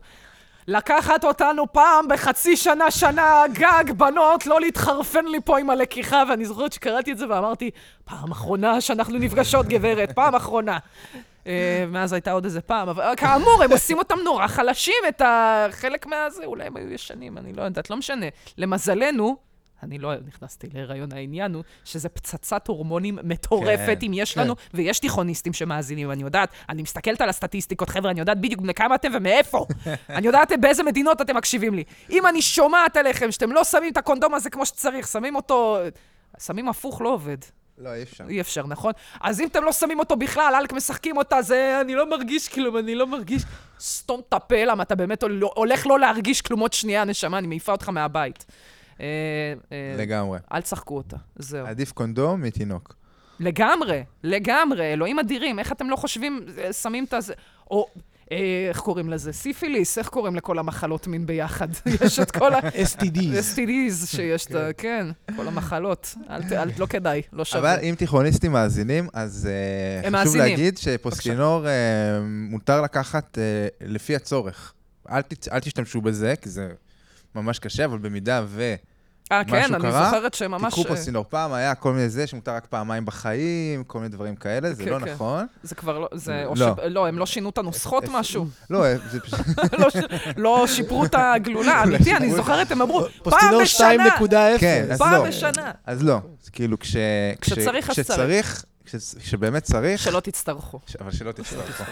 לקחת 0.68 1.24
אותנו 1.26 1.74
פעם 1.74 2.08
בחצי 2.08 2.58
שנה, 2.58 2.92
שנה, 2.92 3.44
גג, 3.54 3.92
בנות, 3.98 4.46
לא 4.48 4.62
להתחרפן 4.62 5.26
לי 5.26 5.40
פה 5.46 5.60
עם 5.60 5.70
הלקיחה, 5.70 6.24
ואני 6.30 6.46
זוכרת 6.46 6.74
שקראתי 6.74 7.12
את 7.12 7.18
זה 7.18 7.30
ואמרתי, 7.30 7.72
פעם 8.06 8.32
אחרונה 8.32 8.82
שאנחנו 8.82 9.18
נפגשות, 9.18 9.66
גברת, 9.66 10.12
פעם 10.12 10.36
אחרונה. 10.36 10.78
אה, 11.48 11.86
מאז 11.88 12.14
הייתה 12.14 12.32
עוד 12.32 12.46
איזה 12.46 12.62
פעם, 12.62 12.90
אבל 12.90 13.16
כאמור, 13.18 13.64
הם 13.64 13.72
עושים 13.72 13.98
אותם 13.98 14.20
נורא 14.24 14.48
חלשים, 14.48 14.94
את 15.08 15.22
החלק 15.26 16.06
מהזה, 16.06 16.46
אולי 16.46 16.64
הם 16.68 16.78
היו 16.78 16.92
ישנים, 16.92 17.38
אני 17.38 17.54
לא 17.54 17.62
יודעת, 17.62 17.90
לא 17.90 17.98
משנה. 17.98 18.26
למזלנו, 18.58 19.38
אני 19.84 20.00
לא 20.00 20.14
נכנסתי 20.28 20.68
להיריון, 20.74 21.14
העניין 21.14 21.54
הוא 21.54 21.64
שזה 21.86 22.10
פצצת 22.10 22.68
הורמונים 22.68 23.20
מטורפת, 23.24 23.98
כן, 24.00 24.06
אם 24.06 24.12
יש 24.14 24.34
כן. 24.34 24.42
לנו, 24.42 24.56
ויש 24.74 25.00
תיכוניסטים 25.00 25.54
שמאזינים, 25.54 26.12
אני 26.12 26.24
יודעת, 26.24 26.50
אני 26.70 26.82
מסתכלת 26.82 27.22
על 27.22 27.30
הסטטיסטיקות, 27.30 27.90
חבר'ה, 27.90 28.12
אני 28.12 28.20
יודעת 28.20 28.42
בדיוק 28.42 28.62
בני 28.62 28.74
כמה 28.74 28.96
אתם 28.96 29.12
ומאיפה. 29.14 29.66
אני 30.10 30.28
יודעת 30.28 30.52
באיזה 30.62 30.84
מדינות 30.84 31.22
אתם 31.22 31.38
מקשיבים 31.38 31.74
לי. 31.74 31.84
אם 32.10 32.28
אני 32.28 32.42
שומעת 32.42 32.98
עליכם 32.98 33.32
שאתם 33.32 33.52
לא 33.52 33.64
שמים 33.64 33.92
את 33.92 33.98
הקונדום 33.98 34.34
הזה 34.34 34.50
כמו 34.50 34.66
שצריך, 34.66 35.08
שמים 35.08 35.36
אותו... 35.36 35.78
שמים 36.40 36.70
הפוך, 36.70 37.02
לא 37.02 37.10
עובד. 37.10 37.38
לא, 37.78 37.94
אי 37.94 38.04
אפשר. 38.04 38.24
אי 38.30 38.42
אפשר, 38.42 38.68
נכון? 38.68 38.92
אז 39.22 39.42
אם 39.42 39.48
אתם 39.48 39.64
לא 39.64 39.72
שמים 39.72 40.00
אותו 40.00 40.16
בכלל, 40.16 40.54
אלק 40.60 40.74
משחקים 40.74 41.18
אותה, 41.18 41.42
זה... 41.42 41.78
אני 41.82 41.96
לא 41.96 42.10
מרגיש 42.10 42.50
כלום, 42.50 42.78
אני 42.78 42.96
לא 42.96 43.08
מרגיש... 43.08 43.44
סתום 43.80 44.22
את 44.28 44.34
הפה, 44.34 44.66
למה 44.66 44.84
אתה 44.84 44.96
באמת 44.96 45.24
הול- 45.24 45.44
הולך 45.56 45.88
לא 45.88 46.00
להרגיש 46.00 46.42
כלום 46.42 46.60
עוד 46.60 46.74
שנייה, 46.74 47.04
נשמה, 47.04 47.38
אני 47.38 47.48
מעיפה 47.48 47.72
אותך 47.72 47.90
מהבית. 47.90 48.46
אה, 49.02 49.06
אה, 49.72 49.96
לגמרי. 49.98 50.40
אל 50.54 50.62
תשחקו 50.62 50.98
אותה, 50.98 51.18
זהו. 51.36 51.68
עדיף 51.68 51.92
קונדום 51.92 52.42
מתינוק. 52.42 52.96
לגמרי, 53.40 54.04
לגמרי, 54.24 54.94
אלוהים 54.94 55.20
אדירים, 55.20 55.60
איך 55.60 55.72
אתם 55.72 55.90
לא 55.90 55.96
חושבים, 55.96 56.46
אה, 56.58 56.74
שמים 56.74 57.04
את 57.04 57.14
הזה, 57.14 57.34
או... 57.72 57.88
איך 58.68 58.80
קוראים 58.80 59.10
לזה? 59.10 59.34
סיפיליס, 59.34 59.98
איך 59.98 60.08
קוראים 60.08 60.36
לכל 60.36 60.60
המחלות 60.60 61.08
מין 61.08 61.26
ביחד? 61.26 61.68
יש 62.06 62.20
את 62.20 62.32
כל 62.32 62.54
STDs. 62.56 63.38
ה-STDs 63.38 64.06
שיש, 64.06 64.52
ה- 64.52 64.74
כן, 64.78 65.08
כל 65.36 65.48
המחלות. 65.48 66.16
לא 66.78 66.86
כדאי, 66.86 67.22
לא 67.34 67.46
שווה. 67.46 67.74
אבל 67.76 67.84
אם 67.84 67.96
תיכוניסטים 67.98 68.52
מאזינים, 68.52 69.08
אז 69.14 69.50
חשוב. 70.22 70.36
להגיד 70.36 70.78
שפוסקינור 70.78 71.68
אה, 71.68 71.72
מותר 72.24 72.82
לקחת 72.82 73.38
לפי 73.82 74.16
הצורך. 74.16 74.74
אל 75.52 75.60
תשתמשו 75.62 76.02
בזה, 76.02 76.34
כי 76.42 76.50
זה 76.50 76.70
ממש 77.36 77.60
קשה, 77.60 77.86
אבל 77.86 77.98
במידה 77.98 78.42
ו... 78.48 78.76
אה, 79.32 79.44
כן, 79.44 79.74
אני 79.74 79.82
קרה, 79.84 80.06
זוכרת 80.06 80.34
שממש... 80.34 80.62
תיקחו 80.74 80.82
אה, 80.82 80.88
פוסקינור. 80.96 81.26
פעם 81.30 81.54
היה 81.54 81.76
כל 81.76 81.94
מיני 81.94 82.10
זה 82.10 82.28
שמותר 82.28 82.52
רק 82.56 82.66
פעמיים 82.66 83.06
בחיים, 83.06 83.84
כל 83.84 84.00
מיני 84.00 84.10
דברים 84.12 84.36
כאלה, 84.36 84.74
זה 84.74 84.84
כן, 84.84 84.90
לא 84.90 85.00
כן. 85.00 85.12
נכון. 85.14 85.46
זה 85.64 85.76
כבר 85.76 86.00
לא, 86.00 86.10
זה... 86.14 86.44
לא. 86.56 86.76
ש- 86.76 86.80
לא, 86.90 87.08
הם 87.08 87.18
לא 87.20 87.26
שינו 87.26 87.50
את 87.50 87.58
הנוסחות 87.58 88.04
איפה- 88.04 88.20
משהו. 88.20 88.46
לא, 88.70 88.86
אה, 88.86 88.96
זה 89.12 89.20
פשוט... 89.20 89.40
לא 89.82 89.88
לא 90.38 90.68
שיפרו 90.68 91.06
את 91.06 91.16
הגלולה, 91.18 91.82
אמיתי, 91.84 92.16
אני 92.16 92.34
זוכרת, 92.34 92.72
הם 92.72 92.82
אמרו, 92.82 93.02
פעם 93.04 93.12
פוסטינור 93.24 93.62
בשנה, 93.62 94.16
2.0. 94.18 94.60
כן, 94.60 94.86
אז 94.92 95.00
פעם 95.00 95.14
לא. 95.14 95.28
בשנה. 95.28 95.72
אז 95.86 96.04
לא. 96.04 96.18
כאילו, 96.52 96.80
כש... 96.80 96.96
כשצריך, 97.42 97.90
אז 97.90 97.96
כשצריך, 97.96 98.48
כש- 98.58 98.64
כשבאמת 99.20 99.64
צריך, 99.64 100.02
שלא 100.02 100.20
תצטרכו. 100.20 100.80
ש- 100.88 100.96
אבל 100.96 101.12
שלא 101.12 101.32
תצטרכו. 101.32 101.84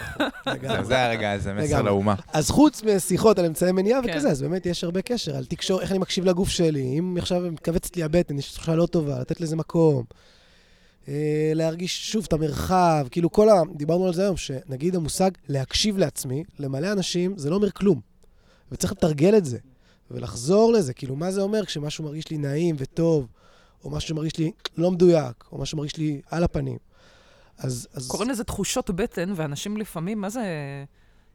זה 0.88 1.04
הרגע, 1.06 1.38
זה 1.38 1.54
מסר. 1.54 1.82
לאומה. 1.82 2.14
אז 2.32 2.50
חוץ 2.50 2.82
משיחות 2.82 3.38
על 3.38 3.44
אמצעי 3.44 3.72
מניעה 3.72 4.02
כן. 4.02 4.10
וכזה, 4.10 4.30
אז 4.30 4.42
באמת 4.42 4.66
יש 4.66 4.84
הרבה 4.84 5.02
קשר 5.02 5.36
על 5.36 5.44
תקשור, 5.44 5.80
איך 5.80 5.90
אני 5.90 5.98
מקשיב 5.98 6.24
לגוף 6.24 6.48
שלי, 6.48 6.98
אם 6.98 7.16
עכשיו 7.18 7.40
מתכווצת 7.40 7.96
לי 7.96 8.02
הבטן, 8.02 8.38
יש 8.38 8.52
תחושה 8.52 8.74
לא 8.74 8.86
טובה, 8.86 9.20
לתת 9.20 9.40
לזה 9.40 9.56
מקום. 9.56 10.04
אה, 11.08 11.52
להרגיש 11.54 12.12
שוב 12.12 12.24
את 12.28 12.32
המרחב, 12.32 13.06
כאילו 13.10 13.32
כל 13.32 13.48
ה... 13.48 13.60
דיברנו 13.76 14.06
על 14.06 14.14
זה 14.14 14.22
היום, 14.22 14.36
שנגיד 14.36 14.94
המושג 14.94 15.30
להקשיב 15.48 15.98
לעצמי, 15.98 16.44
למלא 16.58 16.92
אנשים, 16.92 17.38
זה 17.38 17.50
לא 17.50 17.54
אומר 17.54 17.70
כלום. 17.70 18.00
וצריך 18.72 18.92
לתרגל 18.92 19.36
את 19.36 19.44
זה, 19.44 19.58
ולחזור 20.10 20.72
לזה, 20.72 20.92
כאילו, 20.92 21.16
מה 21.16 21.30
זה 21.30 21.40
אומר 21.40 21.64
כשמשהו 21.64 22.04
מרגיש 22.04 22.30
לי 22.30 22.38
נעים 22.38 22.76
וטוב, 22.78 23.26
או 23.84 23.90
משהו 23.90 24.08
שמרגיש 24.08 24.38
לי 24.38 24.52
לא 24.76 24.90
מדויק, 24.90 25.44
או 25.52 25.58
משהו 25.58 25.66
שמרגיש 25.76 25.96
לי 25.96 26.20
על 26.30 26.44
הפנים. 26.44 26.78
אז... 27.58 27.88
אז... 27.94 28.08
קוראים 28.08 28.30
לזה 28.30 28.44
תחושות 28.44 28.90
בטן, 28.90 29.32
ואנשים 29.36 29.76
לפעמים, 29.76 30.20
מה 30.20 30.30
זה... 30.30 30.44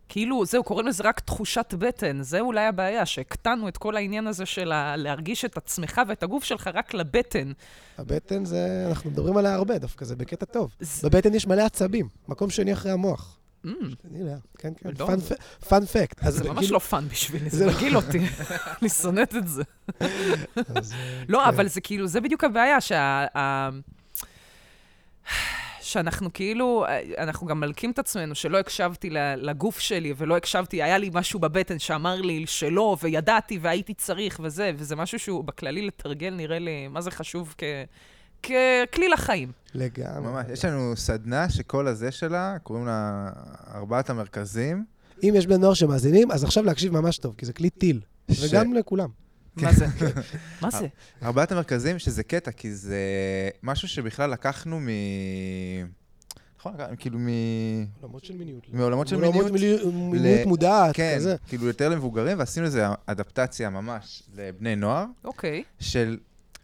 כאילו, 0.09 0.45
זהו, 0.45 0.63
קוראים 0.63 0.87
לזה 0.87 1.03
רק 1.03 1.19
תחושת 1.19 1.73
בטן. 1.77 2.21
זה 2.21 2.39
אולי 2.39 2.65
הבעיה, 2.65 3.05
שהקטנו 3.05 3.67
את 3.67 3.77
כל 3.77 3.95
העניין 3.95 4.27
הזה 4.27 4.45
של 4.45 4.71
ה- 4.71 4.95
להרגיש 4.95 5.45
את 5.45 5.57
עצמך 5.57 6.01
ואת 6.07 6.23
הגוף 6.23 6.43
שלך 6.43 6.69
רק 6.73 6.93
לבטן. 6.93 7.51
הבטן 7.97 8.45
זה, 8.45 8.85
אנחנו 8.89 9.09
מדברים 9.09 9.37
עליה 9.37 9.53
הרבה 9.55 9.77
דווקא, 9.77 10.05
זה 10.05 10.15
בקטע 10.15 10.45
טוב. 10.45 10.75
זה- 10.79 11.09
בבטן 11.09 11.33
יש 11.33 11.47
מלא 11.47 11.61
עצבים, 11.61 12.07
מקום 12.27 12.49
שני 12.49 12.73
אחרי 12.73 12.91
המוח. 12.91 13.37
Mm, 13.67 13.95
הנה, 14.15 14.35
כן, 14.57 14.73
כן, 14.77 14.89
לא. 14.99 15.07
fun 15.69 15.85
fact. 15.85 16.19
זה 16.29 16.49
ממש 16.49 16.71
לא 16.71 16.79
fun 16.79 17.07
בשבילי, 17.07 17.49
זה 17.49 17.65
לא- 17.65 17.71
מגעיל 17.71 17.95
אותי. 17.95 18.19
אני 18.81 18.89
שונאת 18.89 19.35
את 19.35 19.47
זה. 19.47 19.63
לא, 21.29 21.39
כן. 21.39 21.47
אבל 21.47 21.67
זה 21.67 21.81
כאילו, 21.81 22.07
זה 22.07 22.21
בדיוק 22.21 22.43
הבעיה, 22.43 22.81
שה... 22.81 23.25
שאנחנו 25.81 26.33
כאילו, 26.33 26.85
אנחנו 27.17 27.47
גם 27.47 27.59
מלקים 27.59 27.91
את 27.91 27.99
עצמנו, 27.99 28.35
שלא 28.35 28.57
הקשבתי 28.57 29.09
לגוף 29.37 29.79
שלי 29.79 30.13
ולא 30.17 30.37
הקשבתי, 30.37 30.83
היה 30.83 30.97
לי 30.97 31.09
משהו 31.13 31.39
בבטן 31.39 31.79
שאמר 31.79 32.21
לי 32.21 32.47
שלא, 32.47 32.97
וידעתי 33.01 33.59
והייתי 33.61 33.93
צריך 33.93 34.39
וזה, 34.43 34.71
וזה 34.77 34.95
משהו 34.95 35.19
שהוא 35.19 35.43
בכללי 35.43 35.81
לתרגל, 35.81 36.29
נראה 36.29 36.59
לי, 36.59 36.87
מה 36.87 37.01
זה 37.01 37.11
חשוב 37.11 37.55
כ... 37.57 37.63
ככלי 38.43 39.09
לחיים. 39.13 39.51
לגמרי. 39.73 40.21
ממש, 40.31 40.45
יש 40.53 40.65
לנו 40.65 40.93
סדנה 40.95 41.49
שכל 41.49 41.87
הזה 41.87 42.11
שלה, 42.11 42.57
קוראים 42.63 42.85
לה 42.85 43.29
ארבעת 43.73 44.09
המרכזים. 44.09 44.85
אם 45.23 45.33
יש 45.37 45.47
בני 45.47 45.57
נוער 45.57 45.73
שמאזינים, 45.73 46.31
אז 46.31 46.43
עכשיו 46.43 46.63
להקשיב 46.63 46.93
ממש 46.93 47.17
טוב, 47.17 47.35
כי 47.37 47.45
זה 47.45 47.53
כלי 47.53 47.69
טיל. 47.69 48.01
ש- 48.31 48.43
וגם 48.53 48.73
לכולם. 48.73 49.09
מה 49.55 49.73
זה? 49.73 49.85
מה 50.61 50.71
זה? 50.71 50.87
ארבעת 51.23 51.51
המרכזים, 51.51 51.99
שזה 51.99 52.23
קטע, 52.23 52.51
כי 52.51 52.73
זה 52.73 52.97
משהו 53.63 53.87
שבכלל 53.87 54.29
לקחנו 54.31 54.79
מ... 54.79 54.87
נכון, 56.59 56.73
כאילו 56.97 57.19
מ... 57.19 57.27
עולמות 58.01 58.25
של 58.25 58.37
מיניות. 58.37 58.67
מעולמות 58.73 59.07
של 59.07 59.17
מיניות. 59.17 59.51
מיניות 59.93 60.47
מודעת, 60.47 60.95
כן, 60.95 61.13
כזה. 61.15 61.35
כאילו 61.47 61.65
יותר 61.67 61.89
למבוגרים, 61.89 62.39
ועשינו 62.39 62.65
לזה 62.65 62.85
אדפטציה 63.05 63.69
ממש 63.69 64.23
לבני 64.35 64.75
נוער, 64.75 65.05
אוקיי. 65.23 65.63
של 65.79 66.17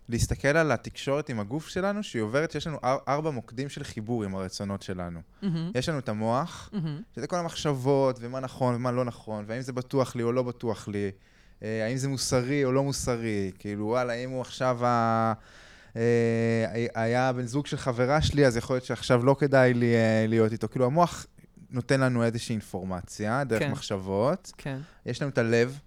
להסתכל 0.09 0.47
על 0.47 0.71
התקשורת 0.71 1.29
עם 1.29 1.39
הגוף 1.39 1.67
שלנו, 1.67 2.03
שהיא 2.03 2.21
עוברת, 2.21 2.51
שיש 2.51 2.67
לנו 2.67 2.77
אר- 2.83 2.97
ארבע 3.07 3.31
מוקדים 3.31 3.69
של 3.69 3.83
חיבור 3.83 4.23
עם 4.23 4.35
הרצונות 4.35 4.81
שלנו. 4.81 5.19
מהמם, 5.41 5.71
יש 5.75 5.89
לנו 5.89 5.99
את 5.99 6.09
המוח, 6.09 6.69
מהמם. 6.73 7.01
שזה 7.15 7.27
כל 7.27 7.35
המחשבות, 7.35 8.17
ומה 8.21 8.39
נכון 8.39 8.75
ומה 8.75 8.91
לא 8.91 9.05
נכון, 9.05 9.45
והאם 9.47 9.61
זה 9.61 9.73
בטוח 9.73 10.15
לי 10.15 10.23
או 10.23 10.31
לא 10.31 10.43
בטוח 10.43 10.87
לי, 10.87 11.11
אה, 11.63 11.85
האם 11.85 11.97
זה 11.97 12.07
מוסרי 12.07 12.65
או 12.65 12.71
לא 12.71 12.83
מוסרי, 12.83 13.51
כאילו, 13.59 13.85
וואלה, 13.85 14.13
אם 14.13 14.29
הוא 14.29 14.41
עכשיו 14.41 14.85
ה... 14.85 15.33
אה, 15.95 16.85
היה 16.95 17.33
בן 17.33 17.45
זוג 17.45 17.65
של 17.65 17.77
חברה 17.77 18.21
שלי, 18.21 18.45
אז 18.47 18.57
יכול 18.57 18.75
להיות 18.75 18.85
שעכשיו 18.85 19.25
לא 19.25 19.35
כדאי 19.39 19.73
לי 19.73 19.95
אה, 19.95 20.25
להיות 20.27 20.51
איתו. 20.51 20.67
כאילו, 20.69 20.85
המוח 20.85 21.25
נותן 21.69 21.99
לנו 21.99 22.23
איזושהי 22.23 22.53
אינפורמציה, 22.53 23.43
דרך 23.43 23.59
כן. 23.59 23.71
מחשבות. 23.71 24.51
כן. 24.57 24.77
יש 25.05 25.21
לנו 25.21 25.31
את 25.31 25.37
הלב, 25.37 25.79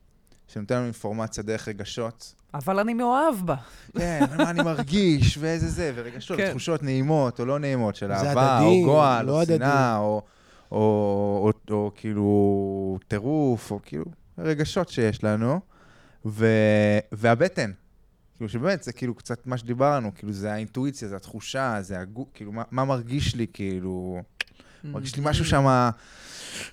שנותן 0.49 0.75
לנו 0.75 0.85
אינפורמציה 0.85 1.43
דרך 1.43 1.69
רגשות. 1.69 2.35
אבל 2.57 2.79
אני 2.79 2.95
מאוהב 2.95 3.35
בה. 3.45 3.55
כן, 3.99 4.25
מה 4.39 4.51
אני 4.51 4.63
מרגיש, 4.63 5.39
ואיזה 5.39 5.69
זה, 5.69 5.93
ורגשות, 5.95 6.39
כן. 6.39 6.51
תחושות 6.51 6.83
נעימות 6.83 7.41
או 7.41 7.45
לא 7.45 7.59
נעימות 7.59 7.97
של 7.97 8.13
אהבה, 8.13 8.57
הדדי, 8.57 8.67
או 8.67 8.85
גועל, 8.85 9.27
לא 9.27 9.41
או. 9.41 9.47
שנאה, 9.47 9.99
או, 9.99 10.23
או, 10.73 10.79
או, 10.79 11.53
או, 11.71 11.75
או 11.75 11.91
כאילו 11.97 12.99
טירוף, 13.09 13.71
או 13.71 13.81
כאילו 13.83 14.05
רגשות 14.39 14.89
שיש 14.89 15.25
לנו, 15.25 15.61
ו, 16.27 16.47
והבטן. 17.13 17.71
כאילו 18.37 18.49
שבאמת, 18.49 18.83
זה 18.83 18.93
כאילו 18.93 19.15
קצת 19.15 19.47
מה 19.47 19.59
שדיברנו, 19.59 20.15
כאילו 20.15 20.33
זה 20.33 20.53
האינטואיציה, 20.53 21.09
זה 21.09 21.17
התחושה, 21.17 21.79
זה 21.81 22.01
הגו, 22.01 22.27
כאילו 22.35 22.53
מה, 22.53 22.63
מה 22.71 22.85
מרגיש 22.85 23.35
לי, 23.35 23.47
כאילו, 23.53 24.23
מרגיש 24.85 25.17
לי 25.17 25.23
משהו 25.25 25.45
שם, 25.45 25.89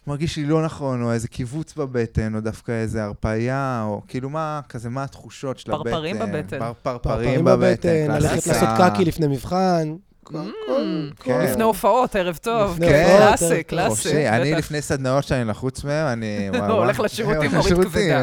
מרגיש 0.07 0.37
לי 0.37 0.45
לא 0.45 0.65
נכון, 0.65 1.03
או 1.03 1.11
איזה 1.11 1.27
קיבוץ 1.27 1.73
בבטן, 1.73 2.35
או 2.35 2.39
דווקא 2.41 2.71
איזה 2.71 3.03
הרפאיה, 3.03 3.83
או 3.85 4.01
כאילו 4.07 4.29
מה, 4.29 4.59
כזה, 4.69 4.89
מה 4.89 5.03
התחושות 5.03 5.59
של 5.59 5.71
הבטן. 5.71 5.83
פרפרים 5.83 6.19
בבטן. 6.19 6.59
פר, 6.59 6.73
פרפרים 6.81 7.45
בבטן. 7.45 8.11
ללכת. 8.11 8.47
לעשות 8.47 8.69
קקי 8.77 9.05
לפני 9.05 9.27
מבחן. 9.27 9.95
כל- 10.23 10.35
Mm, 10.35 11.23
כן. 11.23 11.41
לפני 11.41 11.63
הופעות, 11.63 12.15
ערב 12.15 12.37
טוב. 12.41 12.77
כן, 12.79 13.05
קלאסי. 13.19 13.63
קלאסי. 13.63 14.29
אני. 14.29 14.55
לפני 14.55 14.81
סדנאות 14.81 15.23
שאני 15.23 15.45
לחוץ 15.45 15.83
מהם, 15.83 16.07
אני... 16.07 16.49
הולך 16.69 16.99
לשירותים, 16.99 17.51
מוריד 17.55 17.73
כבדה. 17.83 18.21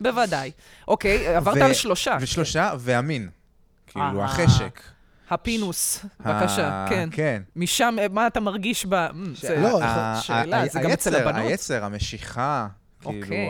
בוודאי. 0.00 0.50
אוקיי, 0.88 1.36
עברת 1.36 1.56
על 1.56 1.72
שלושה. 1.74 2.16
ושלושה, 2.20 2.72
והמין. 2.78 3.28
כאילו, 3.86 4.20
אה. 4.20 4.24
החשק. 4.24 4.80
הפינוס, 5.32 6.04
בבקשה, 6.20 6.86
כן. 6.88 7.08
כן. 7.12 7.42
משם, 7.56 7.94
אה, 7.98 8.06
מה 8.08 8.26
אתה 8.26 8.40
מרגיש 8.40 8.86
ב... 8.88 9.06
זה- 9.40 9.56
לא, 9.60 9.80
שאלה, 10.20 10.68
זה 10.68 10.80
גם 10.80 10.90
אצל 10.90 11.16
הבנות? 11.16 11.34
היצר, 11.50 11.84
המשיכה, 11.84 12.68
כאילו, 13.00 13.16
אוקיי. 13.22 13.48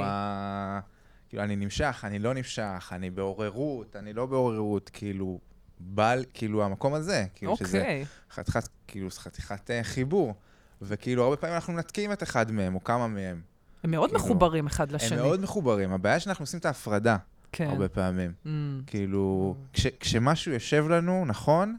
כאילו, 1.29 1.43
אני 1.43 1.57
נמשך, 1.57 2.03
אני 2.07 2.19
לא 2.19 2.35
נמשך, 2.35 2.91
אני 2.93 3.11
בעוררות, 3.11 3.97
אני 3.97 4.13
לא 4.13 4.27
בעוררות, 4.27 4.91
כאילו, 4.93 5.39
בעל, 5.81 6.25
כאילו, 6.35 6.65
המקום 6.65 6.95
הזה, 6.95 7.25
כאילו, 7.35 7.57
שזה 7.57 7.79
אוקיי. 7.79 8.05
חתיכת, 8.31 8.69
כאילו, 8.87 9.09
חתיכת 9.11 9.71
אה, 9.71 9.81
חיבור. 9.85 10.35
וכאילו, 10.83 11.23
הרבה 11.25 11.37
פעמים 11.37 11.55
אנחנו 11.55 11.73
מנתקים 11.73 12.13
את 12.13 12.23
אחד 12.23 12.51
מהם, 12.53 12.75
או 12.75 12.85
כמה 12.85 13.07
מהם. 13.07 13.41
הם 13.85 13.91
מאוד 13.91 14.11
כאילו, 14.11 14.25
מחוברים 14.25 14.67
אחד 14.67 14.93
לשני. 14.93 15.19
הם 15.19 15.25
מאוד 15.25 15.41
מחוברים. 15.41 15.93
הבעיה 15.93 16.21
שאנחנו 16.21 16.43
עושים 16.43 16.61
את 16.61 16.67
ההפרדה, 16.67 17.17
כן. 17.53 17.67
הרבה 17.67 17.89
פעמים. 17.89 18.33
Mm, 18.45 18.49
כאילו, 18.87 19.57
כש, 19.73 19.87
כשמשהו 19.87 20.53
יושב 20.53 20.89
לנו 20.89 21.25
נכון, 21.27 21.77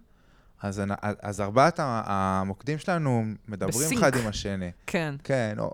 אז, 0.61 0.81
אז 1.21 1.41
ארבעת 1.41 1.79
המוקדים 1.83 2.77
שלנו 2.77 3.23
מדברים 3.47 3.85
בסינק. 3.85 3.99
אחד 3.99 4.15
עם 4.15 4.27
השני. 4.27 4.71
כן. 4.87 5.15
כן, 5.23 5.55
או, 5.59 5.71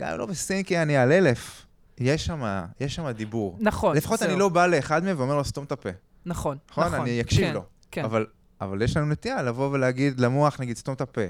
גם 0.00 0.18
לא 0.18 0.26
בסינקי, 0.26 0.82
אני 0.82 0.96
על 0.96 1.12
אלף. 1.12 1.66
יש 1.98 2.26
שם, 2.26 2.64
יש 2.80 2.94
שם 2.94 3.10
דיבור. 3.10 3.56
נכון, 3.60 3.96
לפחות 3.96 4.18
זהו. 4.18 4.28
אני 4.28 4.38
לא 4.38 4.48
בא 4.48 4.66
לאחד 4.66 5.04
מהם 5.04 5.18
ואומר 5.18 5.36
לו, 5.36 5.44
סתום 5.44 5.64
את 5.64 5.72
הפה. 5.72 5.88
נכון, 6.26 6.58
נכון? 6.70 6.84
נכון. 6.86 7.00
אני 7.00 7.20
אקשיב 7.20 7.46
כן, 7.46 7.54
לו. 7.54 7.64
כן. 7.90 8.04
אבל, 8.04 8.26
אבל 8.60 8.82
יש 8.82 8.96
לנו 8.96 9.06
נטייה 9.06 9.42
לבוא 9.42 9.68
ולהגיד 9.72 10.20
למוח, 10.20 10.60
נגיד, 10.60 10.76
סתום 10.76 10.94
את 10.94 11.00
הפה. 11.00 11.20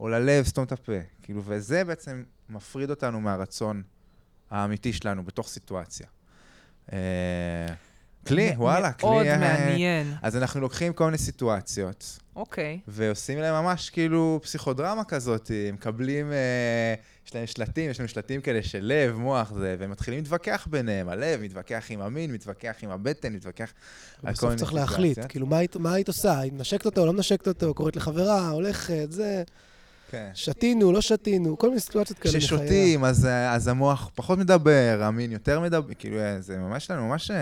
או 0.00 0.08
ללב, 0.08 0.44
סתום 0.44 0.64
את 0.64 0.72
הפה. 0.72 0.98
כאילו, 1.22 1.42
וזה 1.44 1.84
בעצם 1.84 2.22
מפריד 2.48 2.90
אותנו 2.90 3.20
מהרצון 3.20 3.82
האמיתי 4.50 4.92
שלנו 4.92 5.24
בתוך 5.24 5.48
סיטואציה. 5.48 6.06
אה, 6.92 6.98
כלי, 8.26 8.52
וואלה, 8.56 8.92
כלי... 8.92 9.10
מאוד 9.10 9.26
אה, 9.26 9.38
מעניין. 9.38 10.14
אז 10.22 10.36
אנחנו 10.36 10.60
לוקחים 10.60 10.92
כל 10.92 11.04
מיני 11.04 11.18
סיטואציות, 11.18 12.18
אוקיי. 12.36 12.80
ועושים 12.88 13.38
להם 13.38 13.64
ממש 13.64 13.90
כאילו 13.90 14.40
פסיכודרמה 14.42 15.04
כזאת, 15.04 15.50
מקבלים, 15.72 16.32
אה, 16.32 16.94
יש 17.26 17.34
להם 17.34 17.46
שלטים, 17.46 17.90
יש 17.90 18.00
לנו 18.00 18.08
שלטים 18.08 18.40
כאלה 18.40 18.62
של 18.62 18.78
לב, 18.82 19.16
מוח, 19.16 19.52
זה, 19.52 19.76
והם 19.78 19.90
מתחילים 19.90 20.20
להתווכח 20.20 20.66
ביניהם, 20.70 21.08
הלב 21.08 21.40
מתווכח 21.40 21.84
עם 21.90 22.00
המין, 22.00 22.32
מתווכח 22.32 22.74
עם 22.82 22.90
הבטן, 22.90 23.32
מתווכח 23.32 23.72
על 24.22 24.26
כל 24.26 24.30
בסוף 24.32 24.44
מיני 24.48 24.58
צריך. 24.58 24.74
להחליט, 24.74 25.18
כאילו, 25.28 25.46
מה 25.46 25.58
היית- 25.58 25.76
מה 25.76 25.92
היית 25.94 26.08
עושה? 26.08 26.38
היית 26.40 26.52
מנשקת 26.54 26.86
אותו, 26.86 27.06
לא 27.06 27.12
מנשקת 27.12 27.48
אותו, 27.48 27.74
קוראת 27.74 27.96
לחברה, 27.96 28.48
הולכת, 28.48 29.06
זה, 29.12 29.42
כן. 30.14 30.30
שתינו, 30.34 30.92
לא 30.92 31.00
שתינו, 31.00 31.58
כל 31.58 31.68
מיני 31.68 31.80
סיטואציות 31.80 32.18
כאלה. 32.18 32.38
כששותים, 32.38 33.04
אז, 33.04 33.26
אה, 33.26 33.52
אז 33.54 33.68
המוח 33.68 34.10
פחות 34.14 34.38
מדבר, 34.38 35.00
המין 35.02 35.32
יותר 35.32 35.60
מדבר, 35.60 35.94
כאילו, 35.98 36.18
אה, 36.18 36.40
זה 36.40 36.58
ממש 36.58 36.90
לנו, 36.90 37.08
ממש... 37.08 37.30
אה, 37.30 37.36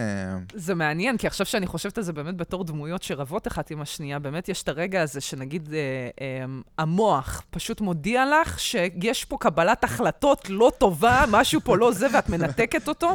זה 0.54 0.74
מעניין, 0.74 1.16
כי 1.16 1.26
עכשיו 1.26 1.46
שאני 1.46 1.66
חושבת 1.66 1.98
על 1.98 2.04
זה 2.04 2.12
באמת 2.12 2.36
בתור 2.36 2.64
דמויות 2.64 3.02
שרבות 3.02 3.46
אחת 3.46 3.70
עם 3.70 3.80
השנייה, 3.80 4.18
באמת 4.18 4.48
יש 4.48 4.62
את 4.62 4.68
הרגע 4.68 5.02
הזה 5.02 5.20
שנגיד 5.20 5.74
אה, 5.74 5.78
אה, 6.20 6.44
המוח 6.78 7.42
פשוט 7.50 7.80
מודיע 7.80 8.24
לך 8.26 8.60
שיש 8.60 9.24
פה 9.24 9.36
קבלת 9.40 9.84
החלטות 9.84 10.50
לא 10.50 10.72
טובה, 10.78 11.24
משהו 11.30 11.60
פה 11.64 11.76
לא 11.76 11.92
זה, 11.92 12.06
ואת 12.14 12.28
מנתקת 12.28 12.88
אותו, 12.88 13.14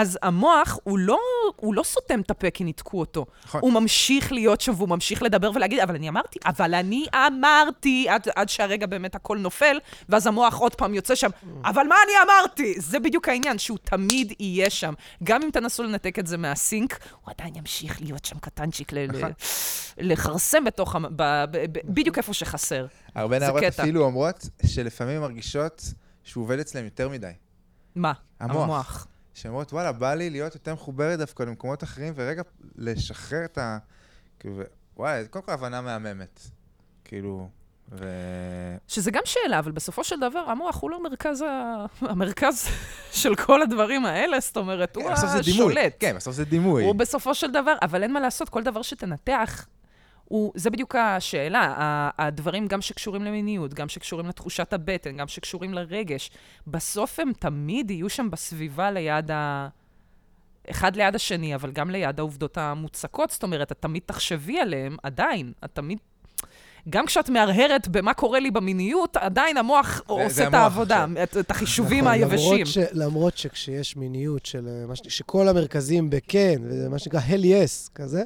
אז 0.00 0.18
המוח, 0.22 0.78
הוא 0.82 0.98
לא, 0.98 1.18
הוא 1.56 1.74
לא 1.74 1.82
סותם 1.82 2.20
את 2.20 2.30
הפה 2.30 2.50
כי 2.50 2.64
ניתקו 2.64 3.00
אותו. 3.00 3.26
נכון. 3.44 3.60
הוא 3.60 3.72
ממשיך 3.72 4.32
להיות 4.32 4.60
שם, 4.60 4.72
והוא 4.76 4.88
ממשיך 4.88 5.22
לדבר 5.22 5.50
ולהגיד, 5.54 5.78
אבל 5.80 5.94
אני 5.94 6.08
אמרתי, 6.08 6.38
אבל 6.46 6.74
אני 6.74 7.06
אמרתי, 7.26 8.08
עד, 8.08 8.26
עד 8.36 8.48
שהרגע 8.48 8.86
באמת 8.86 9.14
הכל 9.14 9.38
נופל, 9.38 9.78
ואז 10.08 10.26
המוח 10.26 10.58
עוד 10.58 10.74
פעם 10.74 10.94
יוצא 10.94 11.14
שם, 11.14 11.30
אבל 11.64 11.86
מה 11.86 11.94
אני 12.04 12.12
אמרתי? 12.24 12.74
זה 12.80 12.98
בדיוק 13.00 13.28
העניין, 13.28 13.58
שהוא 13.58 13.78
תמיד 13.84 14.32
יהיה 14.40 14.70
שם. 14.70 14.94
גם 15.24 15.42
אם 15.42 15.50
תנסו 15.52 15.82
לנתק 15.82 16.18
את 16.18 16.26
זה 16.26 16.36
מהסינק, 16.36 16.98
הוא 17.24 17.34
עדיין 17.38 17.54
ימשיך 17.56 18.00
להיות 18.02 18.24
שם 18.24 18.38
קטנצ'יק, 18.38 18.92
ל- 18.92 18.98
ל- 18.98 19.06
נכון. 19.06 19.32
לכרסם 19.98 20.64
בתוך, 20.64 20.94
המ- 20.96 21.16
ב- 21.16 21.44
ב- 21.50 21.66
ב- 21.72 21.78
בדיוק 21.84 22.18
איפה 22.18 22.34
שחסר. 22.34 22.86
הרבה 23.14 23.38
נערות. 23.38 23.62
אפילו 23.62 24.04
אומרות 24.04 24.48
שלפעמים 24.66 25.20
מרגישות 25.20 25.84
שהוא 26.24 26.44
עובד 26.44 26.58
אצלם 26.58 26.84
יותר 26.84 27.08
מדי. 27.08 27.30
מה? 27.96 28.12
המוח. 28.40 28.62
המוח. 28.64 29.06
שהן 29.34 29.50
אומרות, 29.50 29.72
וואלה, 29.72 29.92
בא 29.92 30.14
לי 30.14 30.30
להיות 30.30 30.54
יותר 30.54 30.74
מחוברת 30.74 31.18
דווקא 31.18 31.42
למקומות 31.42 31.82
אחרים, 31.82 32.12
ורגע 32.16 32.42
לשחרר 32.76 33.44
את 33.44 33.58
ה... 33.58 33.78
כאילו, 34.38 34.62
וואלה, 34.96 35.28
קודם 35.28 35.44
כל 35.44 35.52
הבנה 35.52 35.80
מהממת. 35.80 36.40
כאילו, 37.04 37.48
ו... 37.92 38.06
שזה 38.88 39.10
גם 39.10 39.22
שאלה, 39.24 39.58
אבל 39.58 39.72
בסופו 39.72 40.04
של 40.04 40.20
דבר, 40.20 40.38
המוח 40.38 40.82
הוא 40.82 40.90
לא 40.90 41.02
מרכז, 41.02 41.42
ה... 41.42 41.84
המרכז 42.00 42.66
של 43.12 43.34
כל 43.34 43.62
הדברים 43.62 44.06
האלה, 44.06 44.40
זאת 44.40 44.56
אומרת, 44.56 44.96
הוא 44.96 45.04
כן, 45.04 45.14
דימוי. 45.44 45.72
השולט. 45.72 45.96
כן, 46.00 46.16
בסוף 46.16 46.34
זה 46.34 46.44
דימוי. 46.44 46.84
הוא 46.84 46.94
בסופו 46.94 47.34
של 47.34 47.50
דבר, 47.52 47.74
אבל 47.82 48.02
אין 48.02 48.12
מה 48.12 48.20
לעשות, 48.20 48.48
כל 48.48 48.62
דבר 48.62 48.82
שתנתח, 48.82 49.66
הוא, 50.30 50.52
זה 50.54 50.70
בדיוק 50.70 50.94
השאלה. 50.94 51.74
הדברים 52.18 52.66
גם 52.66 52.80
שקשורים 52.80 53.22
למיניות, 53.22 53.74
גם 53.74 53.88
שקשורים 53.88 54.26
לתחושת 54.26 54.72
הבטן, 54.72 55.16
גם 55.16 55.28
שקשורים 55.28 55.74
לרגש, 55.74 56.30
בסוף 56.66 57.20
הם 57.20 57.32
תמיד 57.38 57.90
יהיו 57.90 58.08
שם 58.08 58.30
בסביבה 58.30 58.90
ליד 58.90 59.30
ה... 59.30 59.68
אחד 60.70 60.96
ליד 60.96 61.14
השני, 61.14 61.54
אבל 61.54 61.72
גם 61.72 61.90
ליד 61.90 62.18
העובדות 62.18 62.58
המוצקות, 62.58 63.30
זאת 63.30 63.42
אומרת, 63.42 63.72
את 63.72 63.76
תמיד 63.80 64.02
תחשבי 64.06 64.58
עליהם, 64.58 64.96
עדיין, 65.02 65.52
את 65.64 65.70
תמיד... 65.72 65.98
גם 66.88 67.06
כשאת 67.06 67.28
מהרהרת 67.28 67.88
במה 67.88 68.14
קורה 68.14 68.40
לי 68.40 68.50
במיניות, 68.50 69.16
עדיין 69.16 69.56
המוח 69.56 70.02
עושה 70.06 70.48
את 70.48 70.54
העבודה. 70.54 71.06
את, 71.22 71.36
את 71.36 71.50
החישובים 71.50 72.04
נכון, 72.04 72.12
היבשים. 72.12 72.52
למרות, 72.52 72.66
ש, 72.66 72.78
למרות 72.92 73.36
שכשיש 73.36 73.96
מיניות 73.96 74.46
של 74.46 74.68
אה. 74.90 74.94
שכל 75.08 75.48
המרכזים 75.48 76.10
בכן, 76.10 76.62
מה 76.90 76.98
שנקרא 76.98 77.20
hell 77.20 77.42
yes 77.42 77.90
כזה, 77.94 78.22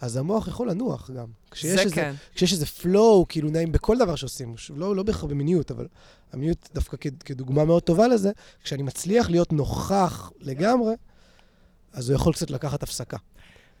אז 0.00 0.16
המוח 0.16 0.48
יכול 0.48 0.70
לנוח 0.70 1.10
גם. 1.10 1.26
כשיש 1.50 1.74
זה 1.74 1.80
איזה, 1.80 1.94
כן. 1.94 2.14
כשיש 2.34 2.52
איזה 2.52 2.66
flow, 2.82 3.26
כאילו 3.28 3.50
נעים 3.50 3.72
בכל 3.72 3.98
דבר 3.98 4.14
שעושים, 4.16 4.54
לא, 4.76 4.96
לא 4.96 5.02
בהכרח 5.02 5.24
במיניות, 5.24 5.70
אבל 5.70 5.86
המיניות 6.32 6.68
דווקא 6.74 6.96
כ, 7.00 7.06
כדוגמה 7.24 7.64
מאוד 7.64 7.82
טובה 7.82 8.08
לזה, 8.08 8.30
כשאני 8.64 8.82
מצליח 8.82 9.30
להיות 9.30 9.52
נוכח 9.52 10.30
לגמרי, 10.40 10.94
אז 11.92 12.10
הוא 12.10 12.16
יכול 12.16 12.32
קצת 12.32 12.50
לקחת 12.50 12.82
הפסקה. 12.82 13.16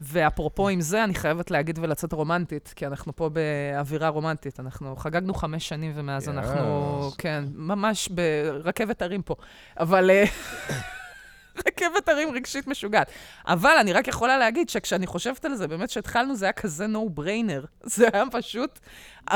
ואפרופו 0.00 0.68
עם 0.68 0.80
זה, 0.80 1.04
אני 1.04 1.14
חייבת 1.14 1.50
להגיד 1.50 1.78
ולצאת 1.78 2.12
רומנטית, 2.12 2.72
כי 2.76 2.86
אנחנו 2.86 3.16
פה 3.16 3.28
באווירה 3.28 4.08
רומנטית. 4.08 4.60
אנחנו 4.60 4.96
חגגנו 4.96 5.34
חמש 5.34 5.68
שנים, 5.68 5.92
ומאז 5.94 6.28
אנחנו, 6.28 7.00
יאס. 7.04 7.14
כן, 7.18 7.44
ממש 7.54 8.08
ברכבת 8.08 9.02
הרים 9.02 9.22
פה. 9.22 9.34
אבל... 9.80 10.10
רכבת 11.66 12.08
הרים 12.08 12.30
רגשית 12.30 12.66
משוגעת. 12.66 13.10
אבל 13.46 13.76
אני 13.80 13.92
רק 13.92 14.08
יכולה 14.08 14.38
להגיד 14.38 14.68
שכשאני 14.68 15.06
חושבת 15.06 15.44
על 15.44 15.54
זה, 15.54 15.68
באמת 15.68 15.90
שהתחלנו, 15.90 16.36
זה 16.36 16.44
היה 16.44 16.52
כזה 16.52 16.86
no 16.86 17.18
brainer. 17.18 17.66
זה 17.96 18.08
היה 18.12 18.24
פשוט 18.32 18.78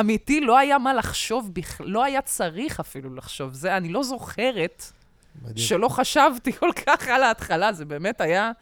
אמיתי, 0.00 0.40
לא 0.40 0.58
היה 0.58 0.78
מה 0.78 0.94
לחשוב 0.94 1.54
בכלל, 1.54 1.86
לא 1.86 2.04
היה 2.04 2.22
צריך 2.22 2.80
אפילו 2.80 3.14
לחשוב. 3.14 3.54
זה, 3.54 3.76
אני 3.76 3.88
לא 3.88 4.02
זוכרת 4.02 4.84
מדהים. 5.42 5.56
שלא 5.56 5.88
חשבתי 5.88 6.52
כל 6.52 6.70
כך 6.86 7.08
על 7.08 7.22
ההתחלה, 7.22 7.72
זה 7.72 7.84
באמת 7.84 8.20
היה 8.20 8.52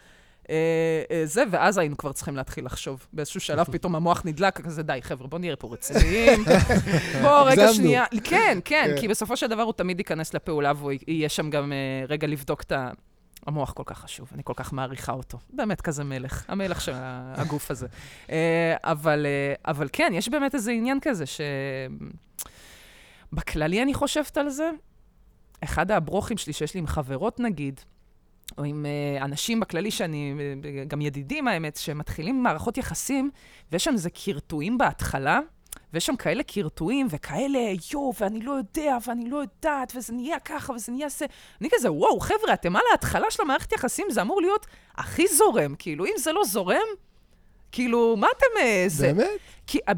אה, 0.50 1.02
אה, 1.11 1.22
זה, 1.26 1.44
ואז 1.50 1.78
היינו 1.78 1.96
כבר 1.96 2.12
צריכים 2.12 2.36
להתחיל 2.36 2.64
לחשוב. 2.66 3.07
באיזשהו 3.12 3.40
שלב 3.40 3.66
פתאום 3.72 3.94
המוח 3.96 4.22
נדלק, 4.24 4.61
כזה, 4.61 4.82
די, 4.82 4.98
חבר'ה, 5.02 5.28
בואו 5.28 5.40
נהיה 5.40 5.57
פה 5.57 5.68
רציניים. 5.72 6.44
בואו, 7.22 7.44
רגע. 7.44 7.72
שנייה. 7.72 8.04
כן, 8.11 8.18
כן, 8.24 8.59
כן. 8.64 8.94
כי 9.00 9.09
בסופו 9.09 9.36
של 9.36 9.46
דבר 9.46 9.62
הוא 9.62 9.72
תמיד 9.72 9.98
ייכנס 9.98 10.34
לפעולה 10.34 10.72
והוא 10.76 10.92
יהיה 11.07 11.28
שם 11.28 11.50
גם 11.50 11.72
אה, 11.72 12.07
רגע 12.09 12.26
לבדוק 12.26 12.62
את 12.62 12.72
ה... 12.72 12.90
המוח 13.47 13.72
כל 13.72 13.82
כך 13.86 13.99
חשוב, 13.99 14.28
אני 14.34 14.42
כל 14.44 14.53
כך 14.57 14.72
מעריכה 14.72 15.12
אותו. 15.12 15.38
באמת 15.53 15.80
כזה 15.80 16.05
מלך, 16.05 16.44
המלך 16.49 16.80
של 16.80 16.92
הגוף 16.97 17.70
הזה. 17.70 17.86
אה, 18.30 18.76
אבל, 18.84 19.26
אה, 19.26 19.55
אבל 19.72 19.88
כן, 19.92 20.12
יש 20.14 20.28
באמת 20.28 20.55
איזה 20.55 20.70
עניין 20.70 20.99
כזה 21.03 21.26
ש... 21.26 21.40
בכללי 23.32 23.82
אני 23.82 23.94
חושבת 23.94 24.36
על 24.36 24.49
זה, 24.49 24.70
אחד 25.64 25.90
הברוכים 25.90 26.36
שלי 26.36 26.53
שיש 26.53 26.74
לי 26.74 26.80
עם 26.80 26.86
חברות 26.86 27.40
נגיד, 27.40 27.80
או 28.59 28.64
עם 28.64 28.86
uh, 28.86 29.24
אנשים 29.24 29.61
בכללי 29.61 29.90
שאני, 29.90 30.34
גם 30.88 31.01
ידידים 31.01 31.49
האמת, 31.49 31.76
שמתחילים 31.76 32.42
מערכות 32.42 32.78
יחסים, 32.78 33.30
ויש 33.72 33.84
שם 33.84 33.92
איזה 33.92 34.11
קרטועים 34.11 34.78
בהתחלה, 34.78 35.40
ויש 35.93 36.07
שם 36.07 36.16
כאלה 36.16 36.43
קרטועים 36.43 37.07
וכאלה, 37.11 37.59
יואו, 37.93 38.12
ואני 38.20 38.41
לא 38.41 38.53
יודע, 38.53 38.97
ואני 39.07 39.30
לא 39.30 39.37
יודעת, 39.37 39.93
וזה 39.97 40.12
נהיה 40.12 40.39
ככה, 40.39 40.72
וזה 40.72 40.93
נהיה 40.93 41.09
זה. 41.09 41.26
אני 41.61 41.68
כזה, 41.72 41.93
וואו, 41.93 42.20
חבר'ה, 42.20 42.53
אתם 42.55 42.76
על 42.76 42.82
ההתחלה 42.91 43.30
של 43.30 43.43
המערכת 43.43 43.72
יחסים, 43.72 44.07
זה 44.11 44.22
אמור 44.22 44.41
להיות 44.41 44.66
הכי 44.97 45.26
זורם. 45.28 45.74
כאילו, 45.78 46.05
אם 46.07 46.12
זה 46.18 46.32
לא 46.32 46.45
זורם, 46.45 46.87
כאילו, 47.72 48.16
מה 48.16 48.26
אתם... 48.37 48.47
אה, 48.61 48.84
זה... 48.87 49.12
באמת? 49.12 49.28
כי, 49.66 49.78
אה, 49.89 49.93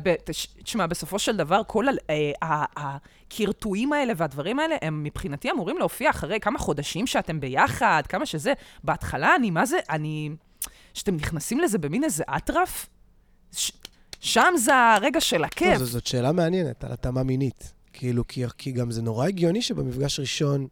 תשמע, 0.64 0.86
בסופו 0.86 1.18
של 1.18 1.36
דבר, 1.36 1.61
כל 1.66 1.89
ה- 1.89 1.93
אה, 2.11 2.64
הקרטועים 2.76 3.93
האלה 3.93 4.12
והדברים 4.16 4.59
האלה, 4.59 4.76
הם 4.82 5.03
מבחינתי 5.03 5.51
אמורים 5.51 5.78
להופיע 5.78 6.11
אחרי 6.11 6.41
כמה 6.41 6.59
חודשים 6.59 7.07
שאתם 7.07 7.41
ביחד, 7.41 8.03
כמה 8.09 8.26
שזה. 8.26 8.53
בהתחלה, 8.84 9.34
אני, 9.36 9.51
מה 9.51 9.66
זה, 9.66 9.78
אני... 9.91 10.30
שאתם 10.95 11.16
נכנסים 11.16 11.61
לזה 11.61 11.78
במין 11.78 12.05
איזה 12.05 12.24
אטרף, 12.36 12.86
ש- 13.53 13.72
שם 14.21 14.55
זה 14.57 14.75
הרגע 14.77 15.21
של 15.21 15.37
טוב, 15.37 15.45
הכיף. 15.47 15.79
זו- 15.79 15.85
זאת 15.85 16.07
שאלה 16.07 16.33
מעניינת 16.33 16.85
על 16.85 16.93
התאמה 16.93 17.23
מינית. 17.23 17.73
כאילו, 17.93 18.27
כי, 18.29 18.45
כי 18.59 18.73
גם 18.73 18.91
זה 18.91 19.03
נורא 19.03 19.27
הגיוני 19.27 19.62
שבמפגש 19.62 20.21
ראשון 20.21 20.66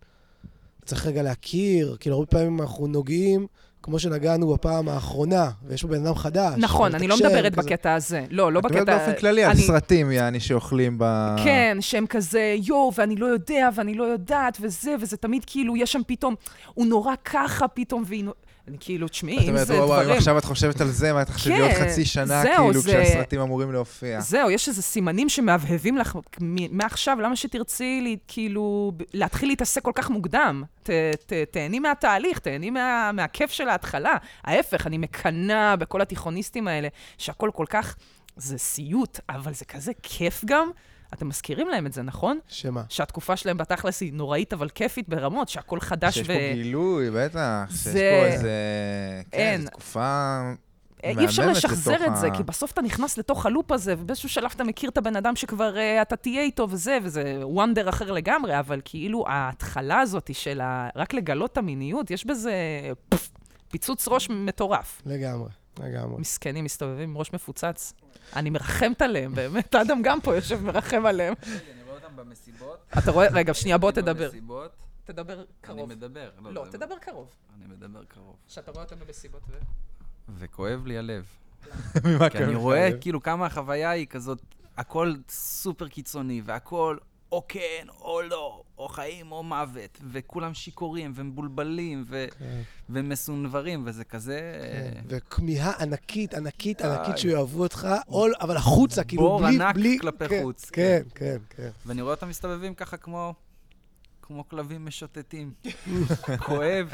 צריך 0.85 1.07
רגע 1.07 1.23
להכיר, 1.23 1.97
כאילו, 2.01 2.17
הרבה 2.17 2.27
פעמים 2.27 2.61
אנחנו 2.61 2.87
נוגעים, 2.87 3.47
כמו 3.83 3.99
שנגענו 3.99 4.53
בפעם 4.55 4.89
האחרונה, 4.89 5.51
ויש 5.67 5.83
פה 5.83 5.89
בן 5.89 6.07
אדם 6.07 6.15
חדש. 6.15 6.55
נכון, 6.59 6.95
אני 6.95 7.09
לא 7.09 7.17
מדברת 7.17 7.53
כזה. 7.53 7.63
בקטע 7.69 7.95
הזה. 7.95 8.25
לא, 8.31 8.53
לא 8.53 8.59
את 8.59 8.65
בקטע... 8.65 8.81
מדברת 8.81 8.99
באופן 9.07 9.21
כללי 9.21 9.45
על 9.45 9.51
אני- 9.51 9.61
סרטים, 9.63 10.11
יעני, 10.13 10.41
שאוכלים 10.41 10.97
ב... 10.99 11.05
כן, 11.45 11.77
שהם 11.81 12.07
כזה, 12.07 12.55
יואו, 12.63 12.93
ואני 12.97 13.17
לא 13.17 13.27
יודע, 13.27 13.69
ואני 13.75 13.95
לא 13.95 14.05
יודעת, 14.05 14.59
וזה, 14.61 14.95
וזה 15.01 15.17
תמיד 15.17 15.43
כאילו, 15.47 15.77
יש 15.77 15.93
שם 15.93 16.01
פתאום, 16.07 16.35
הוא 16.75 16.87
נורא 16.87 17.15
ככה 17.25 17.69
פתאום, 17.69 18.03
והיא... 18.07 18.25
אני 18.69 18.77
כאילו, 18.81 19.09
תשמעי, 19.09 19.39
את 19.39 19.43
אם 19.43 19.49
אומרת, 19.49 19.67
זה 19.67 19.75
וואו, 19.75 19.87
וואו, 19.87 19.99
אם 19.99 20.03
דברים... 20.05 20.19
עכשיו 20.19 20.39
את 20.39 20.45
חושבת 20.45 20.81
על 20.81 20.89
זה, 20.89 21.13
מה 21.13 21.25
תחשבי 21.25 21.61
עוד 21.61 21.71
כן, 21.71 21.89
חצי 21.91 22.05
שנה, 22.05 22.43
כאילו, 22.43 22.83
כשהסרטים 22.83 23.41
אמורים 23.41 23.73
להופיע. 23.73 24.21
זהו, 24.21 24.51
יש 24.51 24.69
איזה 24.69 24.83
סימנים 24.83 25.29
שמהבהבים 25.29 25.99
לך 25.99 26.19
מעכשיו, 26.71 27.21
למה 27.21 27.37
שתרצי 27.37 28.17
כאילו, 28.29 28.93
להתחיל 29.15 29.49
להתעסק 29.49 29.83
כל 29.83 29.93
כך 29.95 30.11
מוקדם? 30.11 30.63
תהני 31.51 31.79
מהתהליך, 31.79 32.39
תהני 32.39 32.71
מה, 32.71 33.11
מהכיף 33.13 33.51
של 33.51 33.69
ההתחלה. 33.69 34.17
ההפך, 34.45 34.87
אני 34.87 34.99
מקנאה 34.99 35.77
בכל 35.77 36.01
התיכוניסטים 36.01 36.69
האלה, 36.69 36.89
שהכל 37.19 37.51
כל 37.55 37.67
כך, 37.71 37.97
זה 38.37 38.59
סיוט, 38.59 39.21
אבל 39.29 39.55
זה 39.55 39.65
כזה 39.65 39.93
כיף 40.03 40.45
גם. 40.45 40.71
אתם 41.15 41.29
מזכירים 41.29 41.69
להם 41.69 41.87
את 41.87 41.93
זה, 41.93 42.03
נכון? 42.03 42.39
שמה? 42.49 42.83
שהתקופה 42.89 43.37
שלהם 43.37 43.57
בתכלס 43.57 44.01
היא 44.01 44.13
נוראית, 44.13 44.53
אבל 44.53 44.69
כיפית 44.69 45.09
ברמות, 45.09 45.49
שהכל 45.49 45.81
חדש 45.81 46.15
שיש 46.15 46.29
ו... 46.29 46.33
פה 46.33 46.55
גילוי, 46.55 47.11
בטח. 47.11 47.65
שיש 47.69 47.79
זה- 47.79 48.19
פה 48.21 48.27
איזה... 48.27 48.51
כן, 49.31 49.39
אין. 49.39 49.61
זו 49.63 49.69
תקופה... 49.71 50.41
אי 51.05 51.25
אפשר 51.25 51.51
לשחזר 51.51 52.07
את 52.07 52.17
זה, 52.17 52.27
ה- 52.27 52.37
כי 52.37 52.43
בסוף 52.43 52.73
אתה 52.73 52.83
נכנס 52.83 53.19
לתוך 53.19 53.47
הלופ 53.47 53.73
הזה, 53.73 53.95
ובאיזשהו 53.99 54.29
שלב 54.29 54.51
אתה 54.55 54.65
מכיר 54.65 54.91
את 54.91 54.99
הבן 54.99 55.17
אדם 55.17 55.37
שכבר 55.37 55.75
uh, 55.75 56.03
אתה 56.03 56.17
תהיה 56.17 56.43
איתו 56.43 56.67
וזה, 56.71 56.99
וזה 57.03 57.39
וונדר 57.43 57.89
אחר 57.89 58.13
לגמרי, 58.13 58.59
אבל 58.59 58.81
כאילו 58.85 59.25
ההתחלה 59.29 60.01
הזאת 60.01 60.31
של 60.35 60.61
ה... 60.61 60.89
רק 60.97 61.15
לגלות 61.15 61.53
את 61.53 61.59
המיניות, 61.59 62.11
יש 62.11 62.27
בזה 62.27 62.53
פף, 63.09 63.31
פיצוץ 63.71 64.09
ראש 64.09 64.31
מטורף. 64.31 65.03
לגמרי. 65.07 65.49
לגמרי. 65.79 66.21
מסכנים, 66.21 66.65
מסתובבים 66.65 67.09
עם 67.11 67.17
ראש 67.19 67.33
מפוצץ. 67.33 67.93
אני 68.37 68.51
מרחמת 68.51 69.03
עליהם, 69.03 69.35
באמת. 69.35 69.75
אדם 69.75 70.03
גם 70.03 70.21
פה 70.21 70.35
יושב 70.35 70.63
מרחם 70.63 71.07
עליהם. 71.07 71.35
אני 71.43 71.53
רואה 71.87 71.95
אותם 71.97 72.17
במסיבות. 72.17 72.79
אתה 72.99 73.11
רואה? 73.11 73.27
רגע, 73.33 73.55
שנייה, 73.55 73.79
בוא 73.79 73.91
אני 73.91 73.95
תדבר. 74.03 74.31
תדבר 75.05 75.35
אני 75.35 75.45
קרוב. 75.61 75.89
מדבר. 75.89 76.31
לא, 76.45 76.65
זה- 76.65 76.73
תדבר 76.73 76.99
קרוב. 77.01 77.29
אני 77.57 77.75
מדבר 77.75 78.05
קרוב. 78.09 78.37
שאתה 78.49 78.71
רואה 78.71 78.85
אותם 78.85 78.97
במסיבות 79.07 79.43
ו... 79.49 79.53
וכואב 80.39 80.87
לי 80.87 80.99
הלב. 80.99 81.25
ממה 82.05 82.31
כי 82.31 82.39
אני 82.45 82.55
רואה? 82.55 82.89
כאילו 83.01 83.23
כמה 83.23 83.47
החוויה 83.47 83.91
היא 83.91 84.07
כזאת, 84.07 84.39
הכל 84.77 85.15
סופר 85.29 85.89
קיצוני, 85.89 86.43
והכל 86.45 86.97
או 87.33 87.43
כן 87.49 87.87
או 88.01 88.23
לא, 88.23 88.63
או 88.79 88.89
חיים 88.89 89.33
או 89.33 89.43
מוות, 89.43 90.01
וכולם 90.11 90.55
שיכורים 90.55 91.13
ומבולבלים 91.15 92.05
ו- 92.07 92.27
כן, 92.39 92.63
ומסונברים, 92.91 93.83
וזה 93.87 94.05
כזה... 94.05 94.41
כן. 94.95 95.03
וכמיהה 95.09 95.73
ענקית, 95.81 96.35
ענקית, 96.35 96.83
ענקית. 96.83 97.19
שיאהבו 97.19 97.63
אותך, 97.63 97.89
עול, 98.07 98.33
אבל 98.41 98.57
החוצה, 98.57 99.05
כאילו, 99.05 99.23
בור 99.23 99.39
בלי... 99.41 99.55
ענק 99.55 99.75
בלי- 99.75 99.99
כלפי 100.01 100.29
כן, 100.29 100.43
חוץ, 100.43 100.71
כן, 100.71 101.03
כן, 101.15 101.37
כן. 101.51 101.71
ואני 101.87 102.03
רואה 102.03 102.15
אותם 102.15 102.29
מסתובבים 102.29 102.75
ככה 102.75 102.97
כמו... 102.97 103.35
כמו 104.23 104.49
כלבים 104.49 104.85
משוטטים. 104.87 105.53
כואב. 106.47 106.89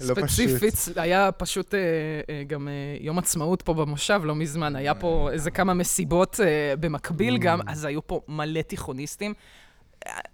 לא 0.00 0.14
ספציפית, 0.14 0.74
פשוט. 0.74 0.98
היה 0.98 1.32
פשוט 1.32 1.74
אה, 1.74 1.80
אה, 2.30 2.42
גם 2.46 2.68
אה, 2.68 2.72
יום 3.00 3.18
עצמאות 3.18 3.62
פה 3.62 3.74
במושב 3.74 4.20
לא 4.24 4.34
מזמן, 4.34 4.76
היה 4.76 4.94
פה 4.94 5.28
איזה 5.32 5.50
כמה 5.50 5.74
מסיבות 5.74 6.40
במקביל 6.80 7.36
Mm. 7.36 7.38
גם, 7.40 7.60
אז 7.66 7.84
היו 7.84 8.06
פה 8.06 8.20
מלא 8.28 8.62
תיכוניסטים. 8.62 9.34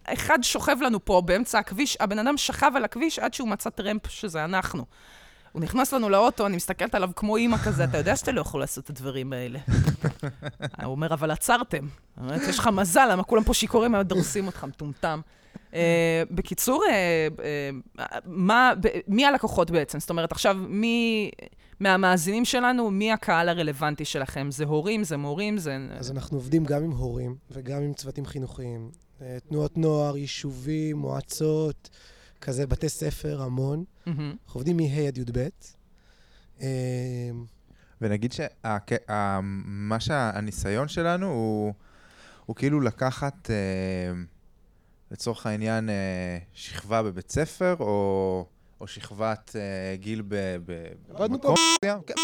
אחד 0.04 0.38
שוכב 0.42 0.76
לנו 0.80 1.04
פה 1.04 1.22
באמצע 1.24 1.58
הכביש, 1.58 1.96
הבן 2.00 2.18
אדם 2.18 2.36
שכב 2.36 2.72
על 2.76 2.84
הכביש 2.84 3.18
עד 3.18 3.34
שהוא 3.34 3.48
מצא 3.48 3.70
טרמפ 3.70 4.06
שזה 4.10 4.44
אנחנו. 4.44 4.84
הוא 5.52 5.62
נכנס 5.62 5.92
לנו 5.92 6.08
לאוטו, 6.08 6.46
אני 6.46 6.56
מסתכלת 6.56 6.94
עליו 6.94 7.10
כמו 7.16 7.36
אימא 7.36 7.56
כזה, 7.56 7.84
אתה 7.84 7.98
יודע 7.98 8.16
שאתה 8.16 8.32
לא 8.32 8.40
יכול 8.40 8.60
לעשות 8.60 8.84
את 8.84 8.90
הדברים 8.90 9.32
האלה. 9.32 9.58
הוא 10.84 10.92
אומר, 10.92 11.14
אבל 11.14 11.30
עצרתם. 11.30 11.86
יש 12.48 12.58
לך 12.58 12.66
מזל, 12.72 13.08
למה 13.12 13.22
כולם 13.22 13.44
פה 13.44 13.54
שיכורים, 13.54 13.94
היו 13.94 14.04
דורסים 14.04 14.46
אותך, 14.46 14.64
מטומטם. 14.64 15.20
אה, 15.74 16.22
בקיצור, 16.30 16.82
אה, 16.88 17.28
אה, 17.44 18.08
מה, 18.24 18.72
מי 19.08 19.26
הלקוחות 19.26 19.70
בעצם? 19.70 20.00
זאת 20.00 20.10
אומרת, 20.10 20.32
עכשיו, 20.32 20.56
מי 20.68 21.30
מהמאזינים 21.80 22.44
שלנו, 22.44 22.90
מי 22.90 23.12
הקהל 23.12 23.48
הרלוונטי 23.48 24.04
שלכם? 24.04 24.50
זה 24.50 24.64
הורים, 24.64 25.04
זה 25.04 25.16
מורים, 25.16 25.58
זה... 25.58 25.76
אז 25.98 26.10
אנחנו 26.10 26.36
עובדים 26.36 26.64
גם 26.64 26.84
עם 26.84 26.90
הורים 26.90 27.36
וגם 27.50 27.82
עם 27.82 27.94
צוותים 27.94 28.26
חינוכיים. 28.26 28.90
תנועות 29.48 29.78
נוער, 29.78 30.16
יישובים, 30.16 30.96
מועצות, 30.96 31.90
כזה 32.40 32.66
בתי 32.66 32.88
ספר, 32.88 33.42
המון. 33.42 33.84
אנחנו 34.06 34.30
עובדים 34.52 34.76
מ-ה' 34.76 35.08
עד 35.08 35.18
י"ב. 35.18 35.48
ונגיד 38.00 38.32
שמה 38.32 40.00
שהניסיון 40.00 40.88
שלנו 40.88 41.26
הוא, 41.26 41.72
הוא 42.46 42.56
כאילו 42.56 42.80
לקחת, 42.80 43.50
אה, 43.50 43.56
לצורך 45.14 45.46
העניין, 45.46 45.88
אה, 45.88 46.38
שכבה 46.54 47.02
בבית 47.02 47.30
ספר, 47.30 47.76
או, 47.80 48.46
או 48.80 48.86
שכבת 48.86 49.56
אה, 49.56 49.96
גיל 49.96 50.22
ב... 50.28 50.34
ב 50.66 50.86
עבדנו 51.10 51.28
במקום 51.28 51.54
מסוים. 51.54 52.02
כן, 52.06 52.14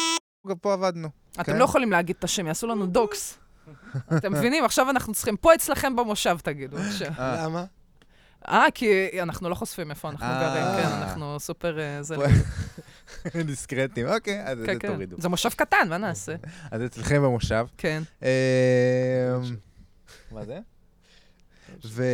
גם 0.49 0.57
פה 0.57 0.73
עבדנו. 0.73 1.09
אתם 1.33 1.43
כן. 1.43 1.57
לא 1.57 1.65
יכולים 1.65 1.91
להגיד 1.91 2.17
את 2.19 2.25
השם, 2.25 2.47
יעשו 2.47 2.67
לנו 2.67 2.87
דוקס. 2.87 3.39
אתם 4.17 4.33
מבינים? 4.33 4.65
עכשיו 4.65 4.91
אנחנו 4.91 5.15
צריכים, 5.15 5.37
פה 5.37 5.55
אצלכם 5.55 5.97
במושב 5.97 6.39
תגידו. 6.43 6.77
אה. 7.19 7.45
למה? 7.45 7.65
אה, 8.49 8.67
כי 8.75 9.21
אנחנו 9.23 9.49
לא 9.49 9.55
חושפים 9.55 9.91
איפה 9.91 10.09
אנחנו. 10.09 10.27
גרים, 10.27 10.65
כן, 10.65 10.89
אנחנו 10.93 11.41
סופר... 11.41 11.79
זה... 12.01 12.17
פה- 12.17 13.41
דיסקרטים, 13.47 14.07
אוקיי, 14.09 14.43
אז 14.45 14.59
את 14.61 14.67
כן, 14.67 14.73
זה 14.75 14.79
כן. 14.79 14.89
תורידו. 14.93 15.17
זה 15.21 15.29
מושב 15.29 15.51
קטן, 15.51 15.89
מה 15.89 15.99
נעשה? 15.99 16.35
אז 16.71 16.85
אצלכם 16.85 17.23
במושב. 17.23 17.67
כן. 17.79 18.03
אה, 18.23 19.39
מה 20.33 20.45
זה? 20.45 20.59
ו... 21.85 22.05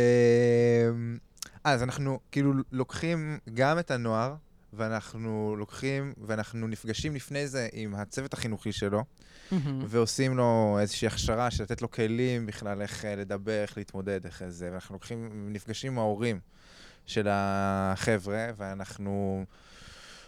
אז 1.63 1.83
אנחנו 1.83 2.19
כאילו 2.31 2.53
לוקחים 2.71 3.37
גם 3.53 3.79
את 3.79 3.91
הנוער, 3.91 4.35
ואנחנו 4.73 5.55
לוקחים, 5.57 6.13
ואנחנו 6.27 6.67
נפגשים 6.67 7.15
לפני 7.15 7.47
זה 7.47 7.67
עם 7.73 7.95
הצוות 7.95 8.33
החינוכי 8.33 8.71
שלו, 8.71 9.03
מהמם. 9.51 9.85
ועושים 9.87 10.37
לו 10.37 10.77
איזושהי 10.81 11.07
הכשרה 11.07 11.51
של 11.51 11.63
לתת 11.63 11.81
לו 11.81 11.91
כלים 11.91 12.45
בכלל 12.45 12.81
איך 12.81 13.05
אה, 13.05 13.15
לדבר, 13.15 13.61
איך 13.61 13.77
להתמודד, 13.77 14.25
איך 14.25 14.43
זה, 14.47 14.69
ואנחנו 14.71 14.95
לוקחים, 14.95 15.29
נפגשים 15.53 15.91
עם 15.91 15.99
ההורים 15.99 16.39
של 17.05 17.27
החבר'ה, 17.31 18.47
ואנחנו 18.57 19.45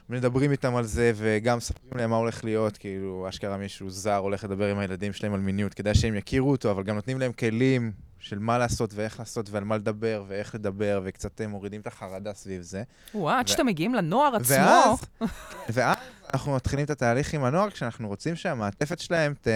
מדברים 0.09 0.51
איתם 0.51 0.75
על 0.75 0.83
זה, 0.83 1.11
וגם 1.15 1.57
מספרים 1.57 1.97
להם 1.97 2.09
מה 2.09 2.15
הולך 2.15 2.43
להיות, 2.43 2.77
כאילו, 2.77 3.25
אשכרה 3.29 3.57
מישהו 3.57 3.89
זר 3.89 4.15
הולך 4.15 4.43
לדבר 4.43 4.71
עם 4.71 4.79
הילדים 4.79 5.13
שלהם 5.13 5.33
על 5.33 5.39
מיניות, 5.39 5.73
כדאי 5.73 5.95
שהם 5.95 6.15
יכירו 6.15 6.51
אותו, 6.51 6.71
אבל 6.71 6.83
גם 6.83 6.95
נותנים 6.95 7.19
להם 7.19 7.31
כלים 7.31 7.91
של 8.19 8.39
מה 8.39 8.57
לעשות 8.57 8.93
ואיך 8.93 9.19
לעשות 9.19 9.49
ועל 9.49 9.63
מה 9.63 9.77
לדבר 9.77 10.23
ואיך 10.27 10.55
לדבר, 10.55 11.01
וקצת 11.03 11.41
אה, 11.41 11.47
מורידים 11.47 11.81
את 11.81 11.87
החרדה 11.87 12.33
סביב 12.33 12.61
זה. 12.61 12.83
וואו, 13.13 13.29
עד 13.37 13.45
ו- 13.45 13.49
שאתם 13.49 13.65
מגיעים 13.65 13.93
לנוער 13.93 14.35
עצמו. 14.35 14.55
ואז, 14.55 15.05
ואז 15.73 15.97
אנחנו 16.33 16.55
מתחילים 16.55 16.85
את 16.85 16.89
התהליך 16.89 17.33
עם 17.33 17.43
הנוער, 17.43 17.69
כשאנחנו 17.69 18.07
רוצים 18.07 18.35
שהמעטפת 18.35 18.99
שלהם 18.99 19.33
ת, 19.33 19.47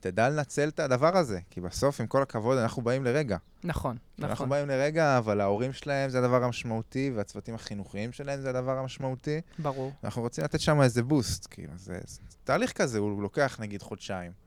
תדע 0.00 0.28
לנצל 0.28 0.68
את 0.68 0.80
הדבר 0.80 1.16
הזה. 1.16 1.40
כי 1.50 1.60
בסוף, 1.60 2.00
עם 2.00 2.06
כל 2.06 2.22
הכבוד, 2.22 2.58
אנחנו 2.58 2.82
באים 2.82 3.04
לרגע. 3.04 3.36
נכון, 3.64 3.96
אנחנו 4.18 4.32
נכון. 4.32 4.48
באים 4.48 4.68
לרגע, 4.68 5.18
אבל 5.18 5.40
ההורים 5.40 5.72
שלהם 5.72 6.10
זה 6.10 6.18
הדבר 6.18 6.44
המשמעותי, 6.44 7.10
והצוותים 7.14 7.54
החינוכיים 7.54 8.12
שלהם 8.12 8.40
זה 8.40 8.50
הדבר 8.50 8.78
המשמעותי. 8.78 9.40
ברור. 9.58 9.92
אנחנו 10.04 10.22
רוצים 10.22 10.44
לתת 10.44 10.60
שם 10.60 10.82
איזה 10.82 11.02
בוסט, 11.02 11.46
כאילו, 11.50 11.72
זה, 11.76 11.98
זה 12.06 12.20
תהליך 12.44 12.72
כזה, 12.72 12.98
הוא 12.98 13.22
לוקח 13.22 13.56
נגיד 13.60 13.82
חודשיים. 13.82 14.43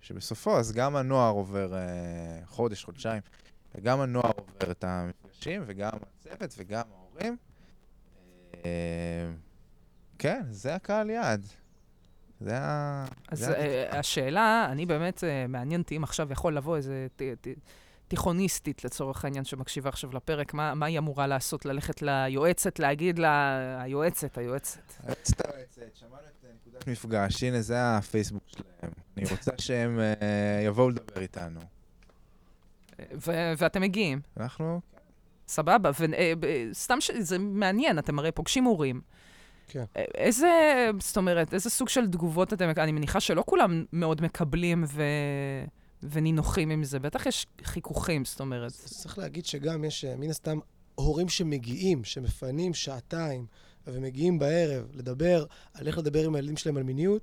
שבסופו, 0.00 0.58
אז 0.58 0.72
גם 0.72 0.96
הנוער 0.96 1.32
עובר 1.32 1.74
אה, 1.74 1.80
חודש, 2.46 2.84
חודשיים, 2.84 3.22
וגם 3.74 4.00
הנוער 4.00 4.30
עובר 4.36 4.70
את 4.70 4.84
המפגשים, 4.84 5.62
וגם 5.66 5.90
הצוות, 6.02 6.54
וגם 6.58 6.82
ההורים. 6.96 7.36
אה, 8.64 9.30
כן, 10.18 10.42
זה 10.50 10.74
הקהל 10.74 11.10
יעד. 11.10 11.46
זה 12.40 12.58
ה... 12.58 13.04
אז 13.28 13.38
זה 13.38 13.56
אה, 13.56 13.98
השאלה, 13.98 14.68
אני 14.72 14.86
באמת, 14.86 15.24
אה, 15.24 15.46
מעניין 15.48 15.80
אותי 15.80 15.96
אם 15.96 16.04
עכשיו 16.04 16.32
יכול 16.32 16.56
לבוא 16.56 16.76
איזה 16.76 17.06
ת- 17.16 17.22
ת- 17.22 17.48
תיכוניסטית 18.08 18.84
לצורך 18.84 19.24
העניין 19.24 19.44
שמקשיבה 19.44 19.88
עכשיו 19.88 20.14
לפרק, 20.16 20.54
מה 20.54 20.74
מה 20.74 20.86
היא 20.86 20.98
אמורה 20.98 21.26
לעשות? 21.26 21.64
ללכת 21.64 22.02
ליועצת, 22.02 22.78
להגיד 22.78 23.18
לה, 23.18 23.58
היועצת, 23.82 24.38
היועצת. 24.38 24.80
היועצת 25.04 25.46
היועצת, 25.46 25.94
שמענו 25.96 26.16
את 26.16 26.37
מפגש, 26.86 27.42
הנה 27.42 27.60
זה 27.60 27.96
הפייסבוק 27.96 28.42
שלהם. 28.46 28.92
אני 29.16 29.26
רוצה 29.30 29.50
שהם 29.58 30.00
אה, 30.00 30.62
יבואו 30.66 30.90
לדבר 30.90 31.20
איתנו. 31.20 31.60
ו- 32.98 33.52
ואתם 33.58 33.80
מגיעים, 33.80 34.20
אנחנו, 34.36 34.80
סבבה. 35.48 35.90
וסתם 36.70 37.00
ש... 37.00 37.10
זה 37.18 37.38
מעניין, 37.38 37.98
אתם 37.98 38.18
הרי 38.18 38.32
פוגשים 38.32 38.64
הורים. 38.64 39.00
כן. 39.68 39.84
אה, 39.96 40.04
איזה, 40.14 40.50
זאת 41.00 41.16
אומרת, 41.16 41.54
איזה 41.54 41.70
סוג 41.70 41.88
של 41.88 42.06
תגובות 42.06 42.52
אתם, 42.52 42.70
אני 42.76 42.92
מניחה 42.92 43.20
שלא 43.20 43.42
כולם 43.46 43.84
מאוד 43.92 44.22
מקבלים 44.22 44.84
ו... 44.88 45.02
ונינוחים 46.02 46.70
עם 46.70 46.84
זה, 46.84 46.98
בטח 46.98 47.26
יש 47.26 47.46
חיכוכים, 47.62 48.24
זאת 48.24 48.40
אומרת. 48.40 48.70
צריך 48.72 49.18
להגיד 49.18 49.46
שגם 49.46 49.84
יש, 49.84 50.04
אה, 50.04 50.16
מן 50.16 50.30
הסתם, 50.30 50.58
הורים 50.94 51.28
שמגיעים, 51.28 52.04
שמפנים 52.04 52.74
שעתיים, 52.74 53.46
ומגיעים 53.92 54.38
בערב 54.38 54.84
לדבר 54.94 55.44
על 55.74 55.86
איך 55.86 55.98
לדבר 55.98 56.24
עם 56.24 56.34
הילדים 56.34 56.56
שלהם 56.56 56.76
על 56.76 56.82
מיניות, 56.82 57.22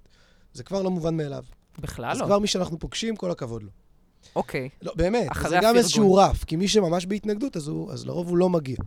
זה 0.54 0.64
כבר 0.64 0.82
לא 0.82 0.92
מובן 0.92 1.18
מאליו. 1.18 1.44
בכלל 1.80 2.12
אז 2.12 2.20
לא. 2.20 2.26
כבר 2.26 2.40
מי 2.40 2.48
שאנחנו 2.48 2.80
פוגשים, 2.80 3.16
כל 3.16 3.32
הכבוד 3.32 3.64
לו. 3.64 3.70
אוקיי. 4.36 4.70
לא, 4.82 4.94
באמת, 4.96 5.28
זה 5.50 5.58
גם. 5.62 5.76
איזשהו 5.76 6.16
רף, 6.16 6.44
כי 6.44 6.56
מי 6.56 6.68
שממש 6.68 7.06
בהתנגדות, 7.06 7.58
אז, 7.58 7.68
הוא, 7.68 7.92
אז 7.92 8.06
לרוב 8.06 8.30
הוא 8.30 8.38
לא 8.38 8.50
מגיע. 8.50 8.78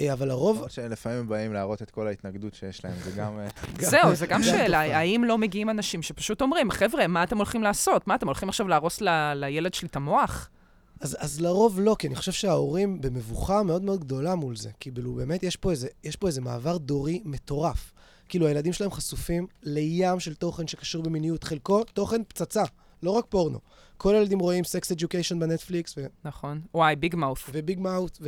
אה, 0.00 0.12
אבל 0.12 0.28
לרוב, 0.28 0.56
למרות 0.56 0.70
שלפעמים 0.70 1.18
הם 1.18 1.28
באים 1.28 1.52
להראות 1.52 1.82
את 1.82 1.90
כל 1.90 2.06
ההתנגדות 2.06 2.54
שיש 2.54 2.84
להם, 2.84 2.94
זה 3.04 3.10
גם... 3.10 3.38
אה, 3.38 3.48
זהו, 3.90 4.14
זה 4.14 4.26
גם 4.26 4.42
שאלה. 4.50 4.98
האם 4.98 5.24
לא 5.24 5.38
מגיעים 5.38 5.70
אנשים 5.70 6.02
שפשוט 6.02 6.42
אומרים, 6.42 6.70
חבר'ה, 6.70 7.06
מה 7.06 7.22
אתם 7.22 7.36
הולכים 7.36 7.62
לעשות? 7.62 8.06
מה, 8.08 8.14
אתם 8.14 8.26
הולכים 8.26 8.48
עכשיו 8.48 8.68
להרוס 8.68 9.00
ל- 9.00 9.32
לילד 9.34 9.74
שלי 9.74 9.88
את 9.88 9.96
המוח? 9.96 10.48
אז, 11.00 11.16
אז 11.20 11.40
לרוב 11.40 11.80
לא, 11.80 11.96
כי 11.98 12.06
אני 12.06 12.16
חושב 12.16 12.32
שההורים 12.32 13.00
במבוכה 13.00 13.62
מאוד 13.62 13.82
מאוד 13.82 14.00
גדולה 14.00 14.34
מול 14.34 14.56
זה. 14.56 14.70
כי 14.80 14.90
כאילו, 14.92 15.14
באמת 15.14 15.42
יש 15.42 15.56
פה, 15.56 15.70
איזה, 15.70 15.88
יש 16.04 16.16
פה 16.16 16.26
איזה 16.26 16.40
מעבר 16.40 16.76
דורי 16.76 17.22
מטורף. 17.24 17.92
כאילו, 18.28 18.46
הילדים 18.46 18.72
שלהם 18.72 18.90
חשופים 18.90 19.46
לים 19.62 20.20
של 20.20 20.34
תוכן 20.34 20.66
שקשור 20.66 21.02
במיניות. 21.02 21.44
חלקו 21.44 21.84
תוכן 21.84 22.22
פצצה, 22.28 22.62
לא 23.02 23.10
רק 23.10 23.24
פורנו. 23.28 23.58
כל 23.96 24.14
הילדים 24.14 24.38
רואים 24.38 24.64
Sex 24.64 24.92
Education 24.92 25.38
בנטפליקס, 25.38 25.94
ו- 25.98 26.06
נכון. 26.24 26.60
וואי, 26.74 26.96
Big 26.96 27.14
Mouth. 27.16 27.50
וביג 27.52 27.80
מאוט, 27.80 28.18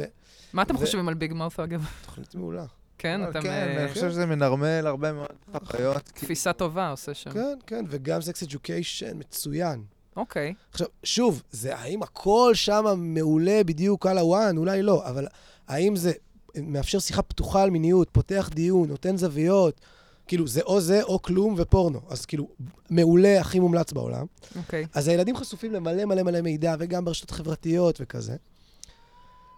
מה 0.52 0.62
אתם 0.62 0.74
ו- 0.74 0.78
חושבים 0.78 1.08
על 1.08 1.14
Big 1.14 1.32
Mouth, 1.32 1.61
אגב? 1.60 1.84
ותוכנית 2.02 2.34
מעולה. 2.34 2.64
כן, 2.98 3.20
אבל 3.22 3.30
אתם... 3.30 3.42
כן, 3.42 3.48
אה, 3.48 3.84
אני 3.84 3.92
חושב 3.94 4.10
שזה 4.10 4.26
מנרמל 4.26 4.86
הרבה 4.86 5.12
מאוד 5.12 5.28
חוויות. 5.66 6.02
תפיסה 6.02 6.52
טובה 6.52 6.90
עושה 6.90 7.14
שם. 7.14 7.30
כן, 7.30 7.58
כן, 7.66 7.84
וגם 7.88 8.20
Sex 8.20 8.42
Education 8.42 9.18
מצוין. 9.18 9.84
אוקיי. 10.18 10.54
עכשיו, 10.72 10.86
שוב, 11.02 11.42
זה 11.50 11.76
האם 11.76 12.02
הכל 12.02 12.50
שם 12.54 12.84
מעולה 12.96 13.64
בדיוק 13.64 14.06
על 14.06 14.18
ה 14.18 14.26
one? 14.26 14.57
אולי 14.56 14.82
לא, 14.82 15.08
אבל 15.08 15.26
האם 15.68 15.96
זה 15.96 16.12
מאפשר 16.56 16.98
שיחה 16.98 17.22
פתוחה 17.22 17.62
על 17.62 17.70
מיניות, 17.70 18.08
פותח 18.12 18.50
דיון, 18.54 18.88
נותן 18.88 19.16
זוויות? 19.16 19.80
כאילו, 20.26 20.46
זה 20.46 20.60
או 20.60 20.80
זה 20.80 21.02
או 21.02 21.22
כלום 21.22 21.54
ופורנו. 21.58 22.00
אז 22.08 22.26
כאילו, 22.26 22.48
מעולה, 22.90 23.40
הכי 23.40 23.60
מומלץ 23.60 23.92
בעולם. 23.92 24.26
אוקיי. 24.56 24.86
אז 24.94 25.08
הילדים 25.08 25.36
חשופים 25.36 25.72
למלא 25.72 26.04
מלא 26.04 26.22
מלא 26.22 26.40
מידע, 26.40 26.74
וגם 26.78 27.04
ברשתות 27.04 27.30
חברתיות 27.30 27.98
וכזה. 28.00 28.36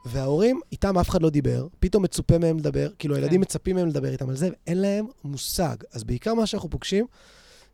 וההורים, 0.04 0.60
איתם 0.72 0.98
אף 0.98 1.10
אחד 1.10 1.22
לא 1.22 1.30
דיבר, 1.30 1.66
פתאום 1.80 2.02
מצופה 2.02 2.38
מהם 2.38 2.58
לדבר, 2.58 2.90
כאילו 2.98 3.14
כן. 3.14 3.20
הילדים 3.20 3.40
מצפים 3.40 3.76
מהם 3.76 3.88
לדבר 3.88 4.12
איתם 4.12 4.28
על 4.28 4.36
זה, 4.36 4.48
ואין 4.48 4.78
להם 4.78 5.06
מושג. 5.24 5.76
אז 5.92 6.04
בעיקר 6.04 6.34
מה 6.34 6.46
שאנחנו 6.46 6.70
פוגשים 6.70 7.06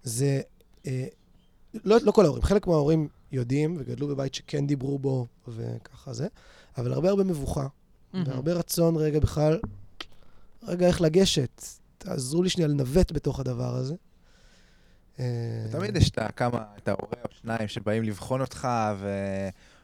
זה, 0.02 0.40
אה, 0.86 1.06
לא, 1.84 1.96
לא 2.02 2.12
כל 2.12 2.24
ההורים, 2.24 2.42
חלק 2.42 2.66
מההורים 2.66 3.08
יודעים 3.32 3.76
וגדלו 3.78 4.08
בבית 4.08 4.34
שכן 4.34 4.66
דיברו 4.66 4.98
בו 4.98 5.26
וככה 5.48 6.12
זה, 6.12 6.26
אבל 6.78 6.92
הרבה 6.92 7.08
הרבה 7.08 7.24
מבוכה. 7.24 7.66
והרבה 8.24 8.52
רצון 8.52 8.96
רגע 8.96 9.20
בכלל, 9.20 9.58
רגע 10.62 10.86
איך 10.86 11.00
לגשת, 11.00 11.62
תעזרו 11.98 12.42
לי 12.42 12.48
שנייה 12.48 12.68
לנווט 12.68 13.12
בתוך 13.12 13.40
הדבר 13.40 13.74
הזה. 13.74 13.94
אה, 15.18 15.66
תמיד 15.70 15.96
יש 15.96 16.10
את 16.10 16.18
כמה, 16.36 16.64
את 16.76 16.88
ההורה 16.88 17.16
או 17.24 17.28
שניים 17.40 17.68
שבאים 17.68 18.02
לבחון 18.02 18.40
אותך, 18.40 18.68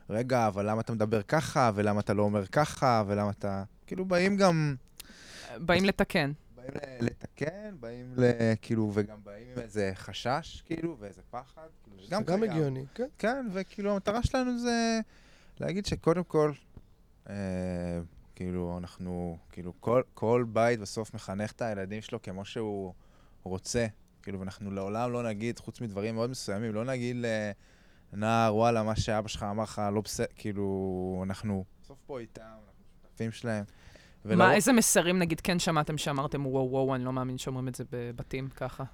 ורגע, 0.08 0.46
אבל 0.46 0.70
למה 0.70 0.80
אתה 0.80 0.92
מדבר 0.92 1.22
ככה, 1.22 1.70
ולמה 1.74 2.00
אתה 2.00 2.14
לא 2.14 2.22
אומר 2.22 2.46
ככה, 2.46 3.02
ולמה 3.06 3.30
אתה... 3.30 3.64
כאילו, 3.86 4.04
באים 4.04 4.36
גם... 4.36 4.74
באים 5.56 5.84
לתקן. 5.84 6.32
באים 6.70 6.98
לתקן, 7.00 7.76
באים 7.80 8.14
ל... 8.16 8.30
כאילו, 8.62 8.90
וגם 8.94 9.18
באים 9.24 9.46
עם 9.56 9.62
איזה 9.62 9.92
חשש, 9.94 10.62
כאילו, 10.66 10.96
ואיזה 10.98 11.22
פחד. 11.30 11.68
כאילו, 11.84 12.02
גם 12.10 12.24
גם. 12.24 12.42
הגיוני, 12.42 12.84
כן. 12.94 13.06
כן, 13.18 13.46
וכאילו, 13.52 13.92
המטרה 13.92 14.22
שלנו 14.22 14.58
זה 14.58 15.00
להגיד 15.60 15.86
שקודם 15.86 16.24
כל, 16.24 16.52
אה, 17.30 17.34
כאילו, 18.34 18.78
אנחנו, 18.78 19.38
כאילו, 19.50 19.72
כל, 19.80 20.02
כל 20.14 20.44
בית 20.52 20.80
בסוף 20.80 21.14
מחנך 21.14 21.52
את 21.52 21.62
הילדים 21.62 22.02
שלו 22.02 22.22
כמו 22.22 22.44
שהוא 22.44 22.92
רוצה. 23.42 23.86
כאילו, 24.22 24.40
ואנחנו 24.40 24.70
לעולם 24.70 25.12
לא 25.12 25.22
נגיד, 25.22 25.58
חוץ 25.58 25.80
מדברים 25.80 26.14
מאוד 26.14 26.30
מסוימים, 26.30 26.74
לא 26.74 26.84
נגיד 26.84 27.16
לנער, 28.12 28.56
וואלה, 28.56 28.82
מה 28.82 28.96
שאבא 28.96 29.28
שלך 29.28 29.42
אמר 29.42 29.62
לך 29.62 29.82
לא 29.92 30.00
בסדר, 30.00 30.26
כאילו, 30.36 31.24
אנחנו 31.26 31.64
בסוף 31.82 31.98
פה 32.06 32.20
איתם, 32.20 32.42
אנחנו 32.42 32.84
שותפים 33.02 33.32
שלהם. 33.32 33.64
ולא- 34.24 34.36
מה, 34.38 34.54
איזה 34.54 34.72
מסרים, 34.72 35.18
נגיד, 35.18 35.40
כן 35.40 35.58
שמעתם 35.58 35.98
שאמרתם, 35.98 36.46
וואו, 36.46 36.70
וואו, 36.70 36.94
אני 36.94 37.04
לא 37.04 37.12
מאמין 37.12 37.38
שאומרים 37.38 37.68
את 37.68 37.74
זה 37.74 37.84
בבתים 37.92 38.48
ככה. 38.48 38.84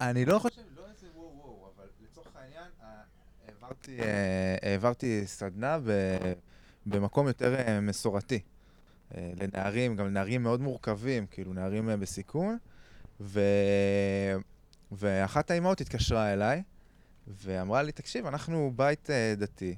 אני 0.00 0.24
לא 0.24 0.38
חושב, 0.38 0.60
לא 0.76 0.82
איזה 0.94 1.06
וואו 1.14 1.32
וואו, 1.36 1.70
אבל 1.76 1.84
לצורך 2.04 2.36
העניין, 2.36 2.64
העברתי, 3.48 4.00
אה, 4.00 4.56
העברתי 4.62 5.22
סדנה 5.26 5.78
ב- 5.78 6.32
במקום 6.86 7.26
יותר 7.26 7.54
אה, 7.54 7.80
מסורתי. 7.80 8.40
אה, 9.16 9.32
לנערים, 9.40 9.96
גם 9.96 10.06
לנערים 10.06 10.42
מאוד 10.42 10.60
מורכבים, 10.60 11.26
כאילו 11.26 11.52
נערים 11.52 11.90
בסיכון, 12.00 12.58
ו... 13.20 13.40
ואחת 14.92 15.50
האימהות 15.50 15.80
התקשרה 15.80 16.32
אליי, 16.32 16.62
ואמרה 17.28 17.82
לי, 17.82 17.92
תקשיב, 17.92 18.26
אנחנו 18.26 18.72
בית 18.76 19.08
דתי, 19.36 19.76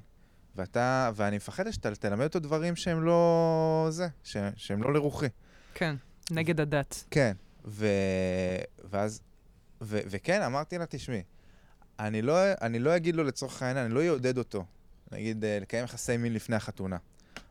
ואתה, 0.55 1.11
ואני 1.15 1.35
מפחדת 1.35 1.73
שאתה 1.73 1.95
תלמד 1.95 2.23
אותו 2.23 2.39
דברים 2.39 2.75
שהם 2.75 3.03
לא 3.03 3.87
זה, 3.89 4.07
ש... 4.23 4.37
שהם 4.55 4.83
לא 4.83 4.93
לרוחי. 4.93 5.27
כן, 5.73 5.95
נגד 6.31 6.59
הדת. 6.59 7.03
כן, 7.11 7.33
ו... 7.65 7.87
ואז, 8.89 9.21
ו... 9.81 9.99
וכן, 10.05 10.41
אמרתי 10.41 10.77
לה, 10.77 10.85
תשמעי, 10.85 11.21
אני 11.99 12.21
לא, 12.21 12.37
אני 12.61 12.79
לא 12.79 12.95
אגיד 12.95 13.15
לו 13.15 13.23
לצורך 13.23 13.63
העניין, 13.63 13.85
אני 13.85 13.93
לא 13.93 14.07
אעודד 14.07 14.37
אותו, 14.37 14.65
נגיד, 15.11 15.45
אה, 15.45 15.57
לקיים 15.61 15.83
יחסי 15.83 16.17
מין 16.17 16.33
לפני 16.33 16.55
החתונה, 16.55 16.97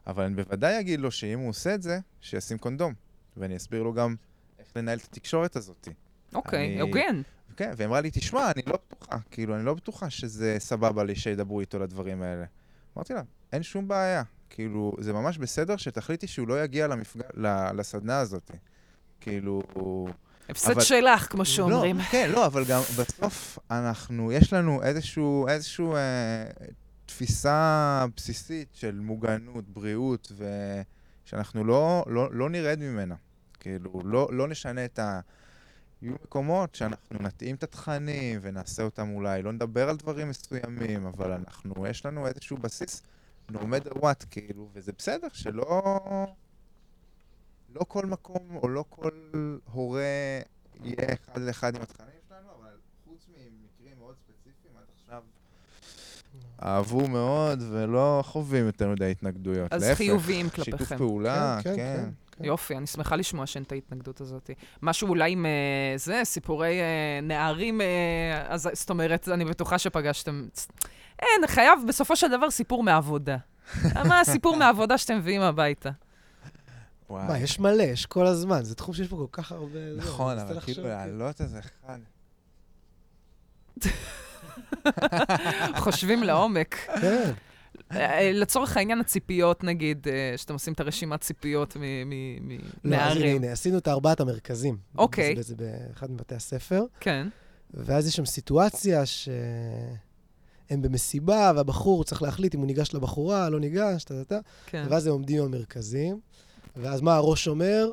אבל 0.07 0.24
אני 0.24 0.34
בוודאי 0.34 0.80
אגיד 0.80 1.01
לו 1.01 1.11
שאם 1.11 1.38
הוא 1.38 1.49
עושה 1.49 1.74
את 1.74 1.82
זה, 1.82 1.99
שישים 2.20 2.59
קונדום, 2.59 2.94
ואני 3.36 3.57
אסביר 3.57 3.82
לו 3.82 3.92
גם 3.92 4.14
איך 4.59 4.76
לנהל 4.76 4.99
את 4.99 5.05
התקשורת 5.05 5.57
הזאת. 5.57 5.88
אוקיי, 6.34 6.66
אני- 6.66 6.80
הוגן. 6.80 7.22
כן, 7.57 7.72
והיא 7.76 7.86
אמרה 7.88 8.01
לי, 8.01 8.11
תשמע, 8.11 8.51
אני 8.51 8.62
לא 8.66 8.78
בטוחה, 8.90 9.16
כאילו, 9.30 9.57
אני 9.57 9.64
לא 9.64 9.74
בטוחה 9.74 10.11
שזה 10.11 10.57
סבבה 10.59 11.05
לי 11.05 11.16
שידברו 11.16 11.61
איתו 11.61 11.78
לדברים 11.78 12.22
האלה. 12.22 12.44
אמרתי 12.99 13.14
לה, 13.14 13.22
אין 13.53 13.62
שום 13.62 13.88
בעיה, 13.88 14.22
כאילו, 14.51 14.92
זה 15.01 15.12
ממש 15.12 15.38
בסדר 15.38 15.76
שתחליטי 15.76 16.26
שהוא 16.26 16.49
לא 16.49 16.64
יגיע 16.64 16.86
למפג... 16.86 17.20
לסדנה 17.74 18.18
הזאת. 18.18 18.51
כאילו... 19.20 19.62
הפסד 20.49 20.70
אבל- 20.70 20.80
שלך, 20.80 21.32
כמו 21.32 21.44
שאומרים. 21.44 21.99
לא, 21.99 22.03
כן, 22.03 22.30
לא, 22.30 22.46
אבל 22.46 22.64
גם 22.64 22.80
בסוף 22.99 23.59
אנחנו, 23.70 24.32
יש 24.32 24.53
לנו 24.53 24.82
איזשהו, 24.82 25.49
איזשהו 25.49 25.96
אה, 25.96 26.44
תפיסה 27.07 28.05
בסיסית 28.16 28.68
של 28.72 29.01
מוגנות, 29.01 29.68
בריאות, 29.68 30.32
ושאנחנו 31.24 31.64
לא, 31.64 32.05
לא, 32.07 32.28
לא 32.32 32.51
נרד 32.51 32.78
ממנה. 32.80 33.14
כאילו, 33.61 34.01
לא, 34.05 34.28
לא 34.32 34.49
נשנה 34.49 34.84
את 34.84 34.99
ה... 34.99 35.20
יהיו 36.03 36.14
מקומות 36.24 36.74
שאנחנו 36.74 37.18
נתאים 37.20 37.57
את 37.57 37.62
התכנים 37.62 38.38
ונעשה 38.42 38.82
אותם 38.82 39.11
אולי, 39.11 39.42
לא 39.42 39.53
נדבר 39.53 39.88
על 39.88 39.96
דברים 39.96 40.28
מסוימים, 40.28 41.07
אבל 41.07 41.32
אנחנו, 41.32 41.86
יש 41.86 42.07
לנו 42.07 42.26
איזשהו 42.26 42.57
בסיס, 42.57 43.03
no 43.53 43.57
matter 43.57 43.94
what, 43.94 44.26
כאילו, 44.30 44.68
וזה 44.72 44.92
בסדר 44.99 45.28
שלא... 45.32 45.94
לא 47.74 47.84
כל 47.88 48.07
מקום 48.07 48.57
או 48.62 48.68
לא 48.68 48.84
כל 48.88 49.11
הורה 49.72 50.40
יהיה 50.84 51.14
אחד 51.14 51.40
לאחד 51.40 51.76
עם 51.76 51.82
התכנים 51.82 52.11
שלנו, 52.28 52.49
אבל 52.61 52.70
חוץ 53.05 53.26
ממקרים 53.28 53.99
מאוד 53.99 54.14
ספציפיים 54.16 54.76
עד 54.76 54.84
עכשיו 54.94 55.22
אהבו 56.62 57.09
מאוד 57.09 57.62
ולא 57.70 58.22
חווים 58.26 58.66
יותר 58.66 58.88
מדי 58.88 59.11
התנגדויות. 59.11 59.72
אז 59.72 59.82
להפך, 59.82 59.96
חיוביים 59.96 60.46
שיתוף 60.46 60.64
כלפיכם. 60.64 60.96
פעולה, 60.96 61.59
כן, 61.62 61.76
כן. 61.76 61.76
כן, 61.76 62.05
כן. 62.05 62.27
יופי, 62.41 62.76
אני 62.76 62.86
שמחה 62.86 63.16
לשמוע 63.16 63.47
שאין 63.47 63.64
את 63.64 63.72
ההתנגדות 63.72 64.20
הזאת. 64.20 64.51
משהו 64.82 65.09
אולי 65.09 65.32
עם 65.32 65.47
אה, 65.47 65.51
זה, 65.97 66.20
סיפורי 66.24 66.80
אה, 66.80 67.20
נערים, 67.22 67.80
אה, 67.80 67.86
אז 68.49 68.68
זאת 68.72 68.91
אומרת, 68.91 69.28
אני 69.28 69.45
בטוחה 69.45 69.78
שפגשתם. 69.78 70.49
אין, 71.18 71.47
חייב 71.47 71.78
בסופו 71.89 72.16
של 72.16 72.28
דבר 72.28 72.51
סיפור 72.51 72.82
מעבודה. 72.82 73.36
מה 73.95 74.20
הסיפור 74.20 74.57
מהעבודה 74.59 74.99
שאתם 74.99 75.16
מביאים 75.16 75.41
הביתה? 75.41 75.91
וואי. 77.11 77.28
מה, 77.28 77.39
יש 77.39 77.59
מלא, 77.59 77.82
יש 77.82 78.07
כל 78.07 78.26
הזמן, 78.26 78.64
זה 78.64 78.74
תחום 78.74 78.95
שיש 78.95 79.09
פה 79.09 79.16
כל 79.16 79.43
כך 79.43 79.53
הרבה... 79.53 79.95
זה, 79.95 79.97
נכון, 79.97 80.39
אבל 80.39 80.61
כאילו 80.61 80.84
להעלות 80.84 81.41
איזה 81.41 81.59
אחד. 81.59 81.99
חושבים 85.84 86.22
לעומק. 86.22 86.74
כן, 86.74 87.05
אה, 87.05 87.30
לצורך 88.34 88.76
העניין, 88.76 89.00
הציפיות, 89.00 89.64
נגיד, 89.64 90.06
אה, 90.08 90.38
שאתם 90.38 90.52
עושים 90.52 90.72
את 90.72 90.80
הרשימת 90.80 91.20
ציפיות 91.20 91.76
מ- 91.76 92.08
מ- 92.48 92.58
לא, 92.84 92.96
אז 92.96 93.16
הנה. 93.16 93.26
הנה, 93.26 93.52
עשינו 93.52 93.78
את 93.78 93.88
ארבעת 93.88 94.20
המרכזים. 94.20 94.76
אוקיי. 94.98 95.36
זה, 95.36 95.42
זה 95.42 95.54
באחד 95.56 96.10
מבתי 96.10 96.34
הספר, 96.34 96.84
כן, 97.00 97.26
ואז 97.74 98.08
יש 98.08 98.16
שם 98.16 98.26
סיטואציה 98.26 99.06
שהם 99.06 100.82
במסיבה, 100.82 101.52
והבחור 101.56 102.04
צריך 102.04 102.22
להחליט 102.22 102.54
אם 102.54 102.60
הוא 102.60 102.66
ניגש 102.66 102.94
לבחורה, 102.94 103.48
לא 103.48 103.60
ניגש, 103.60 104.04
טה-טה-טה, 104.04 104.38
כן. 104.66 104.86
ואז 104.90 105.06
הם 105.06 105.12
עומדים 105.12 105.44
במרכזים, 105.44 106.20
ואז 106.76 107.00
מה 107.00 107.14
הראש 107.14 107.48
אומר? 107.48 107.90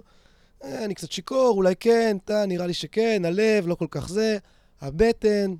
אה, 0.63 0.85
אני 0.85 0.93
קצת 0.95 1.11
שיכור, 1.11 1.53
אולי 1.55 1.75
כן, 1.79 2.17
טה, 2.25 2.45
נראה 2.45 2.67
לי 2.67 2.73
שכן, 2.73 3.21
הלב, 3.25 3.67
לא 3.67 3.75
כל 3.75 3.87
כך 3.91 4.09
זה, 4.09 4.37
הבטן, 4.81 5.53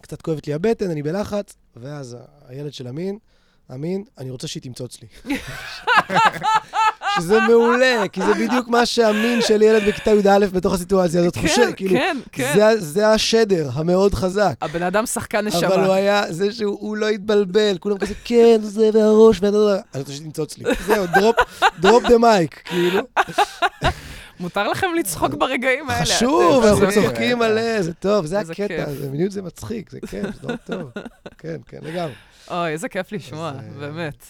קצת 0.00 0.22
כואבת 0.22 0.46
לי 0.46 0.54
הבטן, 0.54 0.90
אני 0.90 1.02
בלחץ, 1.02 1.56
ואז 1.76 2.16
הילד 2.46 2.72
של 2.72 2.88
אמין, 2.88 3.18
אמין, 3.74 4.04
אני 4.18 4.30
רוצה 4.30 4.46
שהיא 4.48 4.62
תמצוץ 4.62 4.98
לי. 5.02 5.36
שזה 7.16 7.40
מעולה, 7.40 8.08
כי 8.12 8.22
זה 8.22 8.34
בדיוק 8.34 8.68
מה 8.68 8.86
שאמין 8.86 9.42
של 9.42 9.62
ילד 9.62 9.82
בכיתה 9.88 10.10
י"א 10.10 10.46
בתוך 10.52 10.74
הסיטואציה 10.74 11.20
הזאת 11.20 11.36
חושב, 11.36 11.54
כן, 11.66 11.72
כאילו, 11.76 11.94
כן, 11.94 12.16
כן. 12.32 12.52
זה, 12.54 12.80
זה 12.80 13.08
השדר 13.08 13.68
המאוד 13.72 14.14
חזק. 14.14 14.54
הבן 14.60 14.82
אדם 14.82 15.06
שחקן 15.06 15.46
נשמה. 15.46 15.66
אבל 15.66 15.84
הוא 15.84 15.92
היה, 15.92 16.32
זה 16.32 16.52
שהוא 16.52 16.76
הוא 16.80 16.96
לא 16.96 17.08
התבלבל, 17.08 17.76
כולם 17.80 17.98
כזה, 17.98 18.14
כן, 18.24 18.58
זה 18.62 18.90
והראש, 18.94 19.36
ואתה 19.42 19.56
יודע, 19.56 19.80
אני 19.94 20.00
רוצה 20.02 20.12
שתמצוץ 20.12 20.58
לי. 20.58 20.64
זהו, 20.86 21.06
drop, 21.06 21.36
drop 21.80 22.02
the 22.08 22.18
mic, 22.18 22.62
כאילו. 22.64 23.00
מותר 24.40 24.68
לכם 24.68 24.86
לצחוק 24.98 25.34
ברגעים 25.34 25.90
האלה. 25.90 26.04
חשוב, 26.04 26.64
אנחנו 26.64 26.90
זה- 26.90 27.00
צוחקים 27.02 27.42
על 27.42 27.58
זה, 27.80 27.92
טוב, 27.94 28.26
זה 28.26 28.38
הקטע. 28.38 28.92
זה 29.00 29.10
מיניות 29.10 29.32
זה 29.32 29.42
מצחיק, 29.42 29.90
זה 29.90 29.98
כיף, 30.00 30.10
זה 30.22 30.46
מאוד 30.46 30.58
טוב. 30.66 30.90
כן, 31.38 31.56
כן, 31.68 31.78
לגמרי. 31.82 32.12
אוי, 32.50 32.70
איזה 32.70 32.88
כיף 32.88 33.12
לשמוע, 33.12 33.48
אה, 33.48 33.78
באמת. 33.78 34.24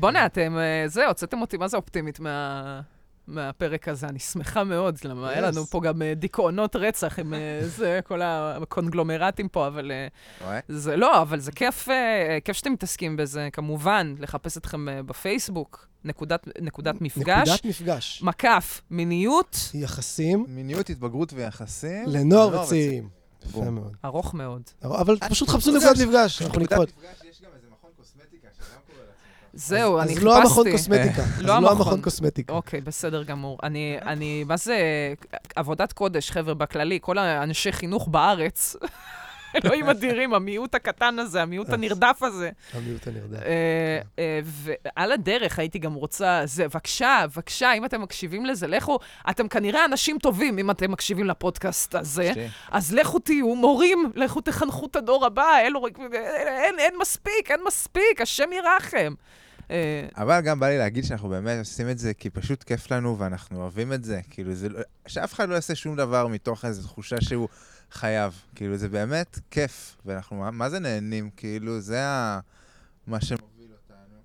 בוא'נה, 0.00 0.26
אתם, 0.26 0.56
אה, 0.58 0.88
זה, 0.88 1.06
הוצאתם 1.06 1.40
אותי, 1.40 1.56
מה 1.56 1.68
זה 1.68 1.76
אופטימית 1.76 2.20
מה... 2.20 2.80
מהפרק 3.26 3.88
הזה, 3.88 4.06
אני 4.06 4.18
שמחה 4.18 4.64
מאוד, 4.64 4.98
למה 5.04 5.28
היה 5.28 5.40
לנו. 5.40 5.66
פה 5.66 5.80
גם 5.80 6.02
אה, 6.02 6.14
דיכאונות 6.14 6.76
רצח 6.76 7.18
עם 7.18 7.34
זה, 7.76 8.00
כל 8.04 8.20
הקונגלומרטים 8.22 9.48
פה, 9.48 9.66
אבל? 9.66 9.92
זה 10.68 10.96
לא, 10.96 11.22
אבל 11.22 11.40
זה 11.40 11.52
כיף, 11.52 11.88
כיף 12.44 12.56
שאתם 12.56 12.72
מתעסקים 12.72 13.16
בזה, 13.16 13.48
כמובן, 13.52 14.14
לחפש 14.18 14.56
אתכם 14.56 14.86
בפייסבוק, 15.06 15.86
נקודת, 16.04 16.48
נקודת 16.60 16.94
מפגש, 17.00 17.48
נקודת 17.48 17.64
מפגש. 17.64 18.22
מקף, 18.22 18.80
מיניות, 18.90 19.56
יחסים 19.74 20.44
מיניות, 20.48 20.90
התבגרות 20.90 21.32
ויחסים. 21.32 22.04
לנוער 22.06 22.60
וצעירים. 22.60 23.08
יפה. 23.48 23.70
מאוד. 23.70 23.96
ארוך 24.04 24.34
מאוד. 24.34 24.62
אבל 24.82 25.18
פשוט 25.28 25.48
חפשו 25.48 25.70
נקודת 25.70 25.96
מפגש, 25.98 26.42
אנחנו 26.42 26.60
נקודת 26.60 26.72
נקפוץ. 26.72 26.90
מפגש, 26.98 27.30
יש 27.30 27.42
גם 27.42 27.50
איזה 27.56 27.66
מכון 27.72 27.90
קוסמטיקה 27.96 28.48
שגם 28.56 28.80
קורא 28.86 28.98
לעצמו 28.98 29.41
זהו, 29.54 29.98
אז 29.98 30.08
אני 30.08 30.16
אז 30.16 30.24
לא 30.24 30.36
המכון 30.38 30.64
חיפשתי. 30.64 30.90
קוסמטיקה. 30.90 31.22
אז 31.22 31.42
לא 31.42 31.46
לא 31.46 31.56
המכון. 31.56 31.76
המכון 31.76 32.00
קוסמטיקה. 32.00 32.52
אוקיי, 32.52 32.80
בסדר 32.80 33.22
גמור. 33.22 33.58
אני, 33.62 33.98
אני, 34.02 34.44
מה 34.44 34.56
זה 34.56 34.78
עבודת 35.56 35.92
קודש, 35.92 36.30
חבר'ה, 36.30 36.54
בכללי, 36.54 36.98
כל 37.02 37.18
האנשי 37.18 37.72
חינוך 37.72 38.08
בארץ, 38.08 38.76
אלוהים 39.64 39.88
אדירים, 39.88 40.34
המיעוט 40.34 40.74
הקטן 40.74 41.18
הזה, 41.18 41.42
המיעוט 41.42 41.70
הנרדף 41.70 42.22
הזה. 42.22 42.50
המיעוט 42.72 43.06
הנרדף. 43.06 43.42
אה, 43.42 44.00
אה, 44.18 44.40
ועל 44.44 45.12
הדרך 45.12 45.58
הייתי 45.58 45.78
גם 45.78 45.94
רוצה, 45.94 46.42
זה, 46.44 46.68
בבקשה, 46.68 47.24
בבקשה, 47.34 47.72
אם 47.72 47.84
אתם 47.84 48.02
מקשיבים 48.02 48.46
לזה, 48.46 48.66
לכו, 48.66 48.98
אתם 49.30 49.48
כנראה 49.48 49.84
אנשים 49.84 50.18
טובים 50.18 50.58
אם 50.58 50.70
אתם 50.70 50.90
מקשיבים 50.90 51.26
לפודקאסט 51.26 51.94
הזה. 51.94 52.32
אז 52.70 52.94
לכו 52.94 53.18
תהיו 53.18 53.54
מורים, 53.54 54.12
לכו 54.14 54.40
תחנכו 54.40 54.86
את 54.86 54.96
הדור 54.96 55.26
הבא, 55.26 55.58
אין 56.78 56.94
מספיק, 57.00 57.50
אין 57.50 57.60
מספיק, 57.66 58.20
השם 58.20 58.50
ירחם. 58.52 59.14
אה, 59.70 60.08
אבל 60.16 60.40
גם 60.40 60.60
בא 60.60 60.68
לי 60.68 60.78
להגיד 60.78 61.04
שאנחנו 61.04 61.28
באמת 61.28 61.58
עושים 61.58 61.90
את 61.90 61.98
זה 61.98 62.14
כי 62.14 62.30
פשוט 62.30 62.62
כיף 62.62 62.90
לנו 62.90 63.18
ואנחנו 63.18 63.60
אוהבים 63.60 63.92
את 63.92 64.04
זה. 64.04 64.20
כאילו, 64.30 64.54
זה 64.54 64.68
לא... 64.68 64.80
שאף 65.06 65.34
אחד 65.34 65.48
לא 65.48 65.54
יעשה 65.54 65.74
שום 65.74 65.96
דבר 65.96 66.26
מתוך 66.26 66.64
איזו 66.64 66.82
תחושה 66.82 67.20
שהוא 67.20 67.48
חייב. 67.90 68.42
כאילו, 68.54 68.76
זה 68.76 68.88
באמת 68.88 69.38
כיף, 69.50 69.96
ואנחנו 70.06 70.36
מה, 70.36 70.50
מה 70.50 70.70
זה 70.70 70.78
נהנים? 70.78 71.30
כאילו, 71.36 71.80
זה 71.80 72.06
ה... 72.06 72.40
מה 73.06 73.20
שמוביל 73.20 73.70
אותנו. 73.72 74.18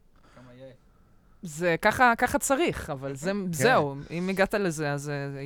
זה 1.41 1.75
ככה, 1.81 2.13
ככה 2.17 2.39
צריך, 2.39 2.89
אבל 2.89 3.15
זה, 3.15 3.31
כן. 3.31 3.53
זהו, 3.53 3.95
אם 4.11 4.29
הגעת 4.29 4.53
לזה, 4.53 4.91
אז 4.91 5.09
אה, 5.09 5.41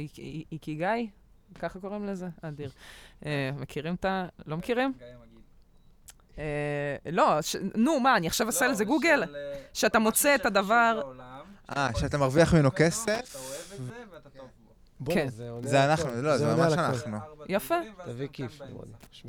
איקיגאי? 0.52 1.10
ככה 1.60 1.80
קוראים 1.80 2.06
לזה? 2.06 2.28
אדיר. 2.42 2.72
אה, 3.26 3.52
מכירים 3.60 3.96
את 3.96 4.06
ה... 4.06 4.26
לא 4.46 4.58
מכירים? 4.58 4.94
אה, 6.38 6.44
לא, 7.12 7.42
ש... 7.42 7.56
נו, 7.76 8.00
מה, 8.00 8.18
אני 8.18 8.28
עכשיו 8.28 8.48
אעשה 8.48 8.66
על 8.66 8.74
זה 8.74 8.86
גוגל? 8.86 9.24
שאתה 9.74 10.00
מוצא 10.00 10.36
את 10.36 10.46
הדבר... 10.46 11.02
אה, 11.78 11.90
שאתה 12.00 12.18
מרוויח 12.18 12.54
ממנו 12.54 12.70
כסף? 12.76 13.06
אתה 13.06 13.38
אוהב 13.38 13.60
את 13.74 13.88
זה 13.88 13.94
ואתה 14.14 14.30
טוב 14.30 14.48
בו. 15.00 15.12
כן. 15.14 15.28
זה 15.64 15.86
אנחנו. 15.86 16.22
לא, 16.22 16.38
זה 16.38 16.56
ממש. 16.56 16.74
אנחנו. 16.74 17.18
יפה. 17.50 17.76
תביא 18.06 18.28
כיף, 18.34 18.62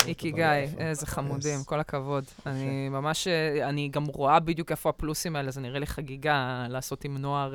איקיגאי. 0.07 0.69
איזה 0.77 1.05
חמודים. 1.05 1.63
כל 1.63 1.79
הכבוד. 1.79 2.23
אני 2.45 2.89
ממש, 2.89 3.27
אה, 3.27 3.69
אני 3.69 3.89
גם 3.89 4.05
רואה 4.05 4.39
בדיוק 4.39 4.71
איפה 4.71 4.89
הפלוסים 4.89 5.35
האלה, 5.35 5.51
זה 5.51 5.61
נראה 5.61 5.79
לי 5.79 5.87
חגיגה 5.87 6.65
לעשות 6.69 7.05
עם 7.05 7.17
נוער. 7.17 7.53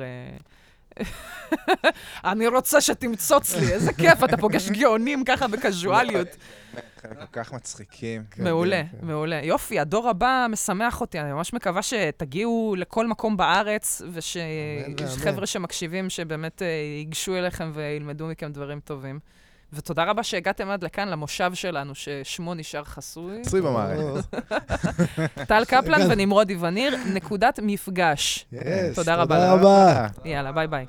אני 2.31 2.47
רוצה 2.47 2.81
שתמצוץ 2.81 3.55
לי, 3.55 3.73
איזה 3.73 3.93
כיף, 3.93 4.23
אתה 4.23 4.37
פוגש 4.37 4.69
גאונים 4.69 5.23
ככה 5.23 5.47
בקזואליות. 5.47 6.27
כל 7.01 7.25
כך 7.33 7.53
מצחיקים. 7.53 8.23
מעולה, 8.37 8.81
כן. 8.91 9.07
מעולה. 9.07 9.39
יופי, 9.43 9.79
הדור 9.79 10.09
הבא 10.09 10.47
משמח 10.49 11.01
אותי, 11.01 11.19
אני 11.19 11.33
ממש 11.33 11.53
מקווה 11.53 11.81
שתגיעו 11.81 12.75
לכל 12.77 13.07
מקום 13.07 13.37
בארץ, 13.37 14.01
ושיש. 14.11 14.43
חבר'ה 15.17 15.45
שמקשיבים 15.45 16.09
שבאמת 16.09 16.61
אה, 16.61 16.67
ייגשו 16.97 17.35
אליכם 17.35 17.71
וילמדו 17.73 18.27
מכם 18.27 18.51
דברים 18.51 18.79
טובים. 18.79 19.19
ותודה 19.73 20.03
רבה 20.03 20.23
שהגעתם 20.23 20.69
עד 20.69 20.83
לכאן, 20.83 21.07
למושב 21.07 21.51
שלנו, 21.53 21.95
ששמו 21.95 22.53
נשאר 22.53 22.83
חסוי. 22.83 23.39
מצוי 23.39 23.61
במערכת. 23.61 24.35
טל 25.47 25.65
קפלן. 25.65 26.11
ונמרוד 26.11 26.49
איווניר, 26.49 26.95
נקודת 27.13 27.59
מפגש. 27.63 28.45
תודה 28.95 29.15
רבה. 29.15 29.35
תודה 29.35 29.53
רבה. 29.53 30.07
יאללה, 30.25 30.51
ביי 30.51 30.67
ביי. 30.67 30.85